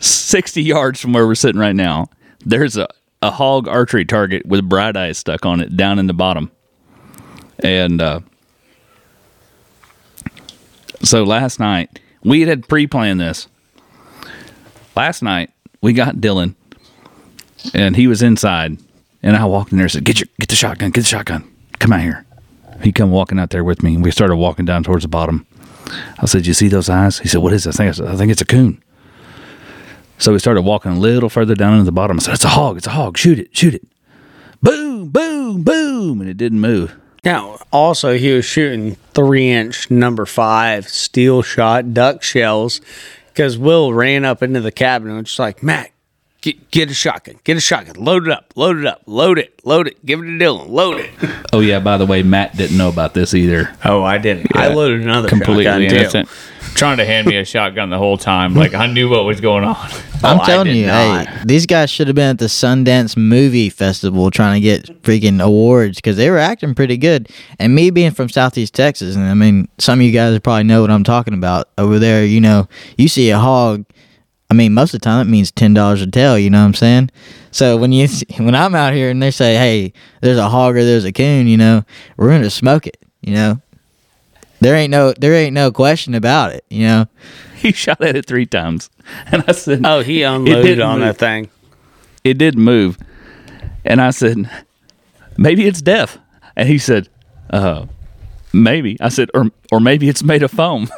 60 0.00 0.62
yards 0.62 1.00
from 1.00 1.12
where 1.12 1.26
we're 1.26 1.34
sitting 1.34 1.60
right 1.60 1.76
now, 1.76 2.08
there's 2.44 2.76
a, 2.76 2.88
a 3.20 3.30
hog 3.30 3.68
archery 3.68 4.04
target 4.04 4.44
with 4.46 4.68
bright 4.68 4.96
eyes 4.96 5.18
stuck 5.18 5.46
on 5.46 5.60
it 5.60 5.76
down 5.76 5.98
in 5.98 6.06
the 6.06 6.12
bottom. 6.12 6.50
And 7.60 8.02
uh, 8.02 8.20
so 11.02 11.24
last 11.24 11.60
night, 11.60 12.00
we 12.24 12.42
had 12.42 12.68
pre 12.68 12.86
planned 12.86 13.20
this. 13.20 13.48
Last 14.96 15.22
night, 15.22 15.50
we 15.80 15.92
got 15.92 16.16
Dylan, 16.16 16.54
and 17.74 17.96
he 17.96 18.06
was 18.06 18.22
inside. 18.22 18.78
And 19.22 19.36
I 19.36 19.44
walked 19.44 19.72
in 19.72 19.78
there 19.78 19.84
and 19.84 19.92
said, 19.92 20.04
Get, 20.04 20.20
your, 20.20 20.26
get 20.40 20.48
the 20.48 20.56
shotgun, 20.56 20.90
get 20.90 21.02
the 21.02 21.06
shotgun. 21.06 21.48
Come 21.78 21.92
out 21.92 22.00
here. 22.00 22.26
He 22.82 22.90
come 22.90 23.12
walking 23.12 23.38
out 23.38 23.50
there 23.50 23.62
with 23.62 23.82
me. 23.82 23.94
and 23.94 24.04
We 24.04 24.10
started 24.10 24.36
walking 24.36 24.64
down 24.64 24.82
towards 24.82 25.02
the 25.02 25.08
bottom. 25.08 25.46
I 26.18 26.26
said, 26.26 26.46
"You 26.46 26.54
see 26.54 26.68
those 26.68 26.88
eyes?" 26.88 27.18
He 27.18 27.28
said, 27.28 27.42
"What 27.42 27.52
is 27.52 27.64
this?" 27.64 27.78
I 27.78 27.90
think, 27.90 28.08
I 28.08 28.16
think 28.16 28.32
it's 28.32 28.42
a 28.42 28.46
coon. 28.46 28.82
So 30.18 30.32
we 30.32 30.38
started 30.38 30.62
walking 30.62 30.92
a 30.92 30.98
little 30.98 31.28
further 31.28 31.54
down 31.54 31.74
into 31.74 31.84
the 31.84 31.92
bottom. 31.92 32.18
I 32.18 32.22
said, 32.22 32.34
"It's 32.34 32.44
a 32.44 32.48
hog! 32.48 32.76
It's 32.76 32.86
a 32.86 32.90
hog! 32.90 33.16
Shoot 33.16 33.38
it! 33.38 33.56
Shoot 33.56 33.74
it!" 33.74 33.86
Boom! 34.62 35.08
Boom! 35.08 35.62
Boom! 35.62 36.20
And 36.20 36.28
it 36.28 36.36
didn't 36.36 36.60
move. 36.60 36.96
Now, 37.24 37.58
also, 37.72 38.16
he 38.18 38.32
was 38.32 38.44
shooting 38.44 38.96
three 39.14 39.50
inch 39.50 39.90
number 39.90 40.26
five 40.26 40.88
steel 40.88 41.42
shot 41.42 41.94
duck 41.94 42.22
shells 42.24 42.80
because 43.28 43.56
Will 43.56 43.94
ran 43.94 44.24
up 44.24 44.42
into 44.42 44.60
the 44.60 44.72
cabin 44.72 45.08
and 45.10 45.18
was 45.18 45.38
like, 45.38 45.62
Matt, 45.62 45.91
get, 46.42 46.70
get 46.70 46.90
a 46.90 46.94
shotgun, 46.94 47.38
get 47.44 47.56
a 47.56 47.60
shotgun, 47.60 47.94
load 47.94 48.26
it 48.26 48.32
up, 48.32 48.52
load 48.54 48.78
it 48.78 48.86
up, 48.86 49.02
load 49.06 49.38
it, 49.38 49.64
load 49.64 49.86
it, 49.86 50.04
give 50.04 50.20
it 50.20 50.24
to 50.24 50.32
Dylan, 50.32 50.68
load 50.68 51.00
it. 51.00 51.10
Oh 51.54 51.60
yeah. 51.60 51.80
By 51.80 51.98
the 51.98 52.06
way, 52.06 52.22
Matt 52.22 52.56
didn't 52.56 52.78
know 52.78 52.88
about 52.88 53.12
this 53.12 53.34
either. 53.34 53.76
Oh, 53.84 54.02
I 54.02 54.16
didn't. 54.16 54.56
I 54.56 54.68
loaded 54.68 55.02
another 55.02 55.28
Completely 55.28 55.64
shotgun 55.64 55.90
too. 55.90 55.96
innocent. 55.96 56.28
Trying 56.74 56.96
to 56.96 57.04
hand 57.04 57.26
me 57.26 57.36
a 57.36 57.44
shotgun 57.44 57.90
the 57.90 57.98
whole 57.98 58.16
time. 58.16 58.54
Like 58.54 58.72
I 58.72 58.86
knew 58.86 59.10
what 59.10 59.26
was 59.26 59.38
going 59.42 59.62
on. 59.62 59.76
I'm 60.24 60.38
oh, 60.38 60.42
I 60.42 60.46
telling 60.46 60.74
you, 60.74 60.86
not. 60.86 61.26
hey, 61.26 61.42
these 61.44 61.66
guys 61.66 61.90
should 61.90 62.06
have 62.06 62.16
been 62.16 62.30
at 62.30 62.38
the 62.38 62.46
Sundance 62.46 63.18
Movie 63.18 63.68
Festival 63.68 64.30
trying 64.30 64.54
to 64.54 64.60
get 64.60 65.02
freaking 65.02 65.42
awards 65.42 65.96
because 65.96 66.16
they 66.16 66.30
were 66.30 66.38
acting 66.38 66.74
pretty 66.74 66.96
good. 66.96 67.28
And 67.58 67.74
me 67.74 67.90
being 67.90 68.12
from 68.12 68.30
Southeast 68.30 68.72
Texas, 68.72 69.14
and 69.14 69.26
I 69.26 69.34
mean, 69.34 69.68
some 69.78 70.00
of 70.00 70.06
you 70.06 70.12
guys 70.12 70.38
probably 70.40 70.64
know 70.64 70.80
what 70.80 70.90
I'm 70.90 71.04
talking 71.04 71.34
about 71.34 71.68
over 71.76 71.98
there. 71.98 72.24
You 72.24 72.40
know, 72.40 72.66
you 72.96 73.08
see 73.08 73.28
a 73.28 73.38
hog. 73.38 73.84
I 74.52 74.54
mean, 74.54 74.74
most 74.74 74.92
of 74.92 75.00
the 75.00 75.04
time 75.04 75.26
it 75.26 75.30
means 75.30 75.50
ten 75.50 75.72
dollars 75.72 76.02
a 76.02 76.06
tail. 76.06 76.38
You 76.38 76.50
know 76.50 76.58
what 76.60 76.66
I'm 76.66 76.74
saying? 76.74 77.10
So 77.52 77.78
when 77.78 77.90
you 77.90 78.06
when 78.36 78.54
I'm 78.54 78.74
out 78.74 78.92
here 78.92 79.08
and 79.08 79.22
they 79.22 79.30
say, 79.30 79.56
"Hey, 79.56 79.94
there's 80.20 80.36
a 80.36 80.50
hog 80.50 80.76
or 80.76 80.84
there's 80.84 81.06
a 81.06 81.12
coon," 81.12 81.46
you 81.46 81.56
know, 81.56 81.84
we're 82.18 82.28
gonna 82.28 82.50
smoke 82.50 82.86
it. 82.86 82.98
You 83.22 83.32
know, 83.32 83.62
there 84.60 84.76
ain't 84.76 84.90
no 84.90 85.14
there 85.14 85.32
ain't 85.32 85.54
no 85.54 85.72
question 85.72 86.14
about 86.14 86.52
it. 86.52 86.66
You 86.68 86.86
know. 86.86 87.06
He 87.62 87.70
shot 87.70 88.00
at 88.02 88.16
it 88.16 88.26
three 88.26 88.44
times, 88.44 88.90
and 89.30 89.44
I 89.46 89.52
said, 89.52 89.82
Oh, 89.86 90.00
he 90.02 90.22
It 90.22 90.26
unloaded 90.26 90.62
didn't 90.64 90.82
on 90.82 90.98
move. 90.98 91.06
that 91.06 91.16
thing. 91.18 91.48
it 92.24 92.36
didn't 92.36 92.60
move. 92.60 92.98
And 93.84 94.02
I 94.02 94.10
said, 94.10 94.50
maybe 95.38 95.64
it's 95.66 95.80
deaf. 95.80 96.18
And 96.56 96.68
he 96.68 96.78
said, 96.78 97.08
uh, 97.50 97.86
maybe. 98.52 98.96
I 99.00 99.10
said, 99.10 99.30
or 99.32 99.46
or 99.70 99.78
maybe 99.78 100.08
it's 100.08 100.24
made 100.24 100.42
of 100.42 100.50
foam. 100.50 100.88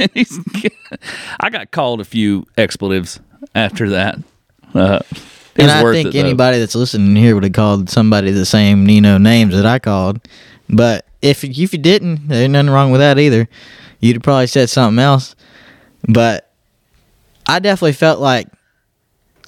I 1.40 1.50
got 1.50 1.70
called 1.70 2.00
a 2.00 2.04
few 2.04 2.46
expletives 2.56 3.20
after 3.54 3.90
that. 3.90 4.18
Uh, 4.74 5.00
and 5.56 5.70
I 5.70 5.82
think 5.92 6.14
it, 6.14 6.18
anybody 6.18 6.58
that's 6.58 6.74
listening 6.74 7.16
here 7.16 7.34
would 7.34 7.44
have 7.44 7.52
called 7.52 7.90
somebody 7.90 8.30
the 8.30 8.46
same, 8.46 8.88
you 8.88 9.00
know, 9.00 9.18
names 9.18 9.54
that 9.54 9.66
I 9.66 9.78
called. 9.78 10.20
But 10.68 11.06
if 11.22 11.44
if 11.44 11.72
you 11.72 11.78
didn't, 11.78 12.28
there's 12.28 12.48
nothing 12.48 12.70
wrong 12.70 12.90
with 12.90 13.00
that 13.00 13.18
either. 13.18 13.48
You'd 14.00 14.16
have 14.16 14.22
probably 14.22 14.46
said 14.46 14.70
something 14.70 14.98
else. 14.98 15.34
But 16.08 16.50
I 17.46 17.58
definitely 17.58 17.92
felt 17.92 18.20
like 18.20 18.48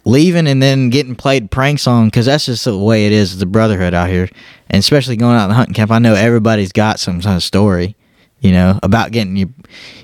leaving 0.05 0.47
and 0.47 0.63
then 0.63 0.91
getting 0.91 1.15
played 1.15 1.51
pranks 1.51 1.87
on 1.87 2.07
because 2.07 2.27
that's 2.27 2.47
just 2.47 2.65
the 2.65 2.77
way 2.77 3.07
it 3.07 3.13
is. 3.13 3.39
The 3.39 3.47
brotherhood 3.47 3.95
out 3.95 4.11
here, 4.11 4.29
and 4.69 4.81
especially 4.81 5.17
going 5.17 5.37
out 5.37 5.45
in 5.45 5.51
the 5.51 5.55
hunting 5.55 5.75
camp. 5.75 5.91
I 5.91 5.99
know 5.99 6.15
everybody's 6.15 6.73
got 6.73 7.01
some 7.01 7.21
kind 7.21 7.37
of 7.37 7.43
story. 7.43 7.97
You 8.43 8.53
know 8.53 8.79
about 8.83 9.13
getting 9.13 9.37
you, 9.37 9.53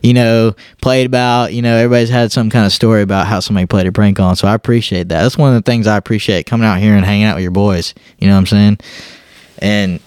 you 0.03 0.15
know, 0.15 0.55
played 0.81 1.07
about. 1.07 1.53
You 1.53 1.61
know, 1.61 1.77
everybody's 1.77 2.09
had 2.09 2.33
some 2.33 2.51
kind 2.51 2.65
of 2.65 2.73
story 2.73 3.03
about 3.03 3.27
how 3.27 3.41
somebody 3.41 3.67
played 3.67 3.87
a 3.87 3.93
prank 3.93 4.21
on. 4.21 4.37
So 4.37 4.47
I 4.49 4.55
appreciate 4.55 5.09
that. 5.09 5.23
That's 5.23 5.37
one 5.37 5.55
of 5.55 5.63
the 5.63 5.69
things 5.69 5.87
I 5.87 5.97
appreciate 5.97 6.47
coming 6.47 6.67
out 6.67 6.79
here 6.79 6.95
and 6.95 7.05
hanging 7.05 7.25
out 7.25 7.35
with 7.35 7.43
your 7.43 7.51
boys. 7.51 7.95
You 8.19 8.29
know 8.29 8.35
what 8.35 8.39
I'm 8.41 8.47
saying? 8.47 8.79
And 9.59 10.01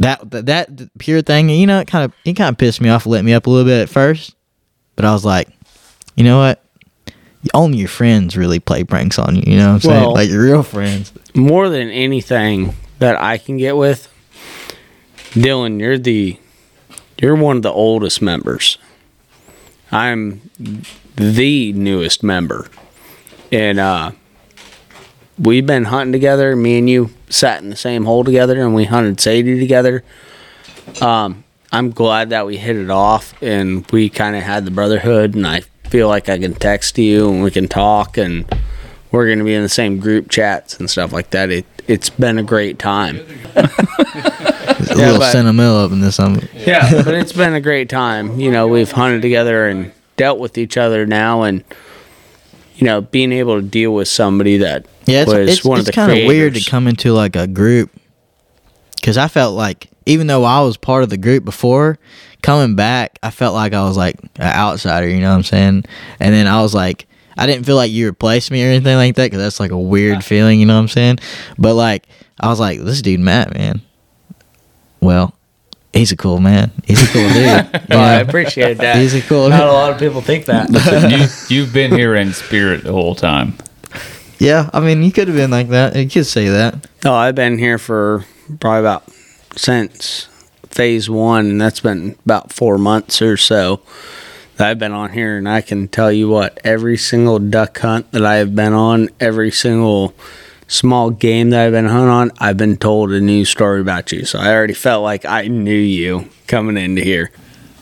that 0.00 0.20
that, 0.30 0.68
pure 0.98 1.22
thing, 1.22 1.48
you 1.50 1.66
know, 1.66 1.80
it 1.80 1.86
kind 1.86 2.04
of 2.04 2.12
it 2.24 2.32
kind 2.32 2.48
of 2.48 2.58
pissed 2.58 2.80
me 2.80 2.88
off, 2.88 3.04
lit 3.06 3.24
me 3.24 3.34
up 3.34 3.46
a 3.46 3.50
little 3.50 3.66
bit 3.66 3.82
at 3.82 3.88
first. 3.88 4.34
But 4.96 5.04
I 5.04 5.12
was 5.12 5.24
like, 5.24 5.48
you 6.16 6.24
know 6.24 6.38
what? 6.38 6.64
Only 7.54 7.78
your 7.78 7.88
friends 7.88 8.36
really 8.36 8.58
play 8.60 8.84
pranks 8.84 9.18
on 9.18 9.36
you. 9.36 9.42
You 9.46 9.56
know 9.58 9.68
what 9.68 9.74
I'm 9.74 9.80
saying? 9.80 10.00
Well- 10.00 10.14
Like 10.14 10.30
your 10.30 10.44
real 10.44 10.62
friends. 10.62 11.12
More 11.34 11.68
than 11.68 11.90
anything 11.90 12.74
that 13.00 13.20
I 13.20 13.36
can 13.38 13.56
get 13.56 13.76
with, 13.76 14.08
Dylan, 15.32 15.80
you're 15.80 15.98
the 15.98 16.38
you're 17.22 17.36
one 17.36 17.56
of 17.56 17.62
the 17.62 17.72
oldest 17.72 18.20
members. 18.20 18.78
I'm 19.92 20.50
the 21.14 21.72
newest 21.72 22.24
member. 22.24 22.66
And 23.52 23.78
uh, 23.78 24.10
we've 25.38 25.64
been 25.64 25.84
hunting 25.84 26.12
together. 26.12 26.56
Me 26.56 26.78
and 26.78 26.90
you 26.90 27.10
sat 27.30 27.62
in 27.62 27.70
the 27.70 27.76
same 27.76 28.06
hole 28.06 28.24
together 28.24 28.60
and 28.60 28.74
we 28.74 28.86
hunted 28.86 29.20
Sadie 29.20 29.60
together. 29.60 30.02
Um, 31.00 31.44
I'm 31.70 31.90
glad 31.92 32.30
that 32.30 32.44
we 32.44 32.56
hit 32.56 32.76
it 32.76 32.90
off 32.90 33.40
and 33.40 33.88
we 33.92 34.08
kind 34.08 34.34
of 34.34 34.42
had 34.42 34.64
the 34.64 34.72
brotherhood. 34.72 35.36
And 35.36 35.46
I 35.46 35.60
feel 35.88 36.08
like 36.08 36.28
I 36.28 36.38
can 36.38 36.54
text 36.54 36.98
you 36.98 37.30
and 37.30 37.44
we 37.44 37.52
can 37.52 37.68
talk 37.68 38.18
and 38.18 38.44
we're 39.12 39.26
going 39.26 39.38
to 39.38 39.44
be 39.44 39.54
in 39.54 39.62
the 39.62 39.68
same 39.68 40.00
group 40.00 40.28
chats 40.28 40.80
and 40.80 40.90
stuff 40.90 41.12
like 41.12 41.30
that. 41.30 41.50
It, 41.50 41.66
it's 41.86 42.10
been 42.10 42.38
a 42.38 42.42
great 42.42 42.80
time. 42.80 43.20
a 44.96 45.00
little 45.00 45.18
but- 45.18 45.32
sentimental 45.32 45.76
up 45.76 45.92
in 45.92 46.00
this. 46.00 46.18
Um, 46.18 46.40
Yeah, 46.54 47.02
but 47.04 47.14
it's 47.14 47.32
been 47.32 47.54
a 47.54 47.60
great 47.60 47.88
time. 47.88 48.38
You 48.38 48.50
know, 48.50 48.66
we've 48.68 48.90
hunted 48.90 49.22
together 49.22 49.66
and 49.66 49.92
dealt 50.16 50.38
with 50.38 50.58
each 50.58 50.76
other 50.76 51.06
now, 51.06 51.42
and 51.42 51.64
you 52.74 52.86
know, 52.86 53.00
being 53.00 53.32
able 53.32 53.60
to 53.60 53.66
deal 53.66 53.94
with 53.94 54.08
somebody 54.08 54.58
that 54.58 54.86
yeah, 55.06 55.22
it's, 55.22 55.32
was 55.32 55.48
it's, 55.48 55.64
one 55.64 55.78
it's 55.78 55.88
of 55.88 55.94
the 55.94 56.00
kind 56.00 56.12
of 56.12 56.26
weird 56.26 56.54
to 56.54 56.70
come 56.70 56.86
into 56.86 57.12
like 57.12 57.36
a 57.36 57.46
group 57.46 57.90
because 58.96 59.16
I 59.16 59.28
felt 59.28 59.54
like 59.54 59.90
even 60.06 60.26
though 60.26 60.44
I 60.44 60.60
was 60.60 60.76
part 60.76 61.02
of 61.02 61.10
the 61.10 61.16
group 61.16 61.44
before, 61.44 61.98
coming 62.42 62.74
back, 62.76 63.18
I 63.22 63.30
felt 63.30 63.54
like 63.54 63.72
I 63.72 63.84
was 63.84 63.96
like 63.96 64.18
an 64.36 64.42
outsider. 64.42 65.08
You 65.08 65.20
know 65.20 65.30
what 65.30 65.36
I'm 65.36 65.42
saying? 65.44 65.84
And 66.20 66.34
then 66.34 66.46
I 66.46 66.62
was 66.62 66.74
like. 66.74 67.06
I 67.34 67.46
didn't 67.46 67.64
feel 67.64 67.76
like 67.76 67.90
you 67.90 68.04
replaced 68.04 68.50
me 68.50 68.62
or 68.62 68.68
anything 68.68 68.94
like 68.94 69.14
that 69.14 69.24
because 69.24 69.38
that's 69.38 69.58
like 69.58 69.70
a 69.70 69.78
weird 69.78 70.22
feeling, 70.22 70.60
you 70.60 70.66
know 70.66 70.74
what 70.74 70.82
I'm 70.82 70.88
saying? 70.88 71.18
But 71.56 71.72
like, 71.74 72.06
I 72.38 72.48
was 72.48 72.60
like, 72.60 72.80
this 72.80 73.00
dude 73.00 73.20
Matt, 73.20 73.54
man. 73.54 73.80
Well, 75.02 75.34
he's 75.92 76.12
a 76.12 76.16
cool 76.16 76.38
man. 76.38 76.70
He's 76.84 77.02
a 77.02 77.12
cool 77.12 77.28
dude. 77.28 77.36
you 77.74 77.80
Well, 77.90 78.00
I 78.00 78.20
appreciate 78.20 78.78
that. 78.78 78.96
He's 78.96 79.14
a 79.14 79.20
cool. 79.20 79.48
Not 79.48 79.68
a 79.68 79.72
lot 79.72 79.92
of 79.92 79.98
people 79.98 80.22
think 80.22 80.46
that. 80.46 80.70
Listen, 80.70 81.10
you, 81.10 81.26
you've 81.48 81.72
been 81.74 81.92
here 81.92 82.14
in 82.14 82.32
spirit 82.32 82.84
the 82.84 82.92
whole 82.92 83.16
time. 83.16 83.54
Yeah, 84.38 84.70
I 84.72 84.80
mean, 84.80 85.02
you 85.02 85.12
could 85.12 85.28
have 85.28 85.36
been 85.36 85.50
like 85.50 85.68
that. 85.68 85.94
You 85.96 86.08
could 86.08 86.26
say 86.26 86.48
that. 86.48 86.86
No, 87.04 87.14
I've 87.14 87.34
been 87.34 87.58
here 87.58 87.78
for 87.78 88.24
probably 88.60 88.80
about 88.80 89.04
since 89.56 90.28
phase 90.68 91.10
one, 91.10 91.46
and 91.46 91.60
that's 91.60 91.80
been 91.80 92.16
about 92.24 92.52
four 92.52 92.78
months 92.78 93.20
or 93.20 93.36
so. 93.36 93.82
that 94.56 94.68
I've 94.68 94.78
been 94.78 94.92
on 94.92 95.12
here, 95.12 95.36
and 95.36 95.48
I 95.48 95.62
can 95.62 95.88
tell 95.88 96.12
you 96.12 96.28
what 96.28 96.60
every 96.62 96.96
single 96.96 97.40
duck 97.40 97.78
hunt 97.78 98.10
that 98.12 98.24
I 98.24 98.36
have 98.36 98.54
been 98.54 98.72
on, 98.72 99.08
every 99.20 99.50
single 99.50 100.14
small 100.72 101.10
game 101.10 101.50
that 101.50 101.66
I've 101.66 101.72
been 101.72 101.86
hunting 101.86 102.08
on, 102.08 102.32
I've 102.38 102.56
been 102.56 102.76
told 102.76 103.12
a 103.12 103.20
new 103.20 103.44
story 103.44 103.80
about 103.80 104.10
you. 104.10 104.24
So 104.24 104.38
I 104.38 104.54
already 104.54 104.74
felt 104.74 105.02
like 105.02 105.24
I 105.24 105.48
knew 105.48 105.72
you 105.72 106.28
coming 106.46 106.76
into 106.76 107.02
here. 107.02 107.30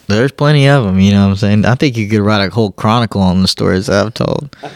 There's 0.09 0.33
plenty 0.33 0.69
of 0.69 0.85
them, 0.85 0.99
you 0.99 1.13
know 1.13 1.27
what 1.27 1.31
I'm 1.31 1.37
saying? 1.37 1.65
I 1.65 1.77
think 1.77 1.97
you 1.97 2.09
could 2.09 2.21
write 2.21 2.45
a 2.45 2.51
whole 2.51 2.73
chronicle 2.73 3.21
on 3.21 3.43
the 3.43 3.49
stories 3.49 3.87
that 3.87 4.07
I've 4.07 4.15
told. 4.15 4.55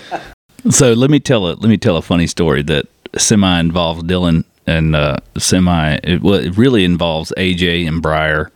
So 0.70 0.94
let 0.94 1.10
me 1.10 1.20
tell 1.20 1.46
a 1.46 1.52
let 1.52 1.68
me 1.68 1.76
tell 1.76 1.98
a 1.98 2.00
funny 2.00 2.26
story 2.26 2.62
that 2.62 2.86
semi 3.18 3.60
involves 3.60 4.02
Dylan 4.04 4.44
and 4.66 4.96
uh, 4.96 5.18
semi 5.36 5.98
it, 6.02 6.22
well, 6.22 6.40
it 6.40 6.56
really 6.56 6.84
involves 6.84 7.34
AJ 7.36 7.86
and 7.86 8.00
Briar. 8.00 8.50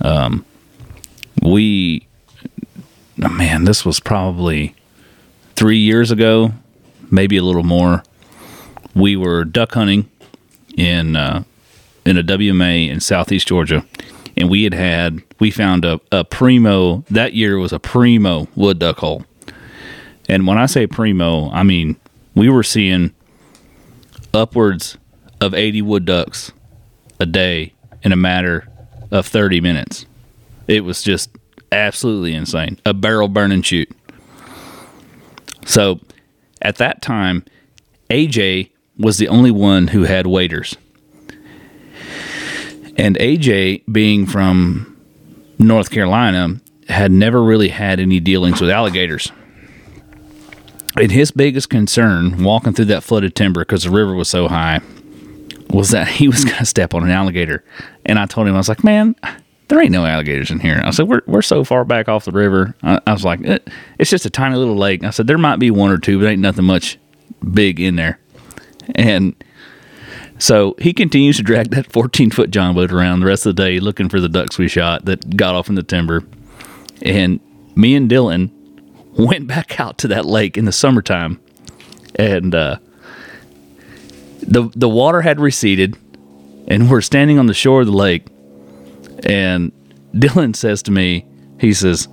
Um, 0.00 0.44
we, 1.42 2.08
oh 3.22 3.28
man, 3.28 3.66
this 3.66 3.84
was 3.84 4.00
probably 4.00 4.74
three 5.54 5.78
years 5.78 6.10
ago, 6.10 6.52
maybe 7.08 7.36
a 7.36 7.44
little 7.44 7.62
more. 7.62 8.02
We 8.98 9.14
were 9.14 9.44
duck 9.44 9.74
hunting 9.74 10.10
in 10.76 11.14
uh, 11.14 11.44
in 12.04 12.18
a 12.18 12.22
WMA 12.22 12.88
in 12.88 13.00
Southeast 13.00 13.46
Georgia, 13.46 13.86
and 14.36 14.50
we 14.50 14.64
had 14.64 14.74
had 14.74 15.22
we 15.38 15.52
found 15.52 15.84
a, 15.84 16.00
a 16.10 16.24
primo 16.24 17.04
that 17.10 17.32
year 17.32 17.58
was 17.58 17.72
a 17.72 17.78
primo 17.78 18.48
wood 18.56 18.80
duck 18.80 18.98
hole. 18.98 19.24
And 20.28 20.46
when 20.46 20.58
I 20.58 20.66
say 20.66 20.86
primo, 20.86 21.48
I 21.50 21.62
mean 21.62 21.96
we 22.34 22.48
were 22.48 22.64
seeing 22.64 23.14
upwards 24.34 24.98
of 25.40 25.54
80 25.54 25.82
wood 25.82 26.04
ducks 26.04 26.52
a 27.20 27.26
day 27.26 27.72
in 28.02 28.12
a 28.12 28.16
matter 28.16 28.68
of 29.10 29.26
30 29.26 29.60
minutes. 29.60 30.06
It 30.66 30.84
was 30.84 31.02
just 31.02 31.30
absolutely 31.72 32.34
insane. 32.34 32.78
A 32.84 32.92
barrel 32.92 33.28
burn 33.28 33.52
and 33.52 33.64
shoot. 33.64 33.90
So 35.64 36.00
at 36.60 36.76
that 36.76 37.00
time, 37.00 37.44
AJ 38.10 38.70
was 38.98 39.18
the 39.18 39.28
only 39.28 39.50
one 39.50 39.88
who 39.88 40.04
had 40.04 40.26
waiters. 40.26 40.76
And 42.96 43.16
AJ, 43.16 43.84
being 43.90 44.26
from 44.26 44.96
North 45.58 45.90
Carolina, 45.90 46.60
had 46.88 47.12
never 47.12 47.42
really 47.42 47.68
had 47.68 48.00
any 48.00 48.18
dealings 48.18 48.60
with 48.60 48.70
alligators. 48.70 49.30
And 50.96 51.12
his 51.12 51.30
biggest 51.30 51.70
concern 51.70 52.42
walking 52.42 52.72
through 52.72 52.86
that 52.86 53.04
flooded 53.04 53.36
timber 53.36 53.60
because 53.60 53.84
the 53.84 53.90
river 53.90 54.14
was 54.14 54.28
so 54.28 54.48
high 54.48 54.80
was 55.70 55.90
that 55.90 56.08
he 56.08 56.26
was 56.28 56.44
going 56.44 56.56
to 56.58 56.66
step 56.66 56.94
on 56.94 57.04
an 57.04 57.10
alligator. 57.10 57.62
And 58.04 58.18
I 58.18 58.26
told 58.26 58.48
him, 58.48 58.54
I 58.54 58.58
was 58.58 58.68
like, 58.68 58.82
man, 58.82 59.14
there 59.68 59.80
ain't 59.80 59.92
no 59.92 60.06
alligators 60.06 60.50
in 60.50 60.58
here. 60.58 60.80
I 60.84 60.90
said, 60.90 61.08
we're, 61.08 61.22
we're 61.26 61.42
so 61.42 61.62
far 61.62 61.84
back 61.84 62.08
off 62.08 62.24
the 62.24 62.32
river. 62.32 62.74
I, 62.82 63.00
I 63.06 63.12
was 63.12 63.24
like, 63.24 63.42
it, 63.42 63.68
it's 63.98 64.10
just 64.10 64.26
a 64.26 64.30
tiny 64.30 64.56
little 64.56 64.76
lake. 64.76 65.04
I 65.04 65.10
said, 65.10 65.26
there 65.26 65.38
might 65.38 65.58
be 65.58 65.70
one 65.70 65.90
or 65.90 65.98
two, 65.98 66.18
but 66.18 66.26
ain't 66.26 66.40
nothing 66.40 66.64
much 66.64 66.98
big 67.52 67.78
in 67.78 67.96
there. 67.96 68.18
And 68.94 69.34
so 70.38 70.76
he 70.78 70.92
continues 70.92 71.36
to 71.38 71.42
drag 71.42 71.70
that 71.70 71.92
14 71.92 72.30
foot 72.30 72.50
John 72.50 72.74
boat 72.74 72.92
around 72.92 73.20
the 73.20 73.26
rest 73.26 73.44
of 73.46 73.56
the 73.56 73.62
day 73.62 73.80
looking 73.80 74.08
for 74.08 74.20
the 74.20 74.28
ducks 74.28 74.58
we 74.58 74.68
shot 74.68 75.04
that 75.06 75.36
got 75.36 75.54
off 75.54 75.68
in 75.68 75.74
the 75.74 75.82
timber. 75.82 76.24
And 77.02 77.40
me 77.74 77.94
and 77.94 78.10
Dylan 78.10 78.50
went 79.18 79.46
back 79.46 79.80
out 79.80 79.98
to 79.98 80.08
that 80.08 80.24
lake 80.24 80.56
in 80.56 80.64
the 80.64 80.72
summertime. 80.72 81.40
And 82.14 82.54
uh, 82.54 82.78
the, 84.40 84.70
the 84.74 84.88
water 84.88 85.20
had 85.20 85.40
receded, 85.40 85.96
and 86.68 86.90
we're 86.90 87.00
standing 87.00 87.38
on 87.38 87.46
the 87.46 87.54
shore 87.54 87.80
of 87.80 87.86
the 87.86 87.92
lake. 87.92 88.26
And 89.24 89.72
Dylan 90.12 90.54
says 90.54 90.82
to 90.84 90.90
me, 90.90 91.26
he 91.60 91.72
says, 91.72 92.08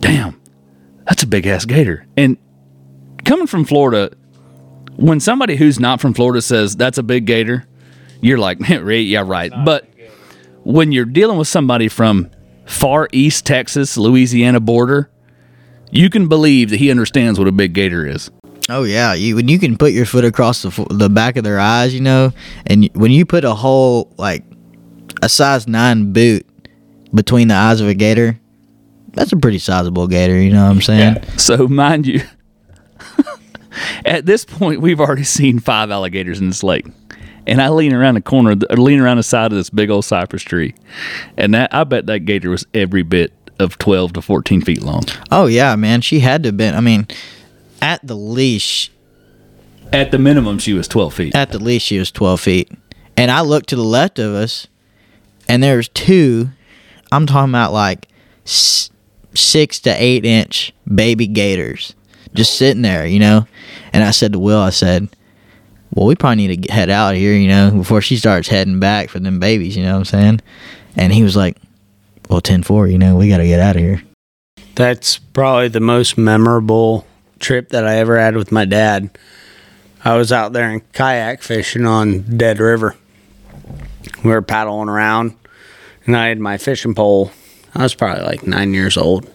Damn, 0.00 0.40
that's 1.06 1.22
a 1.22 1.26
big 1.26 1.46
ass 1.46 1.64
gator. 1.64 2.06
And 2.16 2.36
coming 3.24 3.46
from 3.46 3.64
Florida, 3.64 4.16
when 4.96 5.20
somebody 5.20 5.56
who's 5.56 5.80
not 5.80 6.00
from 6.00 6.14
Florida 6.14 6.42
says 6.42 6.76
that's 6.76 6.98
a 6.98 7.02
big 7.02 7.26
gator, 7.26 7.66
you're 8.20 8.38
like, 8.38 8.58
yeah, 8.68 9.22
right. 9.24 9.52
But 9.64 9.88
when 10.64 10.92
you're 10.92 11.04
dealing 11.04 11.38
with 11.38 11.48
somebody 11.48 11.88
from 11.88 12.30
far 12.66 13.08
east 13.12 13.46
Texas, 13.46 13.96
Louisiana 13.96 14.60
border, 14.60 15.10
you 15.90 16.10
can 16.10 16.28
believe 16.28 16.70
that 16.70 16.76
he 16.76 16.90
understands 16.90 17.38
what 17.38 17.48
a 17.48 17.52
big 17.52 17.72
gator 17.72 18.06
is. 18.06 18.30
Oh 18.68 18.84
yeah, 18.84 19.14
you 19.14 19.34
when 19.34 19.48
you 19.48 19.58
can 19.58 19.76
put 19.76 19.92
your 19.92 20.06
foot 20.06 20.24
across 20.24 20.62
the 20.62 20.86
the 20.90 21.08
back 21.08 21.36
of 21.36 21.42
their 21.42 21.58
eyes, 21.58 21.92
you 21.92 22.00
know, 22.00 22.32
and 22.66 22.88
when 22.92 23.10
you 23.10 23.26
put 23.26 23.44
a 23.44 23.54
whole 23.54 24.12
like 24.16 24.44
a 25.22 25.28
size 25.28 25.66
nine 25.66 26.12
boot 26.12 26.46
between 27.12 27.48
the 27.48 27.54
eyes 27.54 27.80
of 27.80 27.88
a 27.88 27.94
gator, 27.94 28.38
that's 29.12 29.32
a 29.32 29.36
pretty 29.36 29.58
sizable 29.58 30.06
gator. 30.06 30.40
You 30.40 30.52
know 30.52 30.64
what 30.64 30.70
I'm 30.70 30.82
saying? 30.82 31.16
So, 31.36 31.66
mind 31.66 32.06
you, 32.06 32.22
at 34.04 34.26
this 34.26 34.44
point, 34.44 34.80
we've 34.80 35.00
already 35.00 35.24
seen 35.24 35.58
five 35.58 35.90
alligators 35.90 36.40
in 36.40 36.48
this 36.48 36.62
lake. 36.62 36.86
And 37.46 37.60
I 37.62 37.68
lean 37.70 37.92
around 37.92 38.14
the 38.14 38.20
corner, 38.20 38.50
or 38.68 38.76
lean 38.76 39.00
around 39.00 39.16
the 39.16 39.22
side 39.22 39.50
of 39.50 39.56
this 39.56 39.70
big 39.70 39.90
old 39.90 40.04
cypress 40.04 40.42
tree, 40.42 40.74
and 41.36 41.54
that 41.54 41.74
I 41.74 41.84
bet 41.84 42.06
that 42.06 42.20
gator 42.20 42.50
was 42.50 42.66
every 42.74 43.02
bit 43.02 43.32
of 43.58 43.78
twelve 43.78 44.12
to 44.12 44.22
fourteen 44.22 44.60
feet 44.60 44.82
long. 44.82 45.02
Oh 45.30 45.46
yeah, 45.46 45.74
man, 45.76 46.00
she 46.02 46.20
had 46.20 46.42
to 46.42 46.48
have 46.48 46.56
been. 46.58 46.74
I 46.74 46.80
mean, 46.80 47.06
at 47.80 48.06
the 48.06 48.14
least, 48.14 48.90
At 49.92 50.10
the 50.10 50.18
minimum, 50.18 50.58
she 50.58 50.74
was 50.74 50.86
twelve 50.86 51.14
feet. 51.14 51.34
at 51.34 51.50
the 51.50 51.58
least, 51.58 51.86
she 51.86 51.98
was 51.98 52.12
12 52.12 52.40
feet. 52.40 52.70
And 53.16 53.30
I 53.30 53.40
looked 53.40 53.70
to 53.70 53.76
the 53.76 53.82
left 53.82 54.18
of 54.18 54.32
us, 54.34 54.66
and 55.48 55.62
there's 55.62 55.88
two. 55.88 56.50
I'm 57.10 57.26
talking 57.26 57.50
about 57.50 57.72
like 57.72 58.06
s- 58.46 58.90
six 59.34 59.80
to 59.80 59.90
eight 59.90 60.24
inch 60.24 60.72
baby 60.94 61.26
gators 61.26 61.94
just 62.34 62.56
sitting 62.56 62.82
there, 62.82 63.06
you 63.06 63.18
know. 63.18 63.46
And 63.92 64.04
I 64.04 64.10
said 64.10 64.32
to 64.32 64.38
Will, 64.38 64.60
I 64.60 64.70
said, 64.70 65.08
"Well, 65.94 66.06
we 66.06 66.14
probably 66.14 66.46
need 66.46 66.64
to 66.64 66.72
head 66.72 66.90
out 66.90 67.14
here, 67.14 67.34
you 67.34 67.48
know, 67.48 67.70
before 67.70 68.00
she 68.00 68.16
starts 68.16 68.48
heading 68.48 68.80
back 68.80 69.08
for 69.08 69.18
them 69.18 69.40
babies." 69.40 69.76
You 69.76 69.84
know 69.84 69.92
what 69.92 69.98
I'm 69.98 70.04
saying? 70.04 70.40
And 70.96 71.12
he 71.12 71.22
was 71.22 71.36
like, 71.36 71.56
"Well, 72.28 72.40
10-4, 72.40 72.90
you 72.90 72.98
know, 72.98 73.16
we 73.16 73.28
got 73.28 73.38
to 73.38 73.46
get 73.46 73.60
out 73.60 73.76
of 73.76 73.82
here." 73.82 74.02
That's 74.74 75.18
probably 75.18 75.68
the 75.68 75.80
most 75.80 76.16
memorable 76.16 77.06
trip 77.38 77.70
that 77.70 77.86
I 77.86 77.96
ever 77.96 78.18
had 78.18 78.36
with 78.36 78.52
my 78.52 78.64
dad. 78.64 79.10
I 80.04 80.16
was 80.16 80.32
out 80.32 80.52
there 80.52 80.70
in 80.70 80.80
kayak 80.92 81.42
fishing 81.42 81.84
on 81.84 82.22
Dead 82.22 82.58
River. 82.58 82.96
We 84.24 84.30
were 84.30 84.42
paddling 84.42 84.88
around, 84.88 85.34
and 86.06 86.16
I 86.16 86.28
had 86.28 86.38
my 86.38 86.56
fishing 86.56 86.94
pole. 86.94 87.32
I 87.74 87.82
was 87.82 87.94
probably 87.94 88.24
like 88.24 88.46
nine 88.46 88.72
years 88.72 88.96
old. 88.96 89.30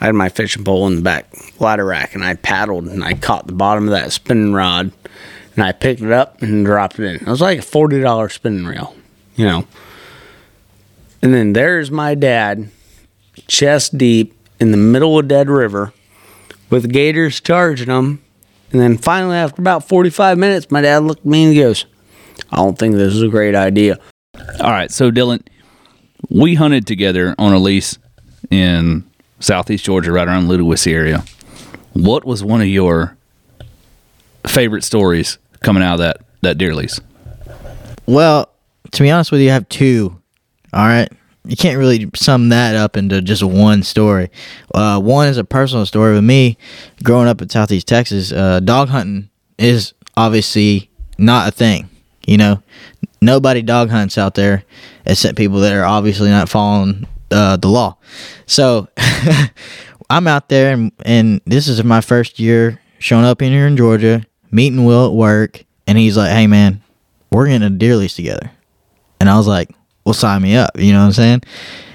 I 0.00 0.06
had 0.06 0.14
my 0.14 0.30
fishing 0.30 0.64
pole 0.64 0.86
in 0.86 0.96
the 0.96 1.02
back 1.02 1.30
ladder 1.60 1.84
rack, 1.84 2.14
and 2.14 2.24
I 2.24 2.34
paddled, 2.34 2.86
and 2.86 3.04
I 3.04 3.14
caught 3.14 3.46
the 3.46 3.52
bottom 3.52 3.84
of 3.84 3.90
that 3.90 4.12
spinning 4.12 4.52
rod, 4.52 4.92
and 5.54 5.64
I 5.64 5.72
picked 5.72 6.00
it 6.00 6.10
up 6.10 6.40
and 6.42 6.64
dropped 6.64 6.98
it 6.98 7.04
in. 7.04 7.16
It 7.16 7.26
was 7.26 7.40
like 7.40 7.58
a 7.58 7.62
forty 7.62 8.00
dollar 8.00 8.28
spinning 8.28 8.64
reel, 8.64 8.94
you 9.36 9.44
know. 9.44 9.66
And 11.22 11.34
then 11.34 11.52
there's 11.52 11.90
my 11.90 12.14
dad 12.14 12.70
chest 13.46 13.98
deep 13.98 14.34
in 14.58 14.70
the 14.70 14.78
middle 14.78 15.18
of 15.18 15.28
Dead 15.28 15.50
River 15.50 15.92
with 16.70 16.90
gators 16.90 17.40
charging 17.40 17.88
him. 17.88 18.22
And 18.72 18.80
then 18.80 18.96
finally, 18.96 19.36
after 19.36 19.60
about 19.60 19.88
45 19.88 20.38
minutes, 20.38 20.70
my 20.70 20.80
dad 20.80 21.02
looked 21.02 21.20
at 21.20 21.26
me 21.26 21.44
and 21.44 21.56
goes, 21.56 21.86
I 22.50 22.56
don't 22.56 22.78
think 22.78 22.94
this 22.94 23.14
is 23.14 23.22
a 23.22 23.28
great 23.28 23.54
idea. 23.54 23.98
All 24.60 24.70
right, 24.70 24.90
so 24.90 25.10
Dylan, 25.10 25.44
we 26.28 26.54
hunted 26.54 26.86
together 26.86 27.34
on 27.38 27.52
a 27.52 27.58
lease 27.58 27.98
in 28.50 29.09
southeast 29.40 29.84
Georgia, 29.84 30.12
right 30.12 30.28
around 30.28 30.46
Ludowici 30.48 30.92
area. 30.92 31.24
What 31.92 32.24
was 32.24 32.44
one 32.44 32.60
of 32.60 32.68
your 32.68 33.16
favorite 34.46 34.84
stories 34.84 35.38
coming 35.60 35.82
out 35.82 35.94
of 35.94 35.98
that 36.00 36.18
that 36.42 36.58
deer 36.58 36.74
lease? 36.74 37.00
Well, 38.06 38.48
to 38.92 39.02
be 39.02 39.10
honest 39.10 39.32
with 39.32 39.40
you, 39.40 39.50
I 39.50 39.54
have 39.54 39.68
two. 39.68 40.20
All 40.72 40.86
right. 40.86 41.08
You 41.46 41.56
can't 41.56 41.78
really 41.78 42.10
sum 42.14 42.50
that 42.50 42.76
up 42.76 42.96
into 42.96 43.22
just 43.22 43.42
one 43.42 43.82
story. 43.82 44.30
Uh, 44.74 45.00
one 45.00 45.26
is 45.28 45.38
a 45.38 45.44
personal 45.44 45.86
story 45.86 46.14
with 46.14 46.24
me 46.24 46.58
growing 47.02 47.28
up 47.28 47.40
in 47.40 47.48
Southeast 47.48 47.88
Texas. 47.88 48.30
Uh, 48.30 48.60
dog 48.60 48.88
hunting 48.88 49.30
is 49.58 49.94
obviously 50.16 50.90
not 51.18 51.48
a 51.48 51.50
thing. 51.50 51.88
You 52.26 52.36
know, 52.36 52.62
nobody 53.22 53.62
dog 53.62 53.88
hunts 53.90 54.18
out 54.18 54.34
there 54.34 54.64
except 55.06 55.38
people 55.38 55.60
that 55.60 55.72
are 55.72 55.84
obviously 55.84 56.28
not 56.28 56.48
following 56.48 57.06
uh, 57.30 57.56
the 57.56 57.68
law. 57.68 57.96
So 58.46 58.88
I'm 60.10 60.26
out 60.26 60.48
there, 60.48 60.72
and, 60.72 60.92
and 61.04 61.40
this 61.46 61.68
is 61.68 61.82
my 61.84 62.00
first 62.00 62.38
year 62.38 62.80
showing 62.98 63.24
up 63.24 63.42
in 63.42 63.52
here 63.52 63.66
in 63.66 63.76
Georgia, 63.76 64.26
meeting 64.50 64.84
Will 64.84 65.06
at 65.06 65.12
work, 65.12 65.64
and 65.86 65.96
he's 65.96 66.16
like, 66.16 66.30
"Hey, 66.30 66.46
man, 66.46 66.82
we're 67.30 67.46
getting 67.46 67.62
a 67.62 67.70
deer 67.70 67.96
lease 67.96 68.14
together," 68.14 68.50
and 69.20 69.28
I 69.28 69.36
was 69.36 69.46
like, 69.46 69.70
"Well, 70.04 70.14
sign 70.14 70.42
me 70.42 70.56
up." 70.56 70.72
You 70.78 70.92
know 70.92 71.00
what 71.00 71.06
I'm 71.06 71.12
saying? 71.12 71.42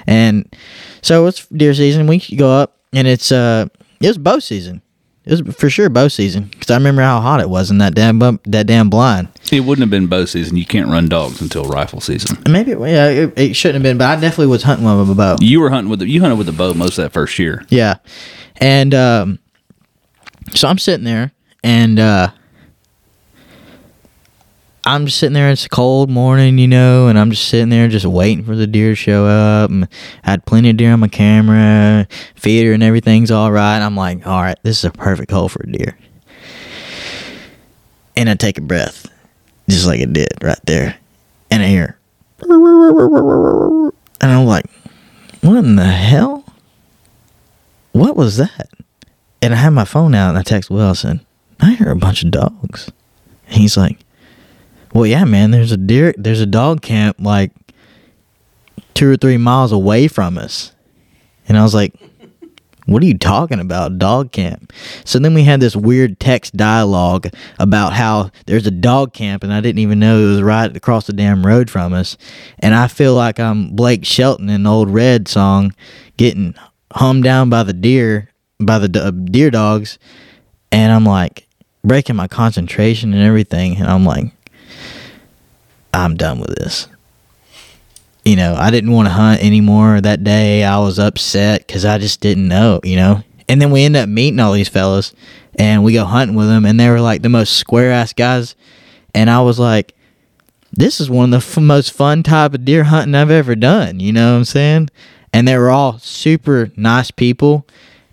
And 0.08 0.56
so 1.02 1.26
it's 1.28 1.46
deer 1.48 1.74
season. 1.74 2.08
We 2.08 2.20
go 2.36 2.52
up, 2.52 2.78
and 2.94 3.08
it's 3.08 3.32
uh, 3.32 3.68
it 4.00 4.08
was 4.08 4.18
bow 4.18 4.40
season. 4.40 4.82
It 5.26 5.44
was 5.44 5.56
for 5.56 5.72
sure 5.72 5.90
bow 5.90 6.08
season 6.08 6.44
because 6.44 6.70
I 6.70 6.76
remember 6.76 7.02
how 7.02 7.20
hot 7.20 7.40
it 7.40 7.50
was 7.50 7.72
in 7.72 7.80
that 7.80 7.96
damn 7.96 8.20
bump, 8.20 8.42
that 8.46 8.68
damn 8.68 8.92
blind. 8.92 9.28
It 9.52 9.62
wouldn't 9.62 9.82
have 9.82 9.90
been 9.90 10.06
bow 10.06 10.26
season. 10.26 10.56
You 10.56 10.66
can't 10.66 10.88
run 10.88 11.10
dogs 11.10 11.42
until 11.42 11.64
rifle 11.66 12.00
season. 12.00 12.38
Maybe 12.48 12.72
yeah, 12.72 13.08
it, 13.10 13.34
it 13.36 13.56
shouldn't 13.56 13.76
have 13.76 13.84
been, 13.84 13.98
but 13.98 14.06
I 14.06 14.22
definitely 14.22 14.48
was 14.48 14.62
hunting 14.64 14.86
with 14.86 15.10
a 15.10 15.16
bow. 15.16 15.38
You 15.42 15.62
were 15.62 15.72
hunting 15.72 15.90
with 15.90 16.00
the, 16.00 16.08
you 16.08 16.22
hunted 16.22 16.36
with 16.38 16.46
the 16.46 16.54
bow 16.54 16.74
most 16.74 17.00
of 17.00 17.04
that 17.04 17.12
first 17.12 17.40
year. 17.40 17.66
Yeah. 17.70 17.96
And 18.58 18.94
um 18.94 19.40
so 20.54 20.68
I'm 20.68 20.78
sitting 20.78 21.06
there 21.06 21.32
and 21.64 21.98
uh 22.00 22.30
I'm 24.86 25.06
just 25.08 25.18
sitting 25.18 25.34
there, 25.34 25.50
it's 25.50 25.66
a 25.66 25.70
cold 25.70 26.10
morning, 26.10 26.58
you 26.58 26.68
know, 26.68 27.08
and 27.08 27.18
I'm 27.18 27.32
just 27.32 27.48
sitting 27.50 27.70
there 27.70 27.88
just 27.88 28.06
waiting 28.06 28.44
for 28.44 28.56
the 28.56 28.68
deer 28.68 28.92
to 28.92 28.96
show 28.96 29.26
up. 29.26 29.70
And 29.72 29.88
I 30.24 30.32
had 30.32 30.46
plenty 30.46 30.70
of 30.70 30.78
deer 30.78 30.94
on 30.94 31.00
my 31.00 31.08
camera, 31.08 32.08
feeder 32.36 32.74
and 32.74 32.84
everything's 32.84 33.32
all 33.32 33.52
right. 33.52 33.80
I'm 33.80 33.96
like, 33.96 34.26
all 34.28 34.42
right, 34.42 34.58
this 34.64 34.80
is 34.80 34.86
a 34.86 34.92
perfect 34.92 35.32
hole 35.32 35.50
for 35.50 35.64
a 35.64 35.72
deer. 35.72 35.98
And 38.16 38.30
I 38.30 38.36
take 38.36 38.58
a 38.58 38.62
breath, 38.62 39.08
just 39.68 39.88
like 39.88 40.00
it 40.00 40.14
did 40.14 40.34
right 40.42 40.60
there. 40.66 40.98
And 41.50 41.64
I 41.64 41.68
hear, 41.68 41.98
and 42.42 43.92
I'm 44.22 44.46
like, 44.46 44.66
what 45.42 45.58
in 45.58 45.76
the 45.76 45.86
hell? 45.86 46.46
what 47.96 48.18
was 48.18 48.36
that? 48.36 48.70
And 49.42 49.54
I 49.54 49.58
had 49.58 49.70
my 49.70 49.86
phone 49.86 50.14
out 50.14 50.30
and 50.30 50.38
I 50.38 50.44
text 50.44 50.70
Wilson. 50.70 51.26
I 51.62 51.72
hear 51.72 51.90
a 51.90 51.96
bunch 51.96 52.24
of 52.24 52.32
dogs. 52.32 52.92
And 53.48 53.56
he's 53.56 53.78
like, 53.78 54.00
Well, 54.96 55.06
yeah, 55.06 55.26
man, 55.26 55.52
there's 55.52 55.74
a 55.74 55.78
deer, 55.78 56.14
there's 56.18 56.40
a 56.40 56.46
dog 56.46 56.82
camp 56.82 57.18
like 57.20 57.52
two 58.94 59.12
or 59.12 59.18
three 59.18 59.36
miles 59.36 59.74
away 59.74 60.08
from 60.08 60.38
us. 60.38 60.72
And 61.50 61.58
I 61.58 61.64
was 61.64 61.76
like, 61.76 61.94
What 62.86 63.04
are 63.04 63.06
you 63.06 63.18
talking 63.18 63.60
about? 63.60 64.00
Dog 64.00 64.32
camp. 64.32 64.72
So 65.04 65.20
then 65.20 65.34
we 65.34 65.44
had 65.44 65.60
this 65.60 65.76
weird 65.76 66.22
text 66.22 66.56
dialogue 66.56 67.28
about 67.60 67.92
how 67.92 68.32
there's 68.46 68.68
a 68.68 68.72
dog 68.72 69.12
camp 69.12 69.44
and 69.44 69.52
I 69.52 69.60
didn't 69.60 69.80
even 69.80 70.00
know 70.00 70.18
it 70.18 70.30
was 70.30 70.42
right 70.42 70.74
across 70.74 71.08
the 71.08 71.14
damn 71.14 71.46
road 71.46 71.70
from 71.70 71.92
us. 71.92 72.16
And 72.60 72.74
I 72.74 72.88
feel 72.88 73.16
like 73.16 73.38
I'm 73.38 73.76
Blake 73.76 74.06
Shelton 74.06 74.48
in 74.48 74.66
Ol' 74.66 74.86
Red 74.86 75.28
song 75.28 75.76
getting 76.16 76.56
hummed 76.94 77.26
down 77.26 77.50
by 77.50 77.64
the 77.64 77.74
deer, 77.74 78.30
by 78.62 78.80
the 78.80 78.88
d- 78.88 79.00
uh, 79.02 79.12
deer 79.12 79.52
dogs. 79.52 80.00
And 80.72 80.94
I'm 80.94 81.04
like 81.04 81.50
breaking 81.84 82.16
my 82.16 82.30
concentration 82.30 83.14
and 83.14 83.22
everything. 83.22 83.76
And 83.76 83.88
I'm 83.88 84.06
like, 84.06 84.32
I'm 85.96 86.16
done 86.16 86.40
with 86.40 86.56
this 86.56 86.88
you 88.26 88.36
know, 88.36 88.56
I 88.56 88.72
didn't 88.72 88.92
want 88.92 89.08
to 89.08 89.14
hunt 89.14 89.44
anymore 89.44 90.02
that 90.02 90.24
day. 90.24 90.64
I 90.64 90.80
was 90.80 90.98
upset 90.98 91.66
because 91.66 91.86
I 91.86 92.00
just 92.00 92.20
didn't 92.20 92.48
know, 92.48 92.82
you 92.84 92.96
know. 92.96 93.24
And 93.48 93.62
then 93.62 93.70
we 93.70 93.84
end 93.84 93.96
up 93.96 94.10
meeting 94.10 94.40
all 94.40 94.54
these 94.54 94.68
fellas, 94.68 95.14
and 95.54 95.84
we 95.84 95.94
go 95.94 96.06
hunting 96.06 96.36
with 96.36 96.48
them, 96.48 96.66
and 96.66 96.80
they 96.80 96.90
were 96.90 97.00
like 97.00 97.22
the 97.22 97.30
most 97.30 97.54
square 97.54 97.92
ass 97.92 98.12
guys. 98.12 98.56
And 99.14 99.30
I 99.30 99.42
was 99.42 99.60
like, 99.60 99.94
this 100.74 101.00
is 101.00 101.10
one 101.10 101.26
of 101.26 101.32
the 101.32 101.38
f- 101.38 101.64
most 101.64 101.94
fun 101.94 102.24
type 102.24 102.56
of 102.56 102.66
deer 102.66 102.86
hunting 102.86 103.14
I've 103.14 103.30
ever 103.30 103.56
done. 103.56 104.00
You 104.00 104.12
know 104.12 104.32
what 104.32 104.40
I'm 104.40 104.46
saying? 104.46 104.90
And 105.32 105.48
they 105.48 105.58
were 105.58 105.70
all 105.70 106.00
super 106.00 106.72
nice 106.76 107.12
people, 107.12 107.68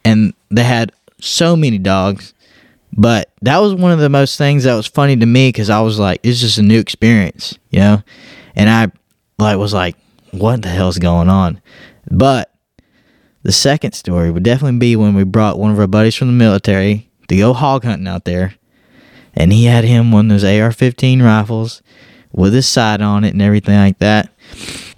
and 0.05 0.35
they 0.51 0.65
had 0.65 0.93
so 1.21 1.57
many 1.57 1.79
dogs. 1.79 2.35
But 2.95 3.33
that 3.41 3.59
was 3.59 3.75
one 3.75 3.93
of 3.93 3.99
the 3.99 4.11
most 4.11 4.37
things 4.37 4.65
that 4.65 4.75
was 4.75 4.87
funny 4.87 5.17
to 5.17 5.27
me 5.27 5.49
because 5.49 5.71
I 5.71 5.81
was 5.81 5.99
like, 5.99 6.21
it's 6.23 6.41
just 6.41 6.59
a 6.59 6.63
new 6.63 6.79
experience, 6.79 7.59
you 7.71 7.79
know. 7.79 8.03
And 8.55 8.69
I 8.69 8.93
like 9.39 9.57
was 9.57 9.73
like, 9.73 9.97
what 10.31 10.63
the 10.63 10.69
hell's 10.69 10.99
going 10.99 11.29
on? 11.29 11.61
But 12.11 12.53
the 13.43 13.53
second 13.53 13.93
story 13.93 14.31
would 14.31 14.43
definitely 14.43 14.79
be 14.79 14.97
when 14.97 15.15
we 15.15 15.25
brought 15.25 15.59
one 15.59 15.71
of 15.71 15.79
our 15.79 15.87
buddies 15.87 16.15
from 16.15 16.29
the 16.29 16.33
military 16.33 17.11
to 17.29 17.37
go 17.37 17.53
hog 17.53 17.85
hunting 17.85 18.09
out 18.09 18.25
there, 18.25 18.55
and 19.35 19.53
he 19.53 19.65
had 19.65 19.85
him 19.85 20.13
one 20.13 20.31
of 20.31 20.41
those 20.41 20.45
AR-15 20.45 21.23
rifles 21.23 21.83
with 22.31 22.55
his 22.55 22.69
sight 22.69 23.01
on 23.01 23.25
it 23.25 23.33
and 23.33 23.43
everything 23.43 23.77
like 23.77 23.99
that. 23.99 24.31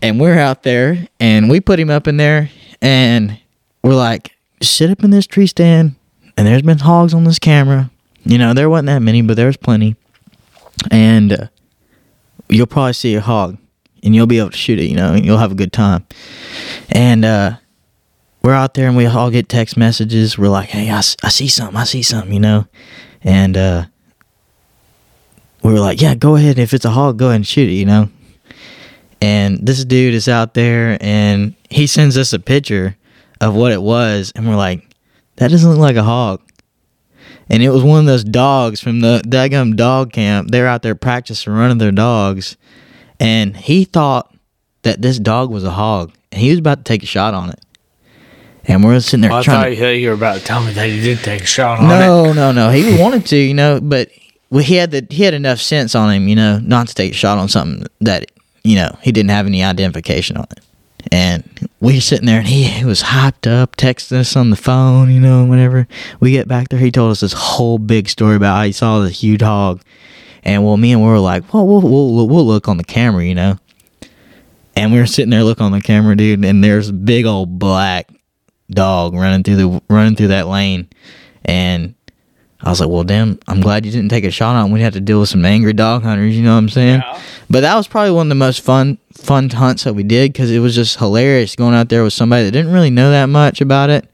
And 0.03 0.21
we're 0.21 0.39
out 0.39 0.63
there, 0.63 1.09
and 1.21 1.49
we 1.49 1.61
put 1.61 1.81
him 1.81 1.91
up 1.91 2.07
in 2.07 2.17
there, 2.17 2.51
and 2.83 3.41
we're 3.83 3.95
like, 3.95 4.37
sit 4.61 4.91
up 4.91 5.05
in 5.05 5.11
this 5.11 5.27
tree 5.27 5.47
stand, 5.47 5.95
and 6.37 6.47
there's 6.47 6.63
been 6.63 6.79
hogs 6.79 7.15
on 7.15 7.25
this 7.25 7.39
camera. 7.39 7.91
You 8.25 8.39
know, 8.39 8.55
there 8.55 8.71
wasn't 8.71 8.87
that 8.87 9.01
many, 9.01 9.23
but 9.23 9.37
there 9.37 9.47
was 9.47 9.57
plenty. 9.57 9.97
And 10.91 11.33
uh, 11.33 11.47
you'll 12.49 12.67
probably 12.67 12.95
see 12.95 13.15
a 13.15 13.21
hog 13.21 13.59
and 14.03 14.15
you'll 14.15 14.27
be 14.27 14.39
able 14.39 14.51
to 14.51 14.57
shoot 14.57 14.79
it, 14.79 14.85
you 14.85 14.97
know, 14.97 15.15
and 15.15 15.25
you'll 15.25 15.39
have 15.39 15.53
a 15.53 15.57
good 15.57 15.73
time. 15.73 16.07
And 16.91 17.25
uh, 17.25 17.57
we're 18.43 18.55
out 18.55 18.75
there 18.75 18.89
and 18.89 18.97
we 18.97 19.07
all 19.07 19.31
get 19.31 19.49
text 19.49 19.77
messages. 19.77 20.37
We're 20.37 20.49
like, 20.49 20.69
hey, 20.71 20.91
I 20.91 21.01
see 21.01 21.49
something, 21.49 21.77
I 21.77 21.85
see 21.85 22.03
something, 22.03 22.33
you 22.33 22.41
know. 22.41 22.67
And 23.23 23.57
uh, 23.57 23.85
we 25.63 25.73
were 25.73 25.81
like, 25.81 26.01
yeah, 26.01 26.15
go 26.15 26.37
ahead. 26.37 26.59
If 26.59 26.75
it's 26.75 26.85
a 26.85 26.91
hog, 26.91 27.19
go 27.19 27.29
ahead 27.29 27.37
and 27.37 27.47
shoot 27.47 27.69
it, 27.69 27.75
you 27.75 27.87
know. 27.87 28.11
And 29.23 29.67
this 29.67 29.83
dude 29.85 30.13
is 30.13 30.29
out 30.29 30.53
there 30.53 30.99
and 31.01 31.55
he 31.71 31.87
sends 31.87 32.19
us 32.19 32.35
a 32.35 32.39
picture 32.39 32.97
of 33.41 33.55
what 33.55 33.73
it 33.73 33.81
was. 33.81 34.33
And 34.37 34.47
we're 34.47 34.57
like, 34.57 34.94
that 35.37 35.51
doesn't 35.51 35.71
look 35.71 35.79
like 35.79 35.97
a 35.97 36.03
hog. 36.03 36.41
And 37.51 37.63
it 37.63 37.69
was 37.71 37.83
one 37.83 38.01
of 38.01 38.07
those 38.07 38.25
dogs 38.25 38.81
from 38.81 39.01
the 39.01 39.21
daggum 39.27 39.77
dog 39.77 40.13
camp. 40.13 40.51
They're 40.51 40.67
out 40.67 40.83
there 40.83 40.95
practicing 40.95 41.53
running 41.53 41.79
their 41.79 41.93
dogs 41.93 42.57
and 43.21 43.57
he 43.57 43.85
thought 43.85 44.35
that 44.83 45.01
this 45.01 45.19
dog 45.19 45.51
was 45.51 45.65
a 45.65 45.71
hog, 45.71 46.13
and 46.33 46.41
he 46.41 46.51
was 46.51 46.59
about 46.59 46.79
to 46.79 46.85
take 46.85 47.03
a 47.03 47.07
shot 47.07 47.35
on 47.35 47.51
it. 47.51 47.61
And 48.67 48.83
we're 48.83 48.99
sitting 49.01 49.23
there 49.23 49.33
I 49.33 49.43
trying. 49.43 49.77
thought 49.77 49.87
you 49.89 50.09
were 50.09 50.15
about 50.15 50.39
to 50.39 50.45
tell 50.45 50.63
me 50.65 50.73
that 50.73 50.89
he 50.89 51.01
did 51.01 51.19
take 51.19 51.43
a 51.43 51.47
shot 51.47 51.77
to, 51.77 51.85
on 51.85 51.91
it. 51.91 51.99
no, 51.99 52.33
no, 52.33 52.53
no. 52.53 52.71
He 52.71 52.99
wanted 53.01 53.27
to, 53.27 53.37
you 53.37 53.55
know, 53.55 53.81
but 53.81 54.09
he 54.53 54.77
had 54.77 54.91
the 54.91 55.07
he 55.11 55.23
had 55.23 55.35
enough 55.35 55.59
sense 55.61 55.95
on 55.95 56.11
him, 56.13 56.29
you 56.29 56.37
know, 56.37 56.59
not 56.61 56.89
to 56.89 56.95
take 56.95 57.13
a 57.13 57.15
shot 57.15 57.39
on 57.39 57.49
something 57.49 57.87
that 58.01 58.31
you 58.63 58.77
know 58.77 58.97
he 59.03 59.13
didn't 59.13 59.31
have 59.31 59.47
any 59.47 59.63
identification 59.63 60.37
on 60.37 60.47
it. 60.57 60.61
And 61.13 61.69
we 61.81 61.95
were 61.95 62.01
sitting 62.01 62.27
there, 62.27 62.39
and 62.39 62.49
he, 62.49 62.65
he 62.65 62.85
was 62.85 63.03
hyped 63.03 63.51
up, 63.51 63.77
texting 63.77 64.19
us 64.19 64.37
on 64.37 64.51
the 64.51 64.57
phone, 64.57 65.11
you 65.11 65.21
know, 65.21 65.45
whatever. 65.45 65.87
we 66.21 66.33
get 66.33 66.49
back 66.49 66.69
there, 66.69 66.79
he 66.79 66.91
told 66.91 67.11
us 67.11 67.21
this 67.21 67.33
whole 67.33 67.79
big 67.79 68.09
story 68.09 68.37
about 68.37 68.57
how 68.57 68.65
he 68.65 68.73
saw 68.73 69.01
this 69.01 69.21
huge 69.21 69.43
hog. 69.43 69.83
And 70.43 70.65
well, 70.65 70.77
me 70.77 70.93
and 70.93 71.03
we 71.03 71.09
were 71.09 71.19
like, 71.19 71.53
well, 71.53 71.67
we'll 71.67 71.81
we'll, 71.81 72.29
we'll 72.29 72.47
look 72.47 72.69
on 72.69 72.77
the 72.77 72.85
camera, 72.85 73.25
you 73.25 73.35
know. 73.35 73.59
And 74.77 74.93
we 74.93 74.99
were 74.99 75.07
sitting 75.07 75.31
there 75.31 75.45
looking 75.45 75.65
on 75.65 75.73
the 75.73 75.81
camera, 75.81 76.17
dude, 76.17 76.45
and 76.45 76.63
there's 76.63 76.91
big 76.91 77.27
old 77.27 77.59
black 77.59 78.09
dog 78.71 79.15
running 79.15 79.43
through 79.43 79.57
the 79.57 79.83
running 79.89 80.17
through 80.17 80.29
that 80.29 80.49
lane, 80.49 80.89
and 81.45 81.95
I 82.65 82.71
was 82.71 82.81
like, 82.81 82.89
well, 82.89 83.05
damn, 83.05 83.39
I'm 83.47 83.61
glad 83.61 83.85
you 83.85 83.93
didn't 83.93 84.09
take 84.09 84.25
a 84.25 84.31
shot 84.31 84.57
on. 84.57 84.71
We'd 84.71 84.81
have 84.81 84.95
to 84.95 85.01
deal 85.01 85.21
with 85.21 85.29
some 85.29 85.45
angry 85.45 85.75
dog 85.75 86.03
hunters, 86.03 86.35
you 86.35 86.43
know 86.43 86.53
what 86.53 86.59
I'm 86.59 86.69
saying? 86.71 87.03
But 87.51 87.61
that 87.61 87.75
was 87.75 87.87
probably 87.87 88.13
one 88.13 88.27
of 88.27 88.31
the 88.31 88.37
most 88.37 88.63
fun 88.63 88.99
fun 89.13 89.51
hunts 89.51 89.85
that 89.85 89.95
we 89.95 90.03
did 90.03 90.33
because 90.33 90.51
it 90.51 90.59
was 90.61 90.75
just 90.75 90.99
hilarious 90.99 91.57
going 91.57 91.75
out 91.75 91.89
there 91.91 92.03
with 92.03 92.15
somebody 92.15 92.45
that 92.45 92.51
didn't 92.53 92.73
really 92.73 92.91
know 92.91 93.11
that 93.11 93.27
much 93.27 93.61
about 93.61 93.91
it, 93.91 94.09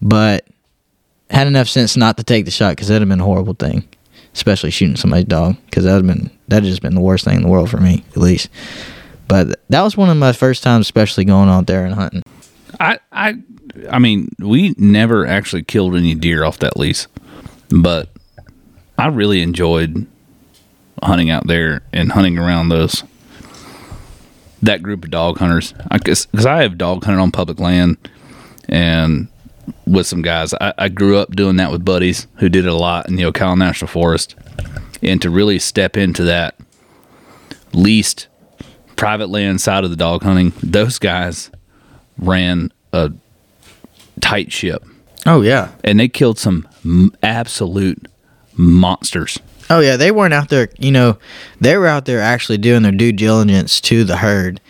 but 0.00 0.46
had 1.28 1.46
enough 1.46 1.68
sense 1.68 1.96
not 1.96 2.16
to 2.16 2.24
take 2.24 2.46
the 2.46 2.50
shot 2.50 2.70
because 2.70 2.88
that'd 2.88 3.02
have 3.02 3.08
been 3.08 3.20
a 3.20 3.24
horrible 3.24 3.54
thing, 3.54 3.86
especially 4.34 4.70
shooting 4.70 4.96
somebody's 4.96 5.26
dog 5.26 5.56
because 5.66 5.84
that'd 5.84 6.04
have 6.04 6.16
been 6.16 6.30
that'd 6.48 6.64
just 6.64 6.82
been 6.82 6.94
the 6.94 7.00
worst 7.02 7.26
thing 7.26 7.36
in 7.36 7.42
the 7.42 7.48
world 7.48 7.68
for 7.68 7.78
me 7.78 8.02
at 8.10 8.16
least. 8.16 8.48
But 9.28 9.60
that 9.68 9.82
was 9.82 9.96
one 9.96 10.08
of 10.08 10.16
my 10.16 10.32
first 10.32 10.62
times, 10.62 10.86
especially 10.86 11.26
going 11.26 11.50
out 11.50 11.66
there 11.66 11.84
and 11.84 11.94
hunting. 11.94 12.22
I, 12.80 12.98
I 13.12 13.36
I 13.90 13.98
mean, 13.98 14.28
we 14.38 14.74
never 14.76 15.26
actually 15.26 15.62
killed 15.62 15.94
any 15.94 16.14
deer 16.14 16.44
off 16.44 16.58
that 16.58 16.76
lease, 16.76 17.06
but 17.70 18.08
I 18.98 19.06
really 19.08 19.42
enjoyed 19.42 20.06
hunting 21.02 21.30
out 21.30 21.46
there 21.46 21.82
and 21.92 22.12
hunting 22.12 22.38
around 22.38 22.68
those 22.68 23.02
that 24.62 24.82
group 24.82 25.04
of 25.04 25.10
dog 25.10 25.38
hunters. 25.38 25.72
Because 25.90 26.26
I 26.46 26.62
have 26.62 26.76
dog 26.76 27.04
hunted 27.04 27.20
on 27.20 27.30
public 27.30 27.58
land 27.58 27.96
and 28.68 29.28
with 29.86 30.06
some 30.06 30.22
guys. 30.22 30.52
I, 30.54 30.74
I 30.76 30.88
grew 30.88 31.16
up 31.16 31.34
doing 31.34 31.56
that 31.56 31.70
with 31.70 31.84
buddies 31.84 32.26
who 32.36 32.48
did 32.48 32.66
it 32.66 32.70
a 32.70 32.74
lot 32.74 33.08
in 33.08 33.16
the 33.16 33.22
Ocala 33.24 33.56
National 33.56 33.88
Forest, 33.88 34.34
and 35.02 35.20
to 35.22 35.30
really 35.30 35.58
step 35.58 35.96
into 35.96 36.24
that 36.24 36.56
leased 37.72 38.26
private 38.96 39.30
land 39.30 39.60
side 39.60 39.84
of 39.84 39.90
the 39.90 39.96
dog 39.96 40.22
hunting, 40.22 40.52
those 40.62 40.98
guys 40.98 41.50
ran 42.18 42.70
a 42.92 43.10
tight 44.20 44.52
ship 44.52 44.84
Oh 45.24 45.40
yeah. 45.40 45.70
and 45.82 45.98
they 45.98 46.08
killed 46.08 46.38
some 46.38 46.68
absolute 47.22 48.06
monsters. 48.56 49.38
Oh 49.68 49.80
yeah, 49.80 49.96
they 49.96 50.10
weren't 50.10 50.34
out 50.34 50.48
there. 50.48 50.68
You 50.78 50.90
know, 50.90 51.18
they 51.60 51.76
were 51.76 51.86
out 51.86 52.04
there 52.04 52.20
actually 52.20 52.58
doing 52.58 52.82
their 52.82 52.92
due 52.92 53.12
diligence 53.12 53.80
to 53.82 54.04
the 54.04 54.16
herd, 54.16 54.60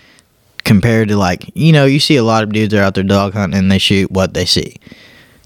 compared 0.65 1.09
to 1.09 1.17
like 1.17 1.51
you 1.55 1.73
know 1.73 1.87
you 1.87 1.99
see 1.99 2.17
a 2.17 2.23
lot 2.23 2.45
of 2.45 2.53
dudes 2.53 2.75
are 2.75 2.83
out 2.83 2.95
there 2.95 3.05
dog 3.05 3.33
hunting 3.33 3.59
and 3.59 3.73
they 3.73 3.79
shoot 3.79 4.11
what 4.11 4.35
they 4.35 4.45
see. 4.45 4.77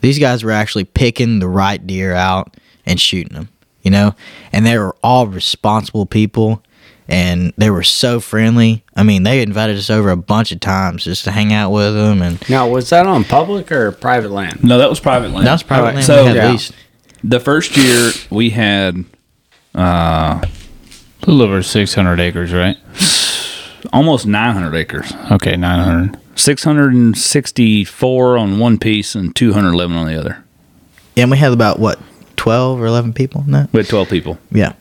These 0.00 0.18
guys 0.18 0.44
were 0.44 0.50
actually 0.50 0.84
picking 0.84 1.38
the 1.38 1.48
right 1.48 1.84
deer 1.84 2.12
out 2.12 2.56
and 2.84 3.00
shooting 3.00 3.34
them. 3.34 3.48
You 3.82 3.90
know, 3.90 4.14
and 4.52 4.64
they 4.64 4.78
were 4.78 4.96
all 5.02 5.26
responsible 5.26 6.06
people, 6.06 6.62
and 7.08 7.52
they 7.56 7.70
were 7.70 7.82
so 7.82 8.20
friendly. 8.20 8.84
I 8.96 9.02
mean, 9.02 9.22
they 9.24 9.42
invited 9.42 9.76
us 9.76 9.90
over 9.90 10.10
a 10.10 10.16
bunch 10.16 10.52
of 10.52 10.60
times 10.60 11.04
just 11.04 11.24
to 11.24 11.30
hang 11.30 11.52
out 11.52 11.70
with 11.70 11.94
them, 11.94 12.22
and 12.22 12.48
Now, 12.48 12.68
was 12.68 12.90
that 12.90 13.06
on 13.06 13.24
public 13.24 13.70
or 13.72 13.92
private 13.92 14.30
land? 14.30 14.62
No, 14.64 14.78
that 14.78 14.88
was 14.88 15.00
private 15.00 15.30
land. 15.32 15.46
that 15.46 15.52
was 15.52 15.62
probably 15.62 15.94
land 15.94 16.04
So 16.04 16.22
we 16.22 16.26
had 16.28 16.36
yeah. 16.36 16.50
leased. 16.52 16.72
the 17.22 17.40
first 17.40 17.76
year 17.76 18.10
we 18.30 18.50
had 18.50 19.04
A 19.74 20.46
little 21.26 21.42
over 21.42 21.62
600 21.62 22.20
acres, 22.20 22.52
right? 22.52 22.76
almost 23.92 24.26
900 24.26 24.74
acres. 24.76 25.12
Okay, 25.30 25.56
900. 25.56 26.18
664 26.36 28.38
on 28.38 28.58
one 28.58 28.78
piece 28.78 29.14
and 29.14 29.34
211 29.36 29.96
on 29.96 30.06
the 30.06 30.18
other. 30.18 30.42
Yeah, 31.14 31.22
and 31.24 31.30
we 31.30 31.38
had 31.38 31.52
about 31.52 31.78
what 31.78 32.00
twelve 32.36 32.80
or 32.80 32.86
eleven 32.86 33.12
people 33.12 33.42
in 33.46 33.52
that. 33.52 33.72
We 33.72 33.78
had 33.80 33.88
12 33.88 34.08
people. 34.08 34.38
Yeah. 34.50 34.72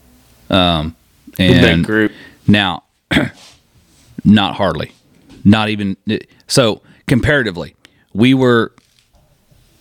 Um, 0.50 0.90
Big 0.90 0.96
and 1.40 1.86
group. 1.86 2.12
now, 2.48 2.84
not 4.26 4.56
hardly, 4.56 4.92
not 5.44 5.70
even. 5.70 5.98
So 6.48 6.82
comparatively, 7.08 7.76
we 8.14 8.34
were 8.34 8.74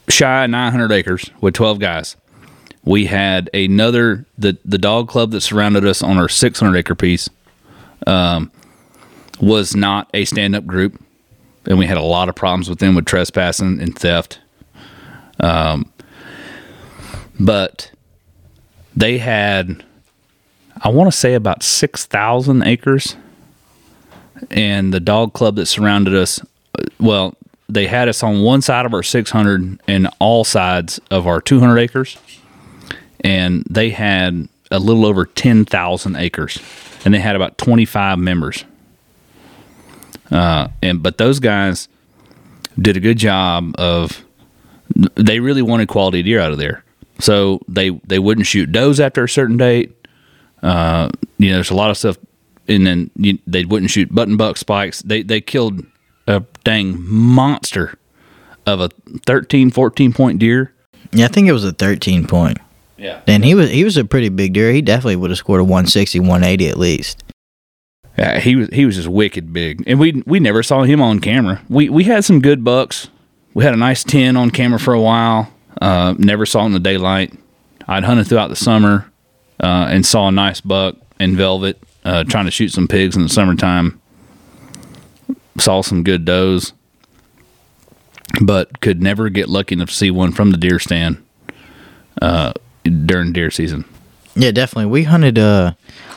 shy 0.09 0.45
of 0.45 0.51
900 0.51 0.93
acres 0.93 1.31
with 1.41 1.55
12 1.55 1.79
guys. 1.79 2.17
We 2.85 3.07
had 3.07 3.49
another 3.55 4.27
the 4.37 4.59
the 4.65 4.79
dog 4.79 5.09
club 5.09 5.31
that 5.31 5.43
surrounded 5.43 5.87
us 5.87 6.03
on 6.03 6.19
our 6.19 6.29
600 6.29 6.77
acre 6.77 6.95
piece. 6.95 7.29
Um, 8.07 8.51
was 9.41 9.75
not 9.75 10.09
a 10.15 10.25
stand 10.25 10.55
up 10.55 10.67
group, 10.67 11.01
and 11.67 11.79
we 11.79 11.87
had 11.87 11.97
a 11.97 12.03
lot 12.03 12.29
of 12.29 12.35
problems 12.35 12.69
with 12.69 12.79
them 12.79 12.95
with 12.95 13.07
trespassing 13.07 13.81
and 13.81 13.97
theft. 13.99 14.41
Um, 15.41 15.93
but 17.39 17.91
they 18.95 19.19
had 19.19 19.85
I 20.83 20.89
want 20.89 21.11
to 21.11 21.17
say 21.17 21.35
about 21.35 21.63
6,000 21.63 22.63
acres. 22.63 23.17
And 24.51 24.93
the 24.93 25.01
dog 25.01 25.33
club 25.33 25.57
that 25.57 25.67
surrounded 25.67 26.15
us, 26.15 26.41
uh, 26.77 26.85
well, 26.99 27.37
they 27.69 27.87
had 27.87 28.09
us 28.09 28.23
on 28.23 28.43
one 28.43 28.61
side 28.61 28.85
of 28.85 28.93
our 28.93 29.03
600 29.03 29.81
and 29.87 30.09
all 30.19 30.43
sides 30.45 31.01
of 31.11 31.27
our 31.27 31.41
200 31.41 31.79
acres. 31.79 32.19
And 33.21 33.65
they 33.71 33.91
had 33.91 34.49
a 34.73 34.81
little 34.81 35.07
over 35.07 35.25
10,000 35.25 36.17
acres. 36.17 36.59
And 37.05 37.15
they 37.15 37.21
had 37.21 37.37
about 37.37 37.57
25 37.59 38.19
members. 38.19 38.65
Uh, 40.31 40.69
and 40.83 41.03
but 41.03 41.19
those 41.19 41.39
guys 41.39 41.89
did 42.81 42.97
a 42.97 43.01
good 43.01 43.19
job 43.19 43.75
of 43.79 44.25
they 45.15 45.41
really 45.41 45.63
wanted 45.63 45.89
quality 45.89 46.23
deer 46.23 46.41
out 46.41 46.53
of 46.53 46.59
there. 46.59 46.85
So 47.19 47.61
they 47.69 47.91
they 48.07 48.19
wouldn't 48.19 48.47
shoot 48.47 48.73
does 48.73 48.99
after 48.99 49.25
a 49.25 49.29
certain 49.29 49.59
date. 49.59 49.95
Uh, 50.63 51.11
you 51.39 51.49
know, 51.49 51.57
there's 51.57 51.71
a 51.71 51.75
lot 51.75 51.91
of 51.91 51.97
stuff, 51.97 52.17
and 52.69 52.87
then 52.87 53.11
you, 53.17 53.39
they 53.47 53.65
wouldn't 53.65 53.91
shoot 53.91 54.15
button 54.15 54.37
buck 54.37 54.57
spikes. 54.57 55.03
They 55.03 55.23
they 55.23 55.41
killed 55.41 55.85
a 56.27 56.45
dang 56.65 56.97
monster 57.03 57.99
of 58.67 58.81
a 58.81 58.89
13, 59.27 59.71
14 59.71 60.13
point 60.13 60.39
deer. 60.39 60.73
Yeah, 61.13 61.27
I 61.27 61.29
think 61.29 61.49
it 61.49 61.53
was 61.53 61.65
a 61.65 61.73
thirteen 61.73 62.27
point. 62.27 62.59
Yeah. 62.97 63.21
And 63.27 63.45
he 63.45 63.55
was 63.55 63.71
he 63.71 63.85
was 63.85 63.97
a 63.97 64.05
pretty 64.05 64.29
big 64.29 64.53
deer. 64.53 64.73
He 64.73 64.81
definitely 64.81 65.17
would 65.17 65.31
have 65.31 65.39
scored 65.39 65.61
a 65.61 65.65
160, 65.65 66.21
180 66.21 66.69
at 66.69 66.79
least. 66.79 67.25
Yeah, 68.17 68.39
he 68.39 68.57
was 68.57 68.69
he 68.69 68.85
was 68.85 68.97
just 68.97 69.09
wicked 69.09 69.53
big, 69.53 69.83
and 69.87 69.99
we 69.99 70.23
we 70.27 70.39
never 70.39 70.63
saw 70.63 70.83
him 70.83 71.01
on 71.01 71.19
camera. 71.19 71.63
We 71.69 71.89
we 71.89 72.05
had 72.05 72.25
some 72.25 72.41
good 72.41 72.63
bucks. 72.63 73.09
We 73.55 73.65
had 73.65 73.75
a 73.75 73.79
nice 73.79 74.05
ten 74.05 74.37
on 74.37 74.51
camera 74.51 74.79
for 74.79 74.95
a 74.95 75.01
while. 75.01 75.53
Uh, 75.81 76.15
never 76.19 76.47
saw 76.47 76.63
it 76.63 76.67
in 76.67 76.73
the 76.73 76.81
daylight. 76.81 77.33
I'd 77.89 78.05
hunted 78.05 78.27
throughout 78.29 78.49
the 78.49 78.57
summer 78.57 79.11
uh, 79.63 79.87
and 79.91 80.05
saw 80.05 80.29
a 80.29 80.33
nice 80.33 80.61
buck 80.61 80.97
in 81.21 81.37
velvet 81.37 81.79
uh, 82.05 82.25
trying 82.25 82.45
to 82.47 82.51
shoot 82.51 82.69
some 82.71 82.89
pigs 82.89 83.17
in 83.17 83.23
the 83.23 83.29
summertime. 83.29 84.01
Saw 85.59 85.83
some 85.83 86.03
good 86.03 86.25
does, 86.25 86.73
but 88.41 88.81
could 88.81 89.03
never 89.03 89.29
get 89.29 89.49
lucky 89.49 89.75
enough 89.75 89.89
to 89.89 89.95
see 89.95 90.11
one 90.11 90.33
from 90.33 90.51
the 90.51 90.57
deer 90.57 90.79
stand 90.79 91.23
uh, 92.21 92.53
during 92.85 93.33
deer 93.33 93.51
season. 93.51 93.85
Yeah, 94.35 94.51
definitely. 94.51 94.87
We 94.87 95.05
hunted 95.05 95.39
uh 95.39 95.75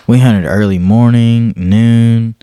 we 0.08 0.20
hunted 0.20 0.48
early 0.48 0.80
morning, 0.80 1.54
noon, 1.58 2.36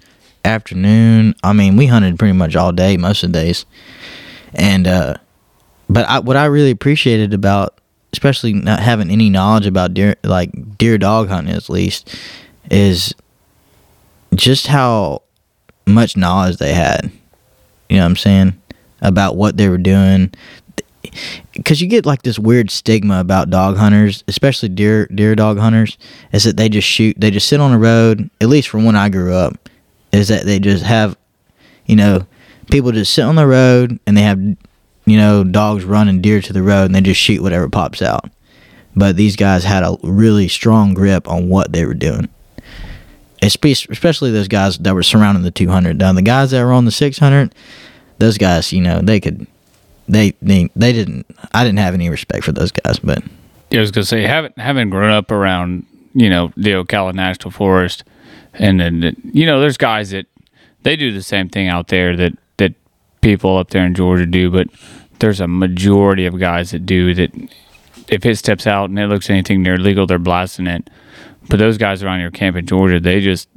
afternoon. 0.44 1.34
I 1.42 1.53
mean, 1.53 1.76
we 1.76 1.86
hunted 1.86 2.18
pretty 2.18 2.34
much 2.34 2.57
all 2.57 2.72
day 2.72 2.96
most 2.96 3.22
of 3.22 3.32
the 3.32 3.40
days. 3.40 3.64
And 4.55 4.86
uh 4.86 5.16
but 5.88 6.07
I, 6.07 6.18
what 6.20 6.36
I 6.36 6.44
really 6.46 6.70
appreciated 6.70 7.32
about 7.34 7.78
especially 8.12 8.52
not 8.52 8.80
having 8.80 9.10
any 9.10 9.30
knowledge 9.30 9.66
about 9.66 9.94
deer 9.94 10.16
like 10.22 10.78
deer 10.78 10.98
dog 10.98 11.28
hunting 11.28 11.54
at 11.54 11.70
least 11.70 12.14
is 12.70 13.14
just 14.34 14.66
how 14.66 15.22
much 15.86 16.16
knowledge 16.16 16.56
they 16.56 16.74
had. 16.74 17.10
You 17.88 17.96
know 17.96 18.04
what 18.04 18.10
I'm 18.10 18.16
saying? 18.16 18.62
About 19.00 19.36
what 19.36 19.56
they 19.56 19.68
were 19.68 19.78
doing. 19.78 20.32
Because 21.52 21.82
you 21.82 21.88
get 21.88 22.06
like 22.06 22.22
this 22.22 22.38
weird 22.38 22.70
stigma 22.70 23.20
about 23.20 23.50
dog 23.50 23.76
hunters, 23.76 24.24
especially 24.28 24.68
deer 24.68 25.06
deer 25.06 25.34
dog 25.34 25.58
hunters, 25.58 25.98
is 26.32 26.44
that 26.44 26.56
they 26.56 26.68
just 26.68 26.88
shoot, 26.88 27.16
they 27.18 27.30
just 27.30 27.48
sit 27.48 27.60
on 27.60 27.72
the 27.72 27.78
road. 27.78 28.30
At 28.40 28.48
least 28.48 28.68
from 28.68 28.84
when 28.84 28.96
I 28.96 29.08
grew 29.08 29.34
up, 29.34 29.68
is 30.12 30.28
that 30.28 30.44
they 30.44 30.58
just 30.58 30.84
have, 30.84 31.16
you 31.86 31.96
know, 31.96 32.26
people 32.70 32.92
just 32.92 33.12
sit 33.12 33.24
on 33.24 33.34
the 33.34 33.46
road 33.46 33.98
and 34.06 34.16
they 34.16 34.22
have, 34.22 34.40
you 35.05 35.16
know, 35.16 35.44
dogs 35.44 35.84
running 35.84 36.20
deer 36.20 36.40
to 36.40 36.53
the 36.53 36.62
road 36.62 36.86
and 36.86 36.94
they 36.94 37.00
just 37.00 37.20
shoot 37.20 37.42
whatever 37.42 37.68
pops 37.68 38.03
out. 38.03 38.30
But 38.94 39.16
these 39.16 39.36
guys 39.36 39.64
had 39.64 39.82
a 39.82 39.96
really 40.03 40.48
strong 40.48 40.94
grip 40.94 41.28
on 41.28 41.48
what 41.48 41.72
they 41.72 41.84
were 41.86 41.94
doing 41.94 42.28
especially 43.42 44.30
those 44.30 44.48
guys 44.48 44.78
that 44.78 44.94
were 44.94 45.03
surrounding 45.03 45.42
the 45.42 45.50
200. 45.50 45.98
Now 45.98 46.12
the 46.12 46.22
guys 46.22 46.53
that 46.53 46.64
were 46.64 46.72
on 46.72 46.84
the 46.84 46.92
600, 46.92 47.55
those 48.18 48.38
guys, 48.38 48.72
you 48.72 48.80
know, 48.80 49.00
they 49.00 49.20
could, 49.20 49.46
they 50.09 50.34
they 50.42 50.68
they 50.76 50.92
didn't. 50.92 51.26
I 51.53 51.64
didn't 51.64 51.78
have 51.78 51.94
any 51.94 52.09
respect 52.09 52.44
for 52.44 52.53
those 52.53 52.72
guys, 52.72 52.98
but 52.98 53.22
Yeah, 53.70 53.78
I 53.78 53.80
was 53.80 53.90
gonna 53.90 54.05
say 54.05 54.22
having 54.22 54.53
having 54.57 54.90
grown 54.90 55.11
up 55.11 55.30
around 55.30 55.86
you 56.12 56.28
know 56.28 56.53
the 56.57 56.70
Ocala 56.70 57.14
National 57.14 57.50
Forest, 57.50 58.05
and 58.55 58.80
then 58.80 59.16
you 59.32 59.46
know 59.46 59.61
there's 59.61 59.76
guys 59.76 60.11
that 60.11 60.26
they 60.82 60.96
do 60.96 61.12
the 61.12 61.22
same 61.22 61.48
thing 61.48 61.68
out 61.68 61.88
there 61.88 62.16
that 62.16 62.32
people 63.22 63.56
up 63.56 63.70
there 63.70 63.86
in 63.86 63.94
Georgia 63.94 64.26
do, 64.26 64.50
but 64.50 64.68
there's 65.20 65.40
a 65.40 65.48
majority 65.48 66.26
of 66.26 66.38
guys 66.38 66.72
that 66.72 66.84
do 66.84 67.14
that. 67.14 67.30
If 68.08 68.26
it 68.26 68.36
steps 68.36 68.66
out 68.66 68.90
and 68.90 68.98
it 68.98 69.06
looks 69.06 69.30
anything 69.30 69.62
near 69.62 69.78
legal, 69.78 70.06
they're 70.06 70.18
blasting 70.18 70.66
it. 70.66 70.90
But 71.48 71.58
those 71.58 71.78
guys 71.78 72.02
around 72.02 72.20
your 72.20 72.30
camp 72.30 72.56
in 72.56 72.66
Georgia, 72.66 73.00
they 73.00 73.20
just 73.20 73.48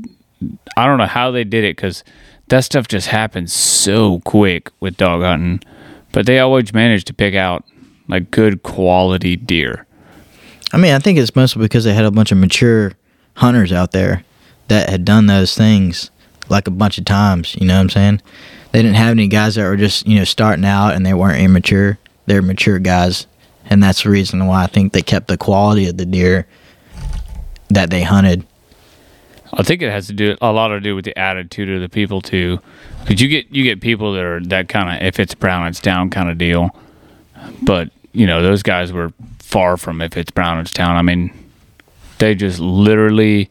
I 0.78 0.86
don't 0.86 0.98
know 0.98 1.06
how 1.06 1.32
they 1.32 1.44
did 1.44 1.64
it 1.64 1.76
because 1.76 2.04
that 2.48 2.64
stuff 2.64 2.88
just 2.88 3.08
happens 3.08 3.52
so 3.52 4.20
quick 4.22 4.72
with 4.80 4.98
dog 4.98 5.22
hunting. 5.22 5.62
But 6.12 6.26
they 6.26 6.40
always 6.40 6.74
manage 6.74 7.04
to 7.06 7.14
pick 7.14 7.36
out 7.36 7.66
like 8.08 8.32
good 8.32 8.64
quality 8.64 9.36
deer. 9.36 9.86
I 10.72 10.78
mean, 10.78 10.94
I 10.94 11.00
think 11.00 11.18
it's 11.18 11.36
mostly 11.36 11.62
because 11.62 11.84
they 11.84 11.94
had 11.94 12.06
a 12.06 12.12
bunch 12.12 12.32
of 12.32 12.38
mature 12.38 12.94
hunters 13.36 13.72
out 13.72 13.92
there 13.92 14.24
that 14.68 14.90
had 14.90 15.06
done 15.06 15.28
those 15.28 15.56
things 15.56 16.12
like 16.50 16.68
a 16.68 16.72
bunch 16.72 16.98
of 16.98 17.06
times. 17.06 17.56
You 17.56 17.68
know 17.68 17.76
what 17.76 17.82
I'm 17.82 17.90
saying? 17.90 18.22
They 18.76 18.82
didn't 18.82 18.98
have 18.98 19.12
any 19.12 19.30
guys 19.30 19.56
that 19.56 19.64
were 19.64 19.78
just 19.78 20.06
you 20.06 20.18
know 20.18 20.26
starting 20.26 20.66
out 20.66 20.96
and 20.96 21.06
they 21.06 21.14
weren't 21.14 21.42
immature. 21.42 21.98
They're 22.26 22.42
mature 22.42 22.78
guys, 22.78 23.26
and 23.70 23.82
that's 23.82 24.04
the 24.04 24.10
reason 24.10 24.46
why 24.48 24.66
I 24.66 24.68
think 24.68 24.92
they 24.92 25.02
kept 25.02 25.30
the 25.30 25.38
quality 25.38 25.88
of 25.88 25.96
the 25.96 26.06
deer 26.06 26.46
that 27.70 27.90
they 27.90 28.04
hunted. 28.04 28.46
I 29.54 29.64
think 29.64 29.82
it 29.82 29.90
has 29.90 30.08
to 30.08 30.14
do 30.14 30.36
a 30.42 30.52
lot 30.52 30.68
to 30.68 30.82
do 30.82 30.94
with 30.94 31.06
the 31.06 31.18
attitude 31.18 31.70
of 31.70 31.80
the 31.80 31.88
people 31.88 32.20
too, 32.20 32.60
because 33.00 33.22
you 33.22 33.30
get 33.30 33.50
you 33.50 33.64
get 33.64 33.80
people 33.80 34.12
that 34.12 34.26
are 34.26 34.42
that 34.42 34.68
kind 34.68 34.94
of 34.94 35.08
if 35.08 35.22
it's 35.22 35.36
brown 35.36 35.68
it's 35.68 35.80
down 35.80 36.10
kind 36.10 36.30
of 36.30 36.38
deal, 36.38 36.76
but 37.62 37.92
you 38.12 38.28
know 38.28 38.42
those 38.42 38.62
guys 38.62 38.92
were 38.92 39.14
far 39.40 39.78
from 39.78 40.02
if 40.02 40.18
it's 40.18 40.32
brown 40.32 40.60
it's 40.60 40.74
down. 40.74 40.98
I 40.98 41.02
mean, 41.02 41.32
they 42.18 42.36
just 42.36 42.60
literally 42.60 43.50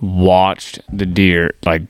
watched 0.00 0.80
the 0.92 1.06
deer 1.06 1.54
like 1.64 1.82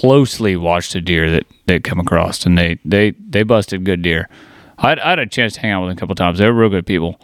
closely 0.00 0.56
watched 0.56 0.92
the 0.92 1.00
deer 1.00 1.30
that 1.30 1.46
they 1.66 1.78
come 1.80 2.00
across, 2.00 2.44
and 2.46 2.58
they 2.58 2.78
they 2.84 3.12
they 3.12 3.42
busted 3.42 3.84
good 3.84 4.02
deer. 4.02 4.28
I 4.78 4.92
I 4.92 5.10
had 5.10 5.18
a 5.18 5.26
chance 5.26 5.54
to 5.54 5.60
hang 5.60 5.70
out 5.72 5.82
with 5.82 5.90
them 5.90 5.96
a 5.96 6.00
couple 6.00 6.14
times. 6.14 6.38
They 6.38 6.46
were 6.46 6.54
real 6.54 6.70
good 6.70 6.86
people. 6.86 7.20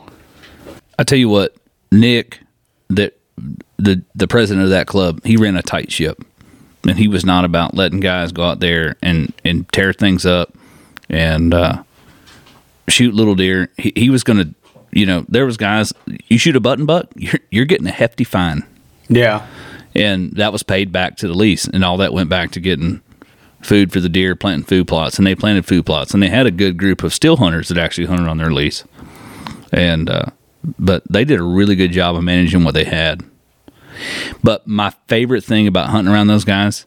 I 0.99 1.05
tell 1.05 1.19
you 1.19 1.29
what, 1.29 1.57
Nick, 1.91 2.41
that 2.89 3.19
the 3.79 4.03
the 4.15 4.29
president 4.29 4.65
of 4.65 4.71
that 4.71 4.87
club, 4.87 5.25
he 5.25 5.37
ran 5.37 5.57
a 5.57 5.63
tight 5.63 5.91
ship, 5.91 6.23
and 6.87 6.99
he 6.99 7.09
was 7.09 7.25
not 7.25 7.45
about 7.45 7.75
letting 7.75 8.01
guys 8.01 8.33
go 8.33 8.45
out 8.45 8.61
there 8.61 8.97
and 9.03 9.33
and 9.45 9.71
tear 9.73 9.93
things 9.93 10.25
up 10.27 10.55
and 11.09 11.53
uh, 11.55 11.83
shoot 12.89 13.15
little 13.15 13.35
deer. 13.35 13.71
He, 13.77 13.93
he 13.97 14.11
was 14.11 14.23
going 14.23 14.39
to, 14.39 14.55
you 14.93 15.07
know, 15.07 15.25
there 15.29 15.47
was 15.47 15.57
guys. 15.57 15.93
You 16.29 16.39
shoot 16.39 16.55
a 16.57 16.61
button 16.61 16.87
buck, 16.87 17.09
you're 17.17 17.41
you're 17.51 17.65
getting 17.65 17.87
a 17.87 17.93
hefty 17.93 18.25
fine, 18.25 18.65
Yeah. 19.09 19.47
And 19.95 20.33
that 20.33 20.53
was 20.53 20.63
paid 20.63 20.93
back 20.93 21.17
to 21.19 21.29
the 21.29 21.35
lease, 21.35 21.67
and 21.67 21.85
all 21.85 21.97
that 21.99 22.13
went 22.13 22.29
back 22.29 22.51
to 22.53 22.61
getting 22.61 23.01
food 23.63 23.93
for 23.93 24.01
the 24.01 24.09
deer, 24.09 24.35
planting 24.35 24.65
food 24.65 24.89
plots, 24.89 25.19
and 25.19 25.27
they 25.27 25.35
planted 25.35 25.67
food 25.67 25.87
plots, 25.87 26.15
and 26.15 26.23
they 26.23 26.29
had 26.29 26.47
a 26.47 26.51
good 26.51 26.77
group 26.77 27.03
of 27.03 27.13
still 27.13 27.37
hunters 27.37 27.69
that 27.69 27.79
actually 27.79 28.07
hunted 28.07 28.29
on 28.29 28.39
their 28.39 28.53
lease, 28.53 28.85
and 29.73 30.09
uh, 30.09 30.27
but 30.79 31.03
they 31.11 31.25
did 31.25 31.41
a 31.41 31.45
really 31.45 31.77
good 31.77 31.93
job 31.93 32.17
of 32.17 32.23
managing 32.23 32.65
what 32.65 32.75
they 32.75 32.85
had. 32.85 33.23
But 34.43 34.67
my 34.67 34.91
favorite 35.09 35.45
thing 35.45 35.67
about 35.67 35.91
hunting 35.91 36.13
around 36.13 36.29
those 36.29 36.45
guys 36.45 36.87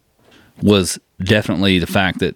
was 0.61 0.99
definitely 1.21 1.79
the 1.79 1.87
fact 1.87 2.19
that 2.19 2.35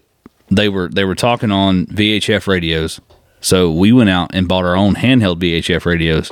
they 0.49 0.69
were 0.69 0.89
they 0.89 1.03
were 1.03 1.15
talking 1.15 1.51
on 1.51 1.85
VHF 1.87 2.47
radios. 2.47 2.99
So 3.39 3.71
we 3.71 3.91
went 3.91 4.09
out 4.09 4.31
and 4.33 4.47
bought 4.47 4.65
our 4.65 4.75
own 4.75 4.95
handheld 4.95 5.39
VHF 5.39 5.85
radios. 5.85 6.31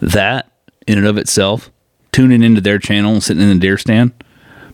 That 0.00 0.50
in 0.86 0.98
and 0.98 1.06
of 1.06 1.18
itself, 1.18 1.70
tuning 2.18 2.42
into 2.42 2.60
their 2.60 2.80
channel 2.80 3.12
and 3.12 3.22
sitting 3.22 3.44
in 3.44 3.48
the 3.48 3.60
deer 3.60 3.78
stand, 3.78 4.12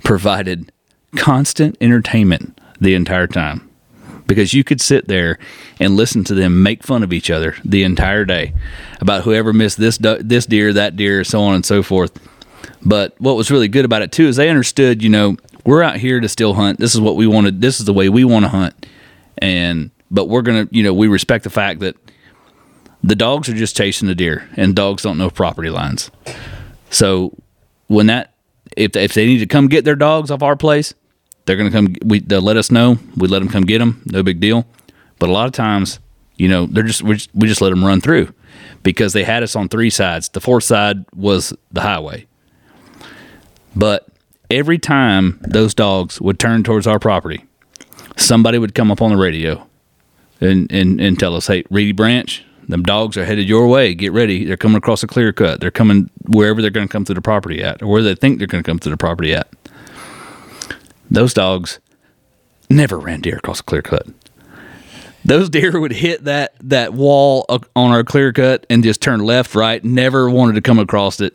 provided 0.02 0.72
constant 1.14 1.76
entertainment 1.78 2.58
the 2.80 2.94
entire 2.94 3.26
time. 3.26 3.68
Because 4.26 4.54
you 4.54 4.64
could 4.64 4.80
sit 4.80 5.08
there 5.08 5.38
and 5.78 5.94
listen 5.94 6.24
to 6.24 6.32
them 6.32 6.62
make 6.62 6.82
fun 6.82 7.02
of 7.02 7.12
each 7.12 7.30
other 7.30 7.54
the 7.62 7.82
entire 7.82 8.24
day 8.24 8.54
about 8.98 9.24
whoever 9.24 9.52
missed 9.52 9.76
this 9.76 9.98
this 9.98 10.46
deer, 10.46 10.72
that 10.72 10.96
deer, 10.96 11.22
so 11.22 11.42
on 11.42 11.54
and 11.54 11.66
so 11.66 11.82
forth. 11.82 12.18
But 12.82 13.14
what 13.20 13.36
was 13.36 13.50
really 13.50 13.68
good 13.68 13.84
about 13.84 14.00
it 14.00 14.10
too 14.10 14.26
is 14.26 14.36
they 14.36 14.48
understood, 14.48 15.02
you 15.02 15.10
know, 15.10 15.36
we're 15.66 15.82
out 15.82 15.98
here 15.98 16.20
to 16.20 16.28
still 16.30 16.54
hunt. 16.54 16.80
This 16.80 16.94
is 16.94 17.00
what 17.02 17.14
we 17.14 17.26
wanted. 17.26 17.60
This 17.60 17.78
is 17.78 17.84
the 17.84 17.92
way 17.92 18.08
we 18.08 18.24
want 18.24 18.46
to 18.46 18.48
hunt. 18.48 18.86
And 19.36 19.90
but 20.10 20.30
we're 20.30 20.40
gonna, 20.40 20.66
you 20.70 20.82
know, 20.82 20.94
we 20.94 21.08
respect 21.08 21.44
the 21.44 21.50
fact 21.50 21.80
that 21.80 21.94
the 23.02 23.14
dogs 23.14 23.50
are 23.50 23.54
just 23.54 23.76
chasing 23.76 24.08
the 24.08 24.14
deer, 24.14 24.48
and 24.56 24.74
dogs 24.74 25.02
don't 25.02 25.18
know 25.18 25.28
property 25.28 25.68
lines. 25.68 26.10
So 26.94 27.36
when 27.88 28.06
that 28.06 28.34
if 28.76 28.92
they, 28.92 29.04
if 29.04 29.14
they 29.14 29.26
need 29.26 29.38
to 29.38 29.46
come 29.46 29.68
get 29.68 29.84
their 29.84 29.96
dogs 29.96 30.30
off 30.30 30.42
our 30.42 30.56
place, 30.56 30.94
they're 31.44 31.56
gonna 31.56 31.70
come. 31.70 31.94
We 32.04 32.20
they'll 32.20 32.40
let 32.40 32.56
us 32.56 32.70
know. 32.70 32.98
We 33.16 33.28
let 33.28 33.40
them 33.40 33.48
come 33.48 33.64
get 33.64 33.78
them. 33.78 34.02
No 34.06 34.22
big 34.22 34.40
deal. 34.40 34.64
But 35.18 35.28
a 35.28 35.32
lot 35.32 35.46
of 35.46 35.52
times, 35.52 35.98
you 36.36 36.48
know, 36.48 36.66
they're 36.66 36.84
just 36.84 37.02
we 37.02 37.14
just, 37.14 37.34
we 37.34 37.48
just 37.48 37.60
let 37.60 37.70
them 37.70 37.84
run 37.84 38.00
through 38.00 38.32
because 38.82 39.12
they 39.12 39.24
had 39.24 39.42
us 39.42 39.56
on 39.56 39.68
three 39.68 39.90
sides. 39.90 40.28
The 40.28 40.40
fourth 40.40 40.64
side 40.64 41.04
was 41.14 41.52
the 41.72 41.80
highway. 41.80 42.26
But 43.74 44.06
every 44.50 44.78
time 44.78 45.40
those 45.42 45.74
dogs 45.74 46.20
would 46.20 46.38
turn 46.38 46.62
towards 46.62 46.86
our 46.86 47.00
property, 47.00 47.44
somebody 48.16 48.58
would 48.58 48.74
come 48.74 48.92
up 48.92 49.02
on 49.02 49.10
the 49.10 49.16
radio 49.16 49.66
and, 50.40 50.70
and, 50.70 51.00
and 51.00 51.18
tell 51.18 51.34
us, 51.34 51.48
hey, 51.48 51.64
Reedy 51.70 51.92
Branch, 51.92 52.44
them 52.68 52.82
dogs 52.82 53.16
are 53.16 53.24
headed 53.24 53.48
your 53.48 53.66
way. 53.68 53.94
Get 53.94 54.12
ready. 54.12 54.44
They're 54.44 54.56
coming 54.56 54.76
across 54.76 55.02
a 55.02 55.06
clear 55.06 55.32
cut. 55.32 55.60
They're 55.60 55.70
coming 55.70 56.10
wherever 56.28 56.60
they're 56.60 56.70
going 56.70 56.88
to 56.88 56.92
come 56.92 57.04
through 57.04 57.16
the 57.16 57.22
property 57.22 57.62
at, 57.62 57.82
or 57.82 57.88
where 57.88 58.02
they 58.02 58.14
think 58.14 58.38
they're 58.38 58.46
going 58.46 58.62
to 58.62 58.68
come 58.68 58.78
through 58.78 58.92
the 58.92 58.96
property 58.96 59.34
at. 59.34 59.48
Those 61.10 61.34
dogs 61.34 61.80
never 62.70 62.98
ran 62.98 63.20
deer 63.20 63.36
across 63.36 63.60
a 63.60 63.62
clear 63.62 63.82
cut. 63.82 64.06
Those 65.24 65.48
deer 65.48 65.78
would 65.80 65.92
hit 65.92 66.24
that, 66.24 66.54
that 66.60 66.94
wall 66.94 67.44
uh, 67.48 67.58
on 67.76 67.90
our 67.90 68.04
clear 68.04 68.32
cut 68.32 68.66
and 68.70 68.82
just 68.82 69.00
turn 69.00 69.20
left, 69.20 69.54
right. 69.54 69.82
Never 69.84 70.28
wanted 70.28 70.54
to 70.54 70.60
come 70.60 70.78
across 70.78 71.20
it 71.20 71.32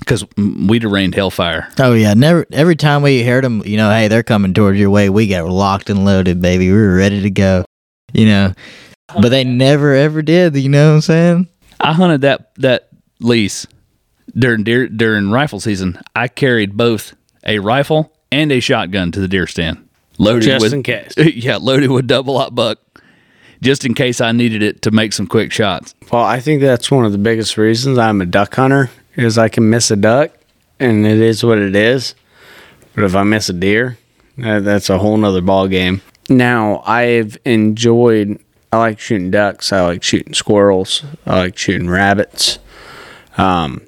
because 0.00 0.24
we'd 0.36 0.82
have 0.82 0.92
rained 0.92 1.14
hellfire. 1.14 1.68
Oh 1.78 1.92
yeah, 1.92 2.14
never. 2.14 2.46
Every 2.50 2.76
time 2.76 3.02
we 3.02 3.22
heard 3.22 3.44
them, 3.44 3.62
you 3.64 3.76
know, 3.76 3.90
hey, 3.90 4.08
they're 4.08 4.22
coming 4.22 4.54
towards 4.54 4.78
your 4.78 4.90
way. 4.90 5.08
We 5.08 5.28
got 5.28 5.48
locked 5.48 5.90
and 5.90 6.04
loaded, 6.04 6.40
baby. 6.42 6.70
We 6.70 6.76
were 6.76 6.96
ready 6.96 7.22
to 7.22 7.30
go. 7.30 7.64
You 8.12 8.26
know, 8.26 8.54
but 9.14 9.28
they 9.30 9.44
never 9.44 9.94
ever 9.94 10.22
did. 10.22 10.56
You 10.56 10.68
know 10.68 10.90
what 10.90 10.94
I'm 10.96 11.00
saying? 11.00 11.48
I 11.80 11.92
hunted 11.92 12.20
that 12.22 12.54
that 12.56 12.88
lease 13.20 13.66
during 14.36 14.64
deer 14.64 14.88
during 14.88 15.30
rifle 15.30 15.60
season. 15.60 15.98
I 16.14 16.28
carried 16.28 16.76
both 16.76 17.14
a 17.46 17.58
rifle 17.58 18.12
and 18.30 18.52
a 18.52 18.60
shotgun 18.60 19.12
to 19.12 19.20
the 19.20 19.28
deer 19.28 19.46
stand, 19.46 19.88
loaded 20.18 20.44
Just 20.44 20.62
with 20.62 20.72
in 20.72 20.82
case. 20.82 21.14
yeah, 21.16 21.56
loaded 21.56 21.90
with 21.90 22.06
double 22.06 22.36
aught 22.36 22.54
buck, 22.54 22.78
just 23.62 23.84
in 23.84 23.94
case 23.94 24.20
I 24.20 24.32
needed 24.32 24.62
it 24.62 24.82
to 24.82 24.90
make 24.90 25.12
some 25.12 25.26
quick 25.26 25.52
shots. 25.52 25.94
Well, 26.12 26.24
I 26.24 26.40
think 26.40 26.60
that's 26.60 26.90
one 26.90 27.04
of 27.04 27.12
the 27.12 27.18
biggest 27.18 27.56
reasons 27.56 27.98
I'm 27.98 28.20
a 28.20 28.26
duck 28.26 28.54
hunter 28.54 28.90
is 29.16 29.38
I 29.38 29.48
can 29.48 29.68
miss 29.70 29.90
a 29.90 29.96
duck, 29.96 30.32
and 30.78 31.06
it 31.06 31.18
is 31.18 31.42
what 31.44 31.58
it 31.58 31.74
is. 31.74 32.14
But 32.94 33.04
if 33.04 33.14
I 33.14 33.22
miss 33.22 33.48
a 33.48 33.52
deer, 33.52 33.98
that's 34.36 34.90
a 34.90 34.98
whole 34.98 35.16
nother 35.16 35.40
ball 35.40 35.68
game. 35.68 36.02
Now 36.28 36.82
I've 36.86 37.36
enjoyed. 37.44 38.42
I 38.72 38.78
like 38.78 39.00
shooting 39.00 39.30
ducks. 39.30 39.72
I 39.72 39.80
like 39.82 40.02
shooting 40.02 40.34
squirrels. 40.34 41.02
I 41.26 41.38
like 41.38 41.58
shooting 41.58 41.88
rabbits. 41.88 42.58
Um, 43.36 43.82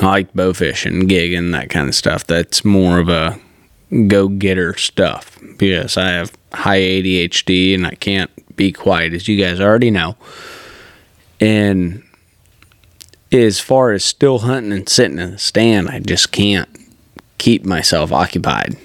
I 0.00 0.06
like 0.06 0.32
bow 0.34 0.52
fishing, 0.52 1.08
gigging, 1.08 1.52
that 1.52 1.70
kind 1.70 1.88
of 1.88 1.94
stuff. 1.94 2.26
That's 2.26 2.64
more 2.64 2.98
of 2.98 3.08
a 3.08 3.38
go 4.06 4.28
getter 4.28 4.76
stuff 4.76 5.38
because 5.58 5.96
I 5.96 6.10
have 6.10 6.32
high 6.52 6.80
ADHD 6.80 7.74
and 7.74 7.86
I 7.86 7.94
can't 7.94 8.30
be 8.56 8.72
quiet, 8.72 9.14
as 9.14 9.28
you 9.28 9.42
guys 9.42 9.60
already 9.60 9.90
know. 9.90 10.16
And 11.40 12.02
as 13.32 13.60
far 13.60 13.92
as 13.92 14.04
still 14.04 14.40
hunting 14.40 14.72
and 14.72 14.88
sitting 14.88 15.18
in 15.18 15.32
the 15.32 15.38
stand, 15.38 15.88
I 15.88 16.00
just 16.00 16.32
can't 16.32 16.68
keep 17.38 17.64
myself 17.64 18.12
occupied. 18.12 18.76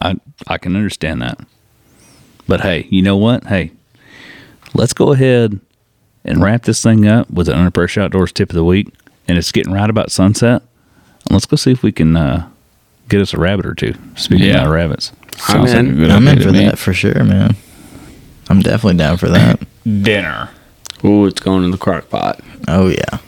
I 0.00 0.16
I 0.46 0.58
can 0.58 0.76
understand 0.76 1.20
that, 1.22 1.38
but 2.50 2.60
hey, 2.62 2.86
you 2.90 3.00
know 3.00 3.16
what? 3.16 3.44
Hey, 3.44 3.70
let's 4.74 4.92
go 4.92 5.12
ahead 5.12 5.60
and 6.24 6.42
wrap 6.42 6.64
this 6.64 6.82
thing 6.82 7.06
up 7.06 7.30
with 7.30 7.48
an 7.48 7.54
under 7.54 7.70
pressure 7.70 8.00
outdoors 8.02 8.32
tip 8.32 8.50
of 8.50 8.56
the 8.56 8.64
week, 8.64 8.88
and 9.28 9.38
it's 9.38 9.52
getting 9.52 9.72
right 9.72 9.88
about 9.88 10.10
sunset. 10.10 10.62
Let's 11.30 11.46
go 11.46 11.56
see 11.56 11.70
if 11.70 11.82
we 11.84 11.92
can 11.92 12.16
uh, 12.16 12.48
get 13.08 13.20
us 13.20 13.32
a 13.32 13.38
rabbit 13.38 13.66
or 13.66 13.74
two. 13.74 13.94
Speaking 14.16 14.46
Yeah. 14.48 14.64
of 14.64 14.70
rabbits. 14.72 15.12
I'm 15.48 15.66
Sounds 15.66 15.70
like 15.74 15.78
in. 15.86 15.96
good 15.96 16.10
I'm 16.10 16.26
in 16.28 16.42
for 16.42 16.50
that 16.52 16.76
for 16.78 16.92
sure, 16.92 17.22
man. 17.24 17.54
I'm 18.48 18.60
definitely 18.60 18.98
down 18.98 19.16
for 19.16 19.28
that. 19.28 19.60
Dinner. 19.84 20.50
Ooh, 21.04 21.26
it's 21.26 21.40
going 21.40 21.62
in 21.64 21.70
the 21.70 21.78
crock 21.78 22.10
pot. 22.10 22.40
oh 22.68 22.88
yeah. 22.88 23.18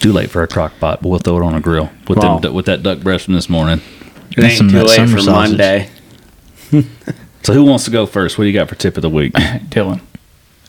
Too 0.00 0.12
late 0.12 0.30
for 0.30 0.42
a 0.42 0.48
crock 0.48 0.72
pot, 0.80 1.00
but 1.00 1.08
we'll 1.08 1.18
throw 1.20 1.36
it 1.38 1.42
on 1.44 1.54
a 1.54 1.60
grill 1.60 1.90
with 2.08 2.18
Wow. 2.18 2.38
them, 2.40 2.52
with 2.54 2.66
that 2.66 2.82
duck 2.82 3.00
breast 3.00 3.26
from 3.26 3.34
this 3.34 3.48
morning. 3.48 3.80
It 4.36 4.42
ain't 4.42 4.58
some 4.58 4.68
too 4.68 4.78
of 4.80 4.82
that 4.82 4.88
late 4.88 4.96
summer 4.96 5.16
for 5.16 5.22
sausage. 5.22 5.58
Monday. 5.58 5.90
So 7.44 7.52
who 7.52 7.64
wants 7.64 7.84
to 7.84 7.90
go 7.90 8.06
first? 8.06 8.38
What 8.38 8.44
do 8.44 8.48
you 8.48 8.54
got 8.54 8.68
for 8.68 8.74
tip 8.74 8.96
of 8.96 9.02
the 9.02 9.10
week? 9.10 9.32
Dylan. 9.34 10.00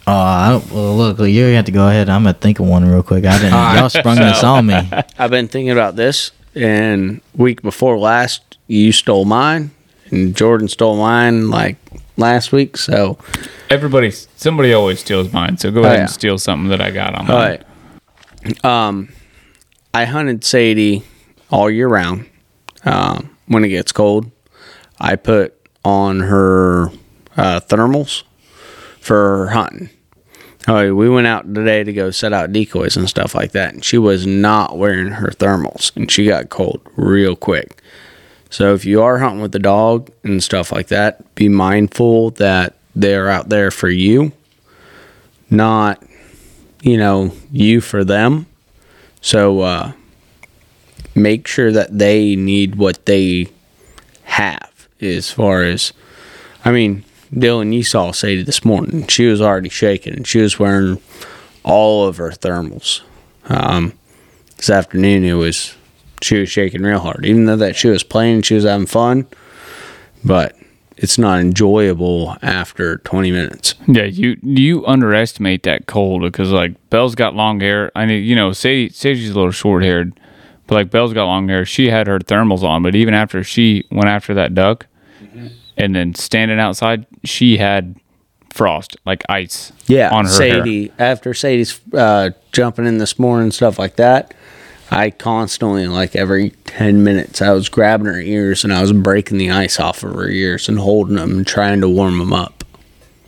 Oh, 0.07 0.13
I 0.13 0.49
don't, 0.51 0.71
well, 0.71 0.95
look, 0.95 1.19
you 1.19 1.43
have 1.45 1.65
to 1.65 1.71
go 1.71 1.88
ahead. 1.88 2.09
I'm 2.09 2.23
gonna 2.23 2.34
think 2.34 2.59
of 2.59 2.67
one 2.67 2.86
real 2.86 3.01
quick. 3.01 3.26
I 3.26 3.38
didn't. 3.38 3.53
y'all 3.53 3.89
sprung 3.89 4.17
this 4.17 4.43
on 4.43 4.67
me. 4.67 4.76
I've 5.17 5.32
been 5.32 5.47
thinking 5.47 5.71
about 5.71 5.95
this, 5.95 6.32
and 6.53 7.21
week 7.36 7.61
before 7.61 7.97
last, 7.97 8.57
you 8.67 8.91
stole 8.91 9.26
mine, 9.26 9.71
and 10.11 10.36
Jordan 10.36 10.67
stole 10.67 10.97
mine 10.97 11.49
like 11.49 11.78
last 12.17 12.51
week. 12.51 12.78
So, 12.78 13.17
Everybody, 13.69 14.11
somebody 14.11 14.73
always 14.73 14.99
steals 14.99 15.34
mine. 15.34 15.57
So 15.57 15.71
go 15.71 15.80
ahead 15.82 15.93
yeah. 15.93 16.01
and 16.01 16.09
steal 16.09 16.38
something 16.38 16.69
that 16.69 16.82
I 16.82 16.91
got 16.91 17.15
on 17.15 17.32
all 17.32 17.38
mine. 17.38 17.63
right. 18.43 18.65
Um, 18.65 19.09
I 19.93 20.05
hunted 20.05 20.43
Sadie 20.43 21.03
all 21.49 21.69
year 21.69 21.88
round. 21.88 22.30
Um, 22.84 23.36
when 23.47 23.63
it 23.63 23.69
gets 23.69 23.91
cold, 23.91 24.30
I 24.99 25.15
put 25.15 25.64
on 25.86 26.19
her 26.21 26.88
uh, 27.38 27.61
thermals 27.61 28.23
for 28.99 29.49
hunting. 29.49 29.89
Right, 30.67 30.89
we 30.89 31.07
went 31.07 31.27
out 31.27 31.53
today 31.53 31.83
to 31.83 31.93
go 31.93 32.09
set 32.09 32.33
out 32.33 32.51
decoys 32.51 32.97
and 32.97 33.07
stuff 33.07 33.36
like 33.36 33.51
that, 33.51 33.75
and 33.75 33.86
she 33.86 33.99
was 33.99 34.25
not 34.25 34.79
wearing 34.79 35.09
her 35.09 35.27
thermals, 35.27 35.95
and 35.95 36.09
she 36.09 36.25
got 36.25 36.49
cold 36.49 36.81
real 36.95 37.36
quick. 37.36 37.83
So 38.49 38.73
if 38.73 38.83
you 38.83 39.03
are 39.03 39.19
hunting 39.19 39.41
with 39.41 39.51
the 39.51 39.59
dog 39.59 40.09
and 40.23 40.43
stuff 40.43 40.71
like 40.71 40.88
that, 40.88 41.36
be 41.36 41.49
mindful 41.49 42.31
that 42.31 42.75
they're 42.95 43.29
out 43.29 43.49
there 43.49 43.69
for 43.69 43.89
you, 43.89 44.31
not 45.51 46.01
you 46.81 46.97
know 46.97 47.31
you 47.51 47.79
for 47.79 48.03
them. 48.03 48.47
So 49.21 49.59
uh, 49.59 49.91
make 51.13 51.45
sure 51.45 51.71
that 51.71 51.95
they 51.95 52.36
need 52.36 52.75
what 52.75 53.05
they 53.05 53.49
have 54.23 54.74
as 55.01 55.31
far 55.31 55.63
as 55.63 55.93
I 56.63 56.71
mean, 56.71 57.03
Dylan, 57.33 57.73
you 57.73 57.83
saw 57.83 58.11
Sadie 58.11 58.43
this 58.43 58.63
morning. 58.65 59.07
She 59.07 59.25
was 59.25 59.41
already 59.41 59.69
shaking 59.69 60.13
and 60.13 60.27
she 60.27 60.39
was 60.39 60.59
wearing 60.59 61.01
all 61.63 62.07
of 62.07 62.17
her 62.17 62.31
thermals. 62.31 63.01
Um, 63.49 63.93
this 64.57 64.69
afternoon 64.69 65.23
it 65.23 65.33
was 65.33 65.75
she 66.21 66.39
was 66.39 66.49
shaking 66.49 66.81
real 66.81 66.99
hard. 66.99 67.25
Even 67.25 67.45
though 67.45 67.57
that 67.57 67.75
she 67.75 67.87
was 67.87 68.03
playing, 68.03 68.41
she 68.41 68.55
was 68.55 68.63
having 68.63 68.87
fun, 68.87 69.27
but 70.23 70.55
it's 70.97 71.17
not 71.17 71.39
enjoyable 71.39 72.37
after 72.41 72.97
20 72.99 73.31
minutes. 73.31 73.75
Yeah, 73.87 74.03
you 74.03 74.37
you 74.41 74.85
underestimate 74.85 75.63
that 75.63 75.87
cold 75.87 76.21
because 76.21 76.51
like 76.51 76.89
Belle's 76.89 77.15
got 77.15 77.35
long 77.35 77.59
hair. 77.59 77.91
I 77.95 78.05
mean, 78.05 78.23
you 78.23 78.35
know, 78.35 78.53
Sadie 78.53 78.89
Sadie's 78.89 79.29
a 79.29 79.35
little 79.35 79.51
short 79.51 79.83
haired, 79.83 80.19
but 80.68 80.76
like 80.76 80.89
Belle's 80.91 81.13
got 81.13 81.26
long 81.26 81.47
hair. 81.47 81.66
She 81.66 81.89
had 81.89 82.07
her 82.07 82.20
thermals 82.20 82.63
on, 82.63 82.84
but 82.84 82.95
even 82.95 83.13
after 83.13 83.43
she 83.43 83.86
went 83.91 84.07
after 84.07 84.34
that 84.36 84.53
duck, 84.53 84.88
and 85.78 85.95
then 85.95 86.16
standing 86.16 86.59
outside, 86.59 87.05
she 87.24 87.57
had 87.57 87.95
frost 88.49 88.95
like 89.05 89.24
ice. 89.30 89.74
Yeah, 89.88 90.09
on 90.13 90.26
her 90.26 90.32
Sadie. 90.32 90.91
After 90.97 91.34
Sadie's 91.34 91.80
uh, 91.93 92.30
jumping 92.53 92.86
in 92.86 92.97
this 92.97 93.20
morning 93.20 93.43
and 93.45 93.53
stuff 93.53 93.78
like 93.78 93.97
that, 93.97 94.34
I 94.91 95.09
constantly, 95.09 95.88
like 95.88 96.16
every 96.16 96.51
ten 96.66 97.03
minutes, 97.03 97.41
I 97.41 97.51
was 97.51 97.68
grabbing 97.70 98.05
her 98.07 98.20
ears 98.20 98.63
and 98.63 98.72
I 98.72 98.82
was 98.82 98.93
breaking 98.93 99.38
the 99.39 99.51
ice 99.51 99.80
off 99.80 100.03
of 100.03 100.13
her 100.13 100.30
ears 100.30 100.70
and 100.70 100.80
holding 100.80 101.16
them 101.18 101.32
and 101.32 101.45
trying 101.47 101.82
to 101.82 101.89
warm 101.89 102.18
them 102.20 102.32
up. 102.32 102.63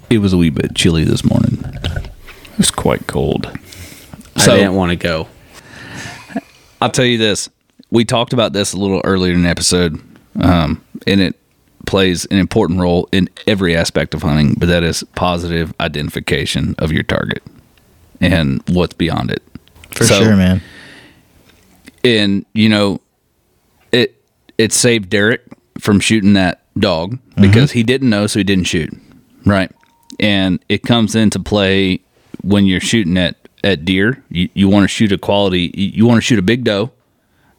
It 0.10 0.20
was 0.20 0.32
a 0.32 0.38
wee 0.38 0.50
bit 0.50 0.74
chilly 0.76 1.04
this 1.04 1.26
morning. 1.26 1.62
It 1.66 2.58
was 2.58 2.72
quite 2.72 3.08
cold. 3.08 3.52
So- 4.38 4.54
I 4.54 4.58
didn't 4.58 4.76
want 4.76 4.92
to 4.92 4.96
go. 4.96 5.28
I'll 6.82 6.90
tell 6.92 7.06
you 7.06 7.18
this. 7.18 7.50
We 7.90 8.06
talked 8.06 8.34
about 8.34 8.54
this 8.54 8.74
a 8.74 8.78
little 8.78 9.02
earlier 9.04 9.34
in 9.34 9.44
the 9.44 9.50
episode, 9.50 10.00
um, 10.40 10.84
and 11.06 11.22
it 11.22 11.40
plays 11.86 12.26
an 12.26 12.38
important 12.38 12.80
role 12.80 13.08
in 13.12 13.30
every 13.48 13.76
aspect 13.76 14.14
of 14.14 14.22
hunting, 14.24 14.56
but 14.58 14.68
that 14.68 14.84
is 14.84 15.04
positive 15.16 15.74
identification 15.80 16.76
of 16.80 16.92
your 16.92 17.04
target 17.04 17.42
and 18.20 18.62
what's 18.68 18.94
beyond 18.94 19.32
it. 19.32 19.42
For 19.92 20.04
So- 20.04 20.22
sure, 20.24 20.36
man. 20.36 20.62
and 22.04 22.46
you 22.54 22.70
know 22.70 23.02
it 23.92 24.22
it 24.58 24.72
saved 24.74 25.10
Derek 25.10 25.42
from 25.80 26.00
shooting 26.00 26.34
that 26.34 26.62
dog 26.78 27.18
because 27.40 27.72
he 27.72 27.84
didn't 27.84 28.10
know 28.10 28.28
so 28.28 28.40
he 28.40 28.44
didn't 28.44 28.66
shoot 28.66 28.96
right 29.46 29.72
and 30.20 30.60
it 30.70 30.84
comes 30.84 31.16
into 31.16 31.40
play 31.40 32.00
when 32.44 32.66
you're 32.68 32.80
shooting 32.80 33.18
at 33.18 33.36
at 33.68 33.86
deer 33.86 34.24
you, 34.30 34.50
you 34.54 34.70
want 34.70 34.84
to 34.84 34.88
shoot 34.88 35.12
a 35.12 35.18
quality 35.18 35.72
you, 35.76 35.88
you 35.90 36.06
want 36.06 36.18
to 36.18 36.22
shoot 36.22 36.40
a 36.40 36.44
big 36.44 36.64
doe 36.64 36.92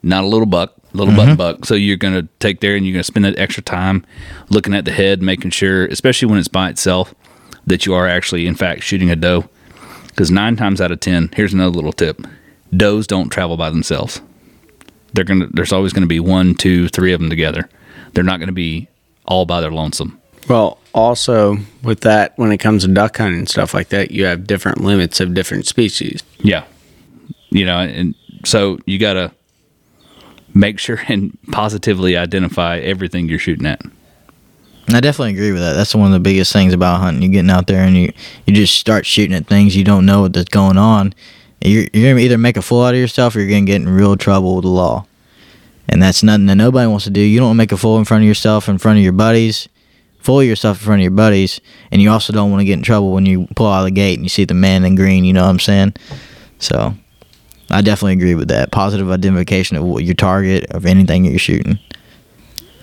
not 0.03 0.25
a 0.25 0.27
little 0.27 0.47
buck 0.47 0.75
little 0.93 1.15
button 1.15 1.37
mm-hmm. 1.37 1.57
buck. 1.59 1.65
So 1.65 1.75
you're 1.75 1.97
going 1.97 2.15
to 2.15 2.29
take 2.39 2.61
there 2.61 2.77
and 2.77 2.87
you're 2.87 2.93
going 2.93 3.01
to 3.01 3.07
spend 3.07 3.25
that 3.25 3.39
extra 3.39 3.63
time 3.63 4.05
looking 4.49 4.75
at 4.75 4.85
the 4.85 4.93
head 4.93 5.23
making 5.23 5.51
sure 5.51 5.87
especially 5.87 6.29
when 6.29 6.39
it's 6.39 6.49
by 6.49 6.71
itself 6.71 7.15
that 7.67 7.87
you 7.87 7.95
are 7.95 8.09
actually 8.09 8.47
in 8.47 8.55
fact 8.55 8.83
shooting 8.83 9.11
a 9.11 9.17
doe. 9.17 9.49
Because 10.07 10.31
nine 10.31 10.57
times 10.57 10.81
out 10.81 10.91
of 10.91 11.01
ten 11.01 11.31
here's 11.35 11.53
another 11.53 11.71
little 11.71 11.93
tip 11.93 12.21
does 12.77 13.07
don't 13.07 13.31
travel 13.31 13.57
by 13.57 13.71
themselves. 13.71 14.21
They're 15.13 15.25
gonna 15.25 15.49
there's 15.53 15.73
always 15.73 15.93
gonna 15.93 16.07
be 16.07 16.21
one 16.21 16.55
two 16.55 16.89
three 16.89 17.13
of 17.13 17.21
them 17.21 17.31
together. 17.31 17.69
They're 18.13 18.25
not 18.25 18.41
gonna 18.41 18.53
be 18.53 18.89
all 19.27 19.47
by 19.47 19.61
their 19.61 19.71
lonesome 19.71 20.18
Well, 20.49 20.79
also 20.93 21.57
with 21.83 22.01
that, 22.01 22.33
when 22.37 22.53
it 22.53 22.59
comes 22.59 22.85
to 22.85 22.93
duck 22.93 23.17
hunting 23.17 23.41
and 23.41 23.49
stuff 23.49 23.75
like 23.75 23.89
that, 23.91 24.11
you 24.11 24.25
have 24.27 24.47
different 24.47 24.83
limits 24.83 25.21
of 25.21 25.35
different 25.35 25.67
species. 25.67 26.23
yeah 26.39 26.65
you 27.51 27.65
know 27.65 27.79
and 27.79 28.15
so 28.45 28.79
you 28.87 28.99
gotta 28.99 29.33
make 30.55 30.79
sure 30.79 31.01
and 31.09 31.37
positively 31.51 32.17
identify 32.17 32.79
everything 32.79 33.29
you're 33.29 33.39
shooting 33.39 33.67
at 33.67 33.81
I 34.91 35.01
definitely 35.01 35.35
agree 35.35 35.53
with 35.53 35.61
that. 35.61 35.75
That's 35.75 35.95
one 35.95 36.07
of 36.07 36.13
the 36.15 36.19
biggest 36.21 36.51
things 36.51 36.73
about 36.73 37.01
hunting. 37.01 37.23
You're 37.23 37.33
getting 37.33 37.51
out 37.51 37.67
there 37.67 37.83
and 37.83 37.95
you 37.95 38.11
you 38.47 38.55
just 38.55 38.75
start 38.79 39.05
shooting 39.05 39.37
at 39.37 39.47
things 39.47 39.77
you 39.77 39.85
don't 39.85 40.07
know 40.07 40.23
what's 40.23 40.45
going 40.45 40.79
on. 40.79 41.13
You're 41.61 41.85
you're 41.93 42.13
gonna 42.13 42.25
either 42.25 42.39
make 42.39 42.57
a 42.57 42.63
fool 42.63 42.85
out 42.85 42.95
of 42.95 43.01
yourself 43.01 43.37
or 43.37 43.41
you're 43.41 43.51
gonna 43.51 43.67
get 43.67 43.83
in 43.83 43.89
real 43.91 44.17
trouble 44.17 44.55
with 44.57 44.63
the 44.65 44.71
law. 44.71 45.05
And 45.91 46.03
that's 46.03 46.23
nothing 46.23 46.47
that 46.47 46.55
nobody 46.55 46.87
wants 46.87 47.05
to 47.05 47.11
do. 47.11 47.21
You 47.21 47.39
don't 47.39 47.49
wanna 47.49 47.59
make 47.59 47.73
a 47.73 47.77
fool 47.77 47.99
in 47.99 48.07
front 48.07 48.23
of 48.23 48.29
yourself, 48.29 48.67
in 48.67 48.79
front 48.79 48.97
of 48.97 49.05
your 49.05 49.13
buddies, 49.13 49.69
fool 50.19 50.43
yourself 50.43 50.81
in 50.81 50.85
front 50.85 51.01
of 51.01 51.05
your 51.05 51.11
buddies, 51.11 51.61
and 51.91 52.03
you 52.03 52.11
also 52.11 52.33
don't 52.33 52.51
want 52.51 52.61
to 52.61 52.65
get 52.65 52.75
in 52.75 52.83
trouble 52.83 53.13
when 53.13 53.27
you 53.27 53.47
pull 53.57 53.67
out 53.67 53.81
of 53.81 53.85
the 53.87 53.91
gate 53.91 54.15
and 54.19 54.25
you 54.25 54.29
see 54.29 54.45
the 54.45 54.55
man 54.55 54.85
in 54.85 54.95
green. 54.95 55.25
You 55.25 55.33
know 55.33 55.45
what 55.45 55.51
I'm 55.51 55.59
saying? 55.59 55.95
So, 56.59 56.95
I 57.71 57.83
definitely 57.83 58.15
agree 58.15 58.35
with 58.35 58.49
that. 58.49 58.73
Positive 58.73 59.11
identification 59.11 59.77
of 59.77 59.85
what 59.85 60.05
your 60.05 60.15
target 60.15 60.67
of 60.71 60.87
anything 60.87 61.25
that 61.25 61.31
you're 61.31 61.39
shooting. 61.39 61.79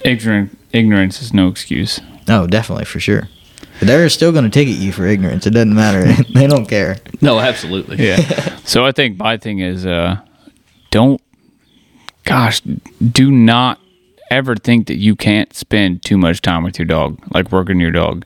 Ignorant 0.04 0.58
ignorance 0.72 1.22
is 1.22 1.34
no 1.34 1.48
excuse. 1.48 2.00
Oh, 2.28 2.48
definitely 2.48 2.86
for 2.86 3.00
sure. 3.00 3.28
But 3.80 3.88
they're 3.88 4.08
still 4.10 4.32
going 4.32 4.46
to 4.46 4.50
ticket 4.50 4.76
you 4.78 4.92
for 4.92 5.06
ignorance. 5.06 5.46
It 5.46 5.52
doesn't 5.52 5.74
matter. 5.74 6.06
they 6.34 6.48
don't 6.48 6.68
care. 6.68 6.98
no 7.22 7.40
absolutely 7.40 8.06
Yeah. 8.06 8.58
so 8.64 8.86
I 8.86 8.92
think 8.92 9.18
my 9.18 9.38
thing 9.38 9.60
is 9.60 9.86
uh 9.86 10.18
don't 10.92 11.22
gosh, 12.24 12.62
do 12.62 13.32
not 13.32 13.80
ever 14.32 14.56
think 14.56 14.88
that 14.88 14.98
you 14.98 15.16
can't 15.16 15.54
spend 15.54 16.04
too 16.04 16.18
much 16.18 16.42
time 16.42 16.64
with 16.64 16.80
your 16.80 16.86
dog, 16.86 17.20
like 17.34 17.52
working 17.52 17.80
your 17.80 17.92
dog. 17.92 18.26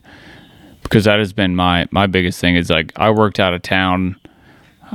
Because 0.82 1.04
that 1.04 1.18
has 1.18 1.32
been 1.32 1.54
my 1.54 1.86
my 1.90 2.06
biggest 2.06 2.40
thing 2.40 2.56
is 2.56 2.70
like 2.70 2.92
I 2.96 3.10
worked 3.10 3.38
out 3.38 3.54
of 3.54 3.62
town 3.62 4.16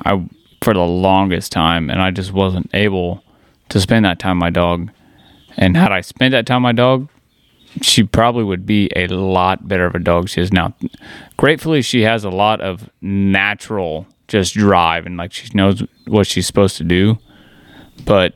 I 0.03 0.27
for 0.61 0.73
the 0.73 0.79
longest 0.79 1.51
time 1.51 1.89
and 1.89 2.01
I 2.01 2.11
just 2.11 2.33
wasn't 2.33 2.69
able 2.73 3.23
to 3.69 3.79
spend 3.79 4.05
that 4.05 4.19
time 4.19 4.37
with 4.37 4.41
my 4.41 4.49
dog. 4.49 4.91
And 5.57 5.77
had 5.77 5.91
I 5.91 6.01
spent 6.01 6.31
that 6.31 6.45
time 6.45 6.63
with 6.63 6.69
my 6.69 6.71
dog, 6.73 7.07
she 7.81 8.03
probably 8.03 8.43
would 8.43 8.65
be 8.65 8.89
a 8.95 9.07
lot 9.07 9.67
better 9.67 9.85
of 9.85 9.95
a 9.95 9.99
dog 9.99 10.29
she 10.29 10.41
is 10.41 10.51
now. 10.51 10.73
Gratefully, 11.37 11.81
she 11.81 12.01
has 12.01 12.23
a 12.23 12.29
lot 12.29 12.61
of 12.61 12.89
natural 13.01 14.07
just 14.27 14.55
drive 14.55 15.05
and 15.05 15.17
like 15.17 15.31
she 15.31 15.47
knows 15.53 15.83
what 16.07 16.27
she's 16.27 16.47
supposed 16.47 16.77
to 16.77 16.83
do. 16.83 17.17
But 18.03 18.33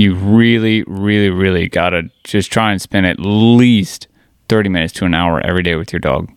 you 0.00 0.14
really, 0.14 0.82
really, 0.86 1.30
really 1.30 1.68
gotta 1.68 2.10
just 2.24 2.52
try 2.52 2.72
and 2.72 2.80
spend 2.80 3.06
at 3.06 3.18
least 3.18 4.08
30 4.48 4.68
minutes 4.68 4.92
to 4.94 5.04
an 5.04 5.14
hour 5.14 5.40
every 5.40 5.62
day 5.62 5.74
with 5.74 5.92
your 5.92 6.00
dog. 6.00 6.30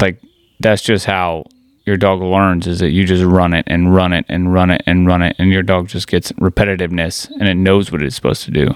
Like, 0.00 0.20
that's 0.60 0.82
just 0.82 1.06
how 1.06 1.44
your 1.86 1.96
dog 1.96 2.20
learns 2.20 2.66
is 2.66 2.78
that 2.80 2.90
you 2.90 3.04
just 3.04 3.24
run 3.24 3.54
it 3.54 3.64
and 3.66 3.94
run 3.94 4.12
it 4.12 4.24
and 4.28 4.52
run 4.52 4.70
it 4.70 4.82
and 4.86 5.06
run 5.06 5.22
it, 5.22 5.34
and 5.38 5.50
your 5.50 5.62
dog 5.62 5.88
just 5.88 6.06
gets 6.06 6.30
repetitiveness 6.32 7.30
and 7.30 7.48
it 7.48 7.54
knows 7.54 7.90
what 7.90 8.02
it's 8.02 8.14
supposed 8.14 8.44
to 8.44 8.50
do. 8.50 8.68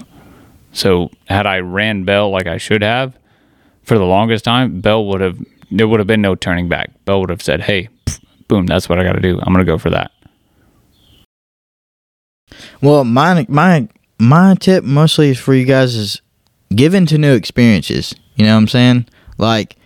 So 0.73 1.09
had 1.27 1.45
I 1.47 1.59
ran 1.59 2.03
Belle 2.03 2.29
like 2.29 2.47
I 2.47 2.57
should 2.57 2.81
have 2.81 3.17
for 3.83 3.97
the 3.97 4.03
longest 4.05 4.43
time, 4.43 4.81
Belle 4.81 5.05
would 5.05 5.21
have 5.21 5.39
there 5.71 5.87
would 5.87 5.99
have 5.99 6.07
been 6.07 6.21
no 6.21 6.35
turning 6.35 6.67
back. 6.67 6.91
Belle 7.05 7.21
would 7.21 7.29
have 7.29 7.41
said, 7.41 7.61
"Hey, 7.61 7.89
boom, 8.47 8.65
that's 8.65 8.89
what 8.89 8.99
I 8.99 9.03
got 9.03 9.13
to 9.13 9.21
do. 9.21 9.39
I'm 9.41 9.53
gonna 9.53 9.65
go 9.65 9.77
for 9.77 9.89
that." 9.91 10.11
Well, 12.81 13.03
my 13.03 13.45
my 13.49 13.87
my 14.19 14.55
tip 14.55 14.83
mostly 14.83 15.29
is 15.29 15.39
for 15.39 15.53
you 15.53 15.65
guys 15.65 15.95
is 15.95 16.21
give 16.73 16.93
into 16.93 17.17
new 17.17 17.33
experiences. 17.33 18.15
You 18.35 18.45
know 18.45 18.53
what 18.53 18.61
I'm 18.61 18.67
saying? 18.67 19.05
Like 19.37 19.77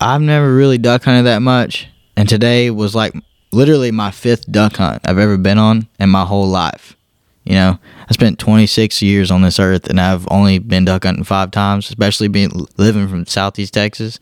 I've 0.00 0.20
never 0.20 0.54
really 0.54 0.78
duck 0.78 1.04
hunted 1.04 1.24
that 1.24 1.40
much, 1.40 1.88
and 2.16 2.28
today 2.28 2.70
was 2.70 2.94
like 2.94 3.14
literally 3.52 3.90
my 3.90 4.10
fifth 4.10 4.50
duck 4.50 4.76
hunt 4.76 5.02
I've 5.04 5.18
ever 5.18 5.38
been 5.38 5.58
on 5.58 5.88
in 5.98 6.10
my 6.10 6.24
whole 6.24 6.46
life. 6.46 6.96
You 7.44 7.54
know, 7.54 7.78
I 8.08 8.12
spent 8.12 8.40
26 8.40 9.02
years 9.02 9.30
on 9.30 9.42
this 9.42 9.60
earth, 9.60 9.88
and 9.88 10.00
I've 10.00 10.26
only 10.30 10.58
been 10.58 10.84
duck 10.84 11.04
hunting 11.04 11.24
five 11.24 11.52
times. 11.52 11.88
Especially 11.88 12.28
being 12.28 12.66
living 12.76 13.08
from 13.08 13.24
Southeast 13.26 13.72
Texas, 13.72 14.18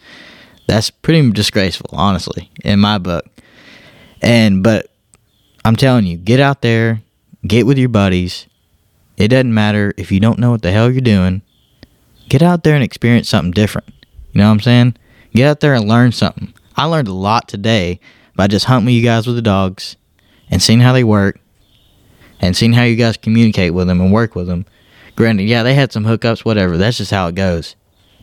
that's 0.67 0.91
pretty 0.91 1.31
disgraceful, 1.31 1.89
honestly, 1.93 2.51
in 2.63 2.81
my 2.81 2.99
book. 2.99 3.25
And 4.21 4.63
but 4.63 4.91
I'm 5.65 5.77
telling 5.77 6.07
you, 6.07 6.17
get 6.17 6.39
out 6.39 6.61
there, 6.63 7.03
get 7.47 7.67
with 7.67 7.79
your 7.79 7.89
buddies. 7.89 8.47
It 9.17 9.29
doesn't 9.29 9.55
matter 9.55 9.93
if 9.97 10.11
you 10.11 10.21
don't 10.21 10.39
know 10.39 10.51
what 10.51 10.63
the 10.63 10.73
hell 10.73 10.91
you're 10.91 11.01
doing. 11.01 11.43
Get 12.29 12.43
out 12.43 12.65
there 12.65 12.75
and 12.75 12.83
experience 12.83 13.29
something 13.29 13.53
different. 13.53 13.89
You 14.33 14.41
know 14.41 14.47
what 14.47 14.55
I'm 14.55 14.61
saying? 14.61 14.97
Get 15.35 15.49
out 15.49 15.61
there 15.61 15.75
and 15.75 15.87
learn 15.87 16.13
something. 16.13 16.53
I 16.77 16.87
learned 16.87 17.09
a 17.09 17.13
lot 17.13 17.49
today 17.49 18.01
by 18.35 18.47
just 18.49 18.65
hunting 18.65 18.87
with 18.87 18.95
you 18.95 19.03
guys 19.03 19.27
with 19.27 19.37
the 19.37 19.43
dogs 19.43 19.97
and 20.51 20.63
seeing 20.63 20.81
how 20.81 20.93
they 20.93 21.05
work 21.05 21.39
and 22.41 22.57
seeing 22.57 22.73
how 22.73 22.83
you 22.83 22.97
guys 22.97 23.17
communicate 23.17 23.75
with 23.75 23.87
them 23.87 24.01
and 24.01 24.13
work 24.13 24.35
with 24.35 24.47
them. 24.47 24.67
Granted, 25.17 25.45
yeah, 25.45 25.63
they 25.63 25.75
had 25.75 25.93
some 25.93 26.05
hookups, 26.05 26.45
whatever. 26.45 26.77
That's 26.77 26.99
just 26.99 27.11
how 27.11 27.29
it 27.29 27.35
goes. 27.35 27.77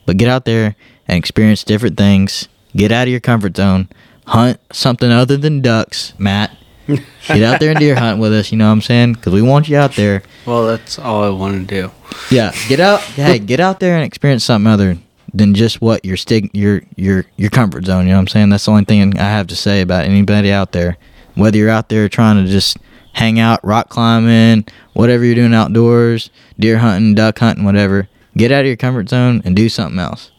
But 0.06 0.18
get 0.18 0.28
out 0.28 0.46
there 0.46 0.76
and 1.08 1.18
experience 1.18 1.64
different 1.64 1.98
things. 1.98 2.50
Get 2.76 2.92
out 2.92 3.04
of 3.04 3.12
your 3.12 3.20
comfort 3.20 3.56
zone. 3.56 3.88
Hunt 4.28 4.60
something 4.72 5.12
other 5.12 5.38
than 5.38 5.62
ducks, 5.62 6.14
Matt. 6.18 6.56
Get 6.88 7.44
out 7.44 7.60
there 7.60 7.72
and 7.72 7.80
deer 7.80 7.96
hunt 7.96 8.20
with 8.20 8.34
us. 8.34 8.52
You 8.52 8.58
know 8.58 8.68
what 8.68 8.74
I'm 8.74 8.82
saying? 8.82 9.14
Because 9.14 9.34
we 9.34 9.42
want 9.42 9.70
you 9.70 9.78
out 9.78 9.96
there. 9.96 10.24
Well, 10.46 10.66
that's 10.66 10.98
all 11.00 11.24
I 11.24 11.30
want 11.30 11.68
to 11.68 11.82
do. 11.82 11.92
Yeah, 12.30 12.52
get 12.68 12.80
out. 12.80 13.00
hey, 13.02 13.40
get 13.40 13.60
out 13.60 13.80
there 13.80 13.96
and 13.96 14.04
experience 14.04 14.44
something 14.44 14.72
other 14.72 14.98
than 15.34 15.54
just 15.54 15.82
what 15.82 16.04
your 16.04 16.18
stig 16.18 16.50
your 16.54 16.82
your 16.96 17.26
your 17.38 17.50
comfort 17.50 17.86
zone. 17.86 18.06
You 18.06 18.12
know 18.12 18.18
what 18.18 18.22
I'm 18.22 18.28
saying? 18.28 18.50
That's 18.50 18.66
the 18.66 18.72
only 18.72 18.86
thing 18.86 19.18
I 19.18 19.24
have 19.24 19.48
to 19.48 19.56
say 19.56 19.82
about 19.82 20.06
anybody 20.06 20.52
out 20.52 20.72
there. 20.72 20.98
Whether 21.36 21.58
you're 21.58 21.70
out 21.70 21.90
there 21.90 22.10
trying 22.10 22.44
to 22.44 22.52
just 22.52 22.78
hang 23.14 23.40
out, 23.40 23.64
rock 23.64 23.90
climbing, 23.90 24.66
whatever 24.94 25.24
you're 25.24 25.36
doing 25.36 25.54
outdoors, 25.54 26.30
deer 26.60 26.80
hunting, 26.80 27.16
duck 27.16 27.40
hunting, 27.40 27.66
whatever. 27.66 28.10
Get 28.36 28.52
out 28.52 28.62
of 28.62 28.68
your 28.68 28.78
comfort 28.78 29.10
zone 29.10 29.42
and 29.44 29.56
do 29.56 29.70
something 29.70 30.00
else. 30.00 30.32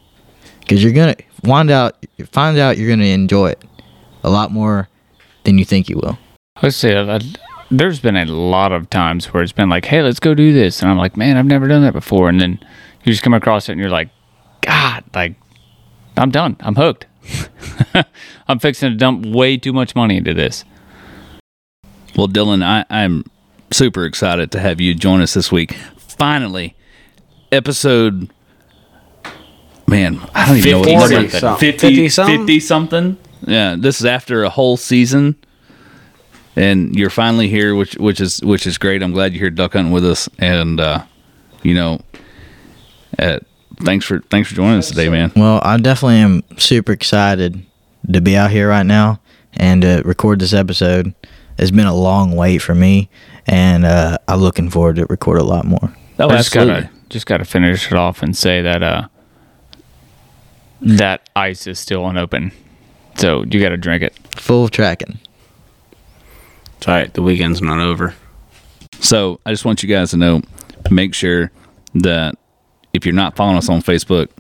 Because 0.60 0.82
you're 0.82 0.92
gonna 0.92 1.16
find 1.44 1.70
out, 1.70 1.96
find 2.30 2.58
out 2.58 2.78
you're 2.78 2.88
gonna 2.88 3.04
enjoy 3.04 3.50
it 3.50 3.62
a 4.24 4.30
lot 4.30 4.50
more 4.50 4.88
than 5.44 5.58
you 5.58 5.64
think 5.64 5.88
you 5.88 5.96
will. 5.96 6.18
Let's 6.62 6.76
say 6.76 6.94
that 6.94 7.24
there's 7.70 8.00
been 8.00 8.16
a 8.16 8.24
lot 8.26 8.70
of 8.72 8.88
times 8.88 9.32
where 9.32 9.42
it's 9.42 9.52
been 9.52 9.68
like, 9.68 9.84
hey, 9.86 10.02
let's 10.02 10.20
go 10.20 10.34
do 10.34 10.52
this. 10.52 10.80
And 10.80 10.90
I'm 10.90 10.98
like, 10.98 11.16
man, 11.16 11.36
I've 11.36 11.46
never 11.46 11.66
done 11.66 11.82
that 11.82 11.92
before. 11.92 12.28
And 12.28 12.40
then 12.40 12.60
you 13.02 13.12
just 13.12 13.22
come 13.22 13.34
across 13.34 13.68
it 13.68 13.72
and 13.72 13.80
you're 13.80 13.90
like, 13.90 14.10
God, 14.60 15.04
like, 15.14 15.34
I'm 16.16 16.30
done. 16.30 16.56
I'm 16.60 16.76
hooked. 16.76 17.06
I'm 18.48 18.58
fixing 18.58 18.90
to 18.90 18.96
dump 18.96 19.26
way 19.26 19.56
too 19.56 19.72
much 19.72 19.96
money 19.96 20.18
into 20.18 20.34
this. 20.34 20.64
Well, 22.16 22.28
Dylan, 22.28 22.62
I, 22.62 22.84
I'm 22.90 23.24
super 23.72 24.04
excited 24.04 24.52
to 24.52 24.60
have 24.60 24.80
you 24.80 24.94
join 24.94 25.20
us 25.20 25.34
this 25.34 25.50
week. 25.50 25.72
Finally, 25.96 26.76
episode. 27.50 28.30
Man, 29.88 30.20
I 30.34 30.46
don't 30.46 30.58
even 30.58 30.70
know 30.70 30.92
what 30.94 31.10
50 31.10 31.28
something. 31.38 31.72
50, 31.72 31.88
50 31.88 32.08
something? 32.08 32.38
50 32.38 32.60
something. 32.60 33.16
Yeah, 33.46 33.76
this 33.78 33.98
is 34.00 34.06
after 34.06 34.44
a 34.44 34.50
whole 34.50 34.76
season, 34.76 35.36
and 36.56 36.94
you're 36.94 37.10
finally 37.10 37.48
here, 37.48 37.74
which 37.74 37.94
which 37.94 38.20
is 38.20 38.40
which 38.42 38.66
is 38.66 38.78
great. 38.78 39.02
I'm 39.02 39.12
glad 39.12 39.32
you're 39.32 39.40
here 39.40 39.50
duck 39.50 39.72
hunting 39.74 39.92
with 39.92 40.04
us, 40.04 40.28
and 40.38 40.80
uh, 40.80 41.04
you 41.62 41.74
know, 41.74 42.00
uh, 43.18 43.38
thanks 43.80 44.04
for 44.04 44.20
thanks 44.30 44.48
for 44.48 44.54
joining 44.54 44.78
us 44.78 44.88
today, 44.88 45.08
man. 45.08 45.32
Well, 45.34 45.60
I 45.62 45.76
definitely 45.78 46.16
am 46.16 46.42
super 46.58 46.92
excited 46.92 47.64
to 48.12 48.20
be 48.20 48.36
out 48.36 48.50
here 48.50 48.68
right 48.68 48.86
now 48.86 49.20
and 49.54 49.82
to 49.82 50.02
record 50.04 50.40
this 50.40 50.52
episode. 50.52 51.14
It's 51.58 51.70
been 51.70 51.86
a 51.86 51.94
long 51.94 52.34
wait 52.34 52.58
for 52.58 52.74
me, 52.74 53.08
and 53.46 53.84
uh, 53.84 54.18
I'm 54.28 54.40
looking 54.40 54.70
forward 54.70 54.96
to 54.96 55.06
record 55.06 55.38
a 55.38 55.44
lot 55.44 55.64
more. 55.64 55.94
Oh, 56.18 56.28
I 56.28 56.36
just 56.38 56.52
gotta 56.52 56.90
just 57.08 57.26
gotta 57.26 57.44
finish 57.44 57.86
it 57.86 57.94
off 57.94 58.22
and 58.22 58.36
say 58.36 58.62
that 58.62 58.82
uh 58.82 59.08
that 60.80 61.28
ice 61.36 61.66
is 61.66 61.78
still 61.78 62.06
unopened. 62.08 62.52
So 63.16 63.44
you 63.44 63.60
gotta 63.60 63.76
drink 63.76 64.02
it. 64.02 64.18
Full 64.36 64.64
of 64.64 64.70
tracking. 64.70 65.18
It's 66.82 66.88
all 66.88 66.94
right. 66.94 67.14
The 67.14 67.22
weekend's 67.22 67.62
not 67.62 67.78
over. 67.78 68.12
So 68.98 69.38
I 69.46 69.52
just 69.52 69.64
want 69.64 69.84
you 69.84 69.88
guys 69.88 70.10
to 70.10 70.16
know, 70.16 70.42
make 70.90 71.14
sure 71.14 71.52
that 71.94 72.34
if 72.92 73.06
you're 73.06 73.14
not 73.14 73.36
following 73.36 73.56
us 73.56 73.68
on 73.68 73.82
Facebook, 73.82 74.30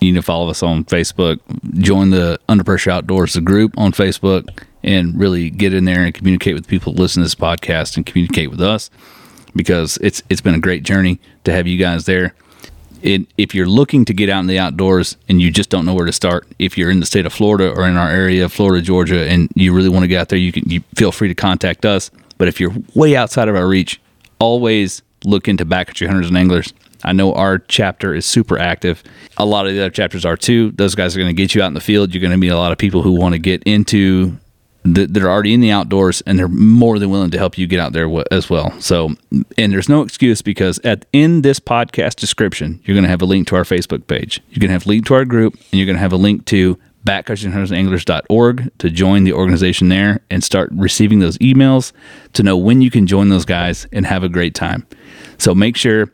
you 0.00 0.12
need 0.12 0.18
to 0.20 0.22
follow 0.22 0.48
us 0.48 0.62
on 0.62 0.84
Facebook. 0.84 1.40
Join 1.80 2.10
the 2.10 2.38
Under 2.48 2.62
Pressure 2.62 2.92
Outdoors, 2.92 3.34
the 3.34 3.40
group 3.40 3.76
on 3.76 3.90
Facebook, 3.90 4.62
and 4.84 5.18
really 5.18 5.50
get 5.50 5.74
in 5.74 5.86
there 5.86 6.04
and 6.04 6.14
communicate 6.14 6.54
with 6.54 6.68
people 6.68 6.92
that 6.92 7.00
listen 7.00 7.22
to 7.22 7.24
this 7.24 7.34
podcast 7.34 7.96
and 7.96 8.06
communicate 8.06 8.48
with 8.48 8.60
us 8.60 8.88
because 9.56 9.96
it's 9.96 10.22
it's 10.30 10.40
been 10.40 10.54
a 10.54 10.60
great 10.60 10.84
journey 10.84 11.18
to 11.42 11.50
have 11.50 11.66
you 11.66 11.78
guys 11.78 12.04
there. 12.06 12.32
It, 13.06 13.28
if 13.38 13.54
you're 13.54 13.68
looking 13.68 14.04
to 14.06 14.12
get 14.12 14.28
out 14.28 14.40
in 14.40 14.48
the 14.48 14.58
outdoors 14.58 15.16
and 15.28 15.40
you 15.40 15.52
just 15.52 15.70
don't 15.70 15.86
know 15.86 15.94
where 15.94 16.06
to 16.06 16.12
start, 16.12 16.46
if 16.58 16.76
you're 16.76 16.90
in 16.90 16.98
the 16.98 17.06
state 17.06 17.24
of 17.24 17.32
Florida 17.32 17.70
or 17.70 17.86
in 17.88 17.96
our 17.96 18.10
area, 18.10 18.44
of 18.44 18.52
Florida, 18.52 18.82
Georgia, 18.82 19.28
and 19.28 19.48
you 19.54 19.72
really 19.72 19.88
want 19.88 20.02
to 20.02 20.08
get 20.08 20.20
out 20.20 20.28
there, 20.28 20.38
you 20.38 20.50
can 20.50 20.68
you 20.68 20.80
feel 20.96 21.12
free 21.12 21.28
to 21.28 21.34
contact 21.34 21.86
us. 21.86 22.10
But 22.36 22.48
if 22.48 22.58
you're 22.58 22.74
way 22.94 23.14
outside 23.14 23.48
of 23.48 23.54
our 23.54 23.68
reach, 23.68 24.00
always 24.40 25.02
look 25.24 25.46
into 25.46 25.64
backcountry 25.64 26.08
hunters 26.08 26.26
and 26.28 26.36
anglers. 26.36 26.74
I 27.04 27.12
know 27.12 27.32
our 27.34 27.58
chapter 27.58 28.12
is 28.14 28.26
super 28.26 28.58
active. 28.58 29.04
A 29.36 29.46
lot 29.46 29.66
of 29.66 29.72
the 29.74 29.80
other 29.80 29.90
chapters 29.90 30.24
are 30.24 30.36
too. 30.36 30.72
Those 30.72 30.96
guys 30.96 31.16
are 31.16 31.20
going 31.20 31.34
to 31.34 31.40
get 31.40 31.54
you 31.54 31.62
out 31.62 31.68
in 31.68 31.74
the 31.74 31.80
field. 31.80 32.12
You're 32.12 32.20
going 32.20 32.32
to 32.32 32.36
meet 32.36 32.48
a 32.48 32.58
lot 32.58 32.72
of 32.72 32.78
people 32.78 33.02
who 33.02 33.12
want 33.12 33.34
to 33.34 33.38
get 33.38 33.62
into 33.64 34.36
that, 34.94 35.16
are 35.22 35.30
already 35.30 35.54
in 35.54 35.60
the 35.60 35.70
outdoors 35.70 36.22
and 36.22 36.38
they're 36.38 36.48
more 36.48 36.98
than 36.98 37.10
willing 37.10 37.30
to 37.30 37.38
help 37.38 37.58
you 37.58 37.66
get 37.66 37.80
out 37.80 37.92
there 37.92 38.08
as 38.30 38.48
well. 38.48 38.78
So, 38.80 39.14
and 39.58 39.72
there's 39.72 39.88
no 39.88 40.02
excuse 40.02 40.42
because 40.42 40.78
at 40.80 41.06
in 41.12 41.42
this 41.42 41.60
podcast 41.60 42.16
description, 42.16 42.80
you're 42.84 42.94
going 42.94 43.04
to 43.04 43.10
have 43.10 43.22
a 43.22 43.26
link 43.26 43.48
to 43.48 43.56
our 43.56 43.64
Facebook 43.64 44.06
page. 44.06 44.40
You're 44.50 44.60
going 44.60 44.68
to 44.68 44.74
have 44.74 44.86
a 44.86 44.88
link 44.88 45.06
to 45.06 45.14
our 45.14 45.24
group 45.24 45.54
and 45.54 45.72
you're 45.72 45.86
going 45.86 45.96
to 45.96 46.00
have 46.00 46.12
a 46.12 46.16
link 46.16 46.44
to 46.46 46.78
backcountryhuntersandanglers.org 47.04 48.78
to 48.78 48.90
join 48.90 49.24
the 49.24 49.32
organization 49.32 49.88
there 49.88 50.20
and 50.30 50.42
start 50.42 50.70
receiving 50.72 51.20
those 51.20 51.38
emails 51.38 51.92
to 52.32 52.42
know 52.42 52.56
when 52.56 52.82
you 52.82 52.90
can 52.90 53.06
join 53.06 53.28
those 53.28 53.44
guys 53.44 53.86
and 53.92 54.04
have 54.06 54.24
a 54.24 54.28
great 54.28 54.54
time. 54.54 54.86
So 55.38 55.54
make 55.54 55.76
sure 55.76 56.12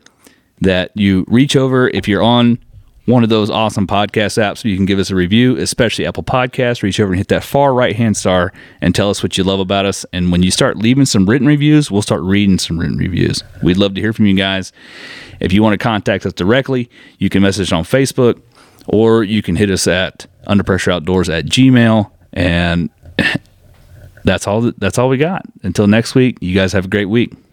that 0.61 0.91
you 0.95 1.25
reach 1.27 1.55
over 1.55 1.89
if 1.89 2.07
you're 2.07 2.21
on 2.23 2.59
one 3.05 3.23
of 3.23 3.29
those 3.29 3.49
awesome 3.49 3.85
podcast 3.85 4.41
apps 4.41 4.59
so 4.59 4.69
you 4.69 4.77
can 4.77 4.85
give 4.85 4.99
us 4.99 5.09
a 5.09 5.15
review, 5.15 5.57
especially 5.57 6.05
Apple 6.05 6.23
Podcasts. 6.23 6.83
Reach 6.83 6.99
over 6.99 7.11
and 7.11 7.17
hit 7.17 7.27
that 7.27 7.43
far 7.43 7.73
right 7.73 7.95
hand 7.95 8.15
star 8.15 8.53
and 8.81 8.95
tell 8.95 9.09
us 9.09 9.21
what 9.21 9.37
you 9.37 9.43
love 9.43 9.59
about 9.59 9.85
us. 9.85 10.05
And 10.13 10.31
when 10.31 10.41
you 10.41 10.51
start 10.51 10.77
leaving 10.77 11.05
some 11.05 11.25
written 11.25 11.47
reviews, 11.47 11.91
we'll 11.91 12.01
start 12.01 12.21
reading 12.21 12.57
some 12.57 12.79
written 12.79 12.97
reviews. 12.97 13.43
We'd 13.61 13.77
love 13.77 13.93
to 13.95 14.01
hear 14.01 14.13
from 14.13 14.25
you 14.25 14.35
guys. 14.35 14.71
If 15.41 15.51
you 15.51 15.61
want 15.61 15.73
to 15.73 15.83
contact 15.83 16.25
us 16.25 16.33
directly, 16.33 16.89
you 17.17 17.29
can 17.29 17.41
message 17.41 17.73
on 17.73 17.83
Facebook 17.83 18.41
or 18.87 19.23
you 19.23 19.41
can 19.41 19.55
hit 19.55 19.69
us 19.69 19.87
at 19.87 20.25
under 20.47 20.63
pressure 20.63 20.91
outdoors 20.91 21.29
at 21.29 21.45
gmail 21.45 22.09
and 22.33 22.89
that's 24.23 24.47
all 24.47 24.71
that's 24.77 24.97
all 24.97 25.09
we 25.09 25.17
got 25.17 25.45
until 25.63 25.87
next 25.87 26.15
week 26.15 26.37
you 26.41 26.53
guys 26.55 26.73
have 26.73 26.85
a 26.85 26.87
great 26.89 27.05
week 27.05 27.33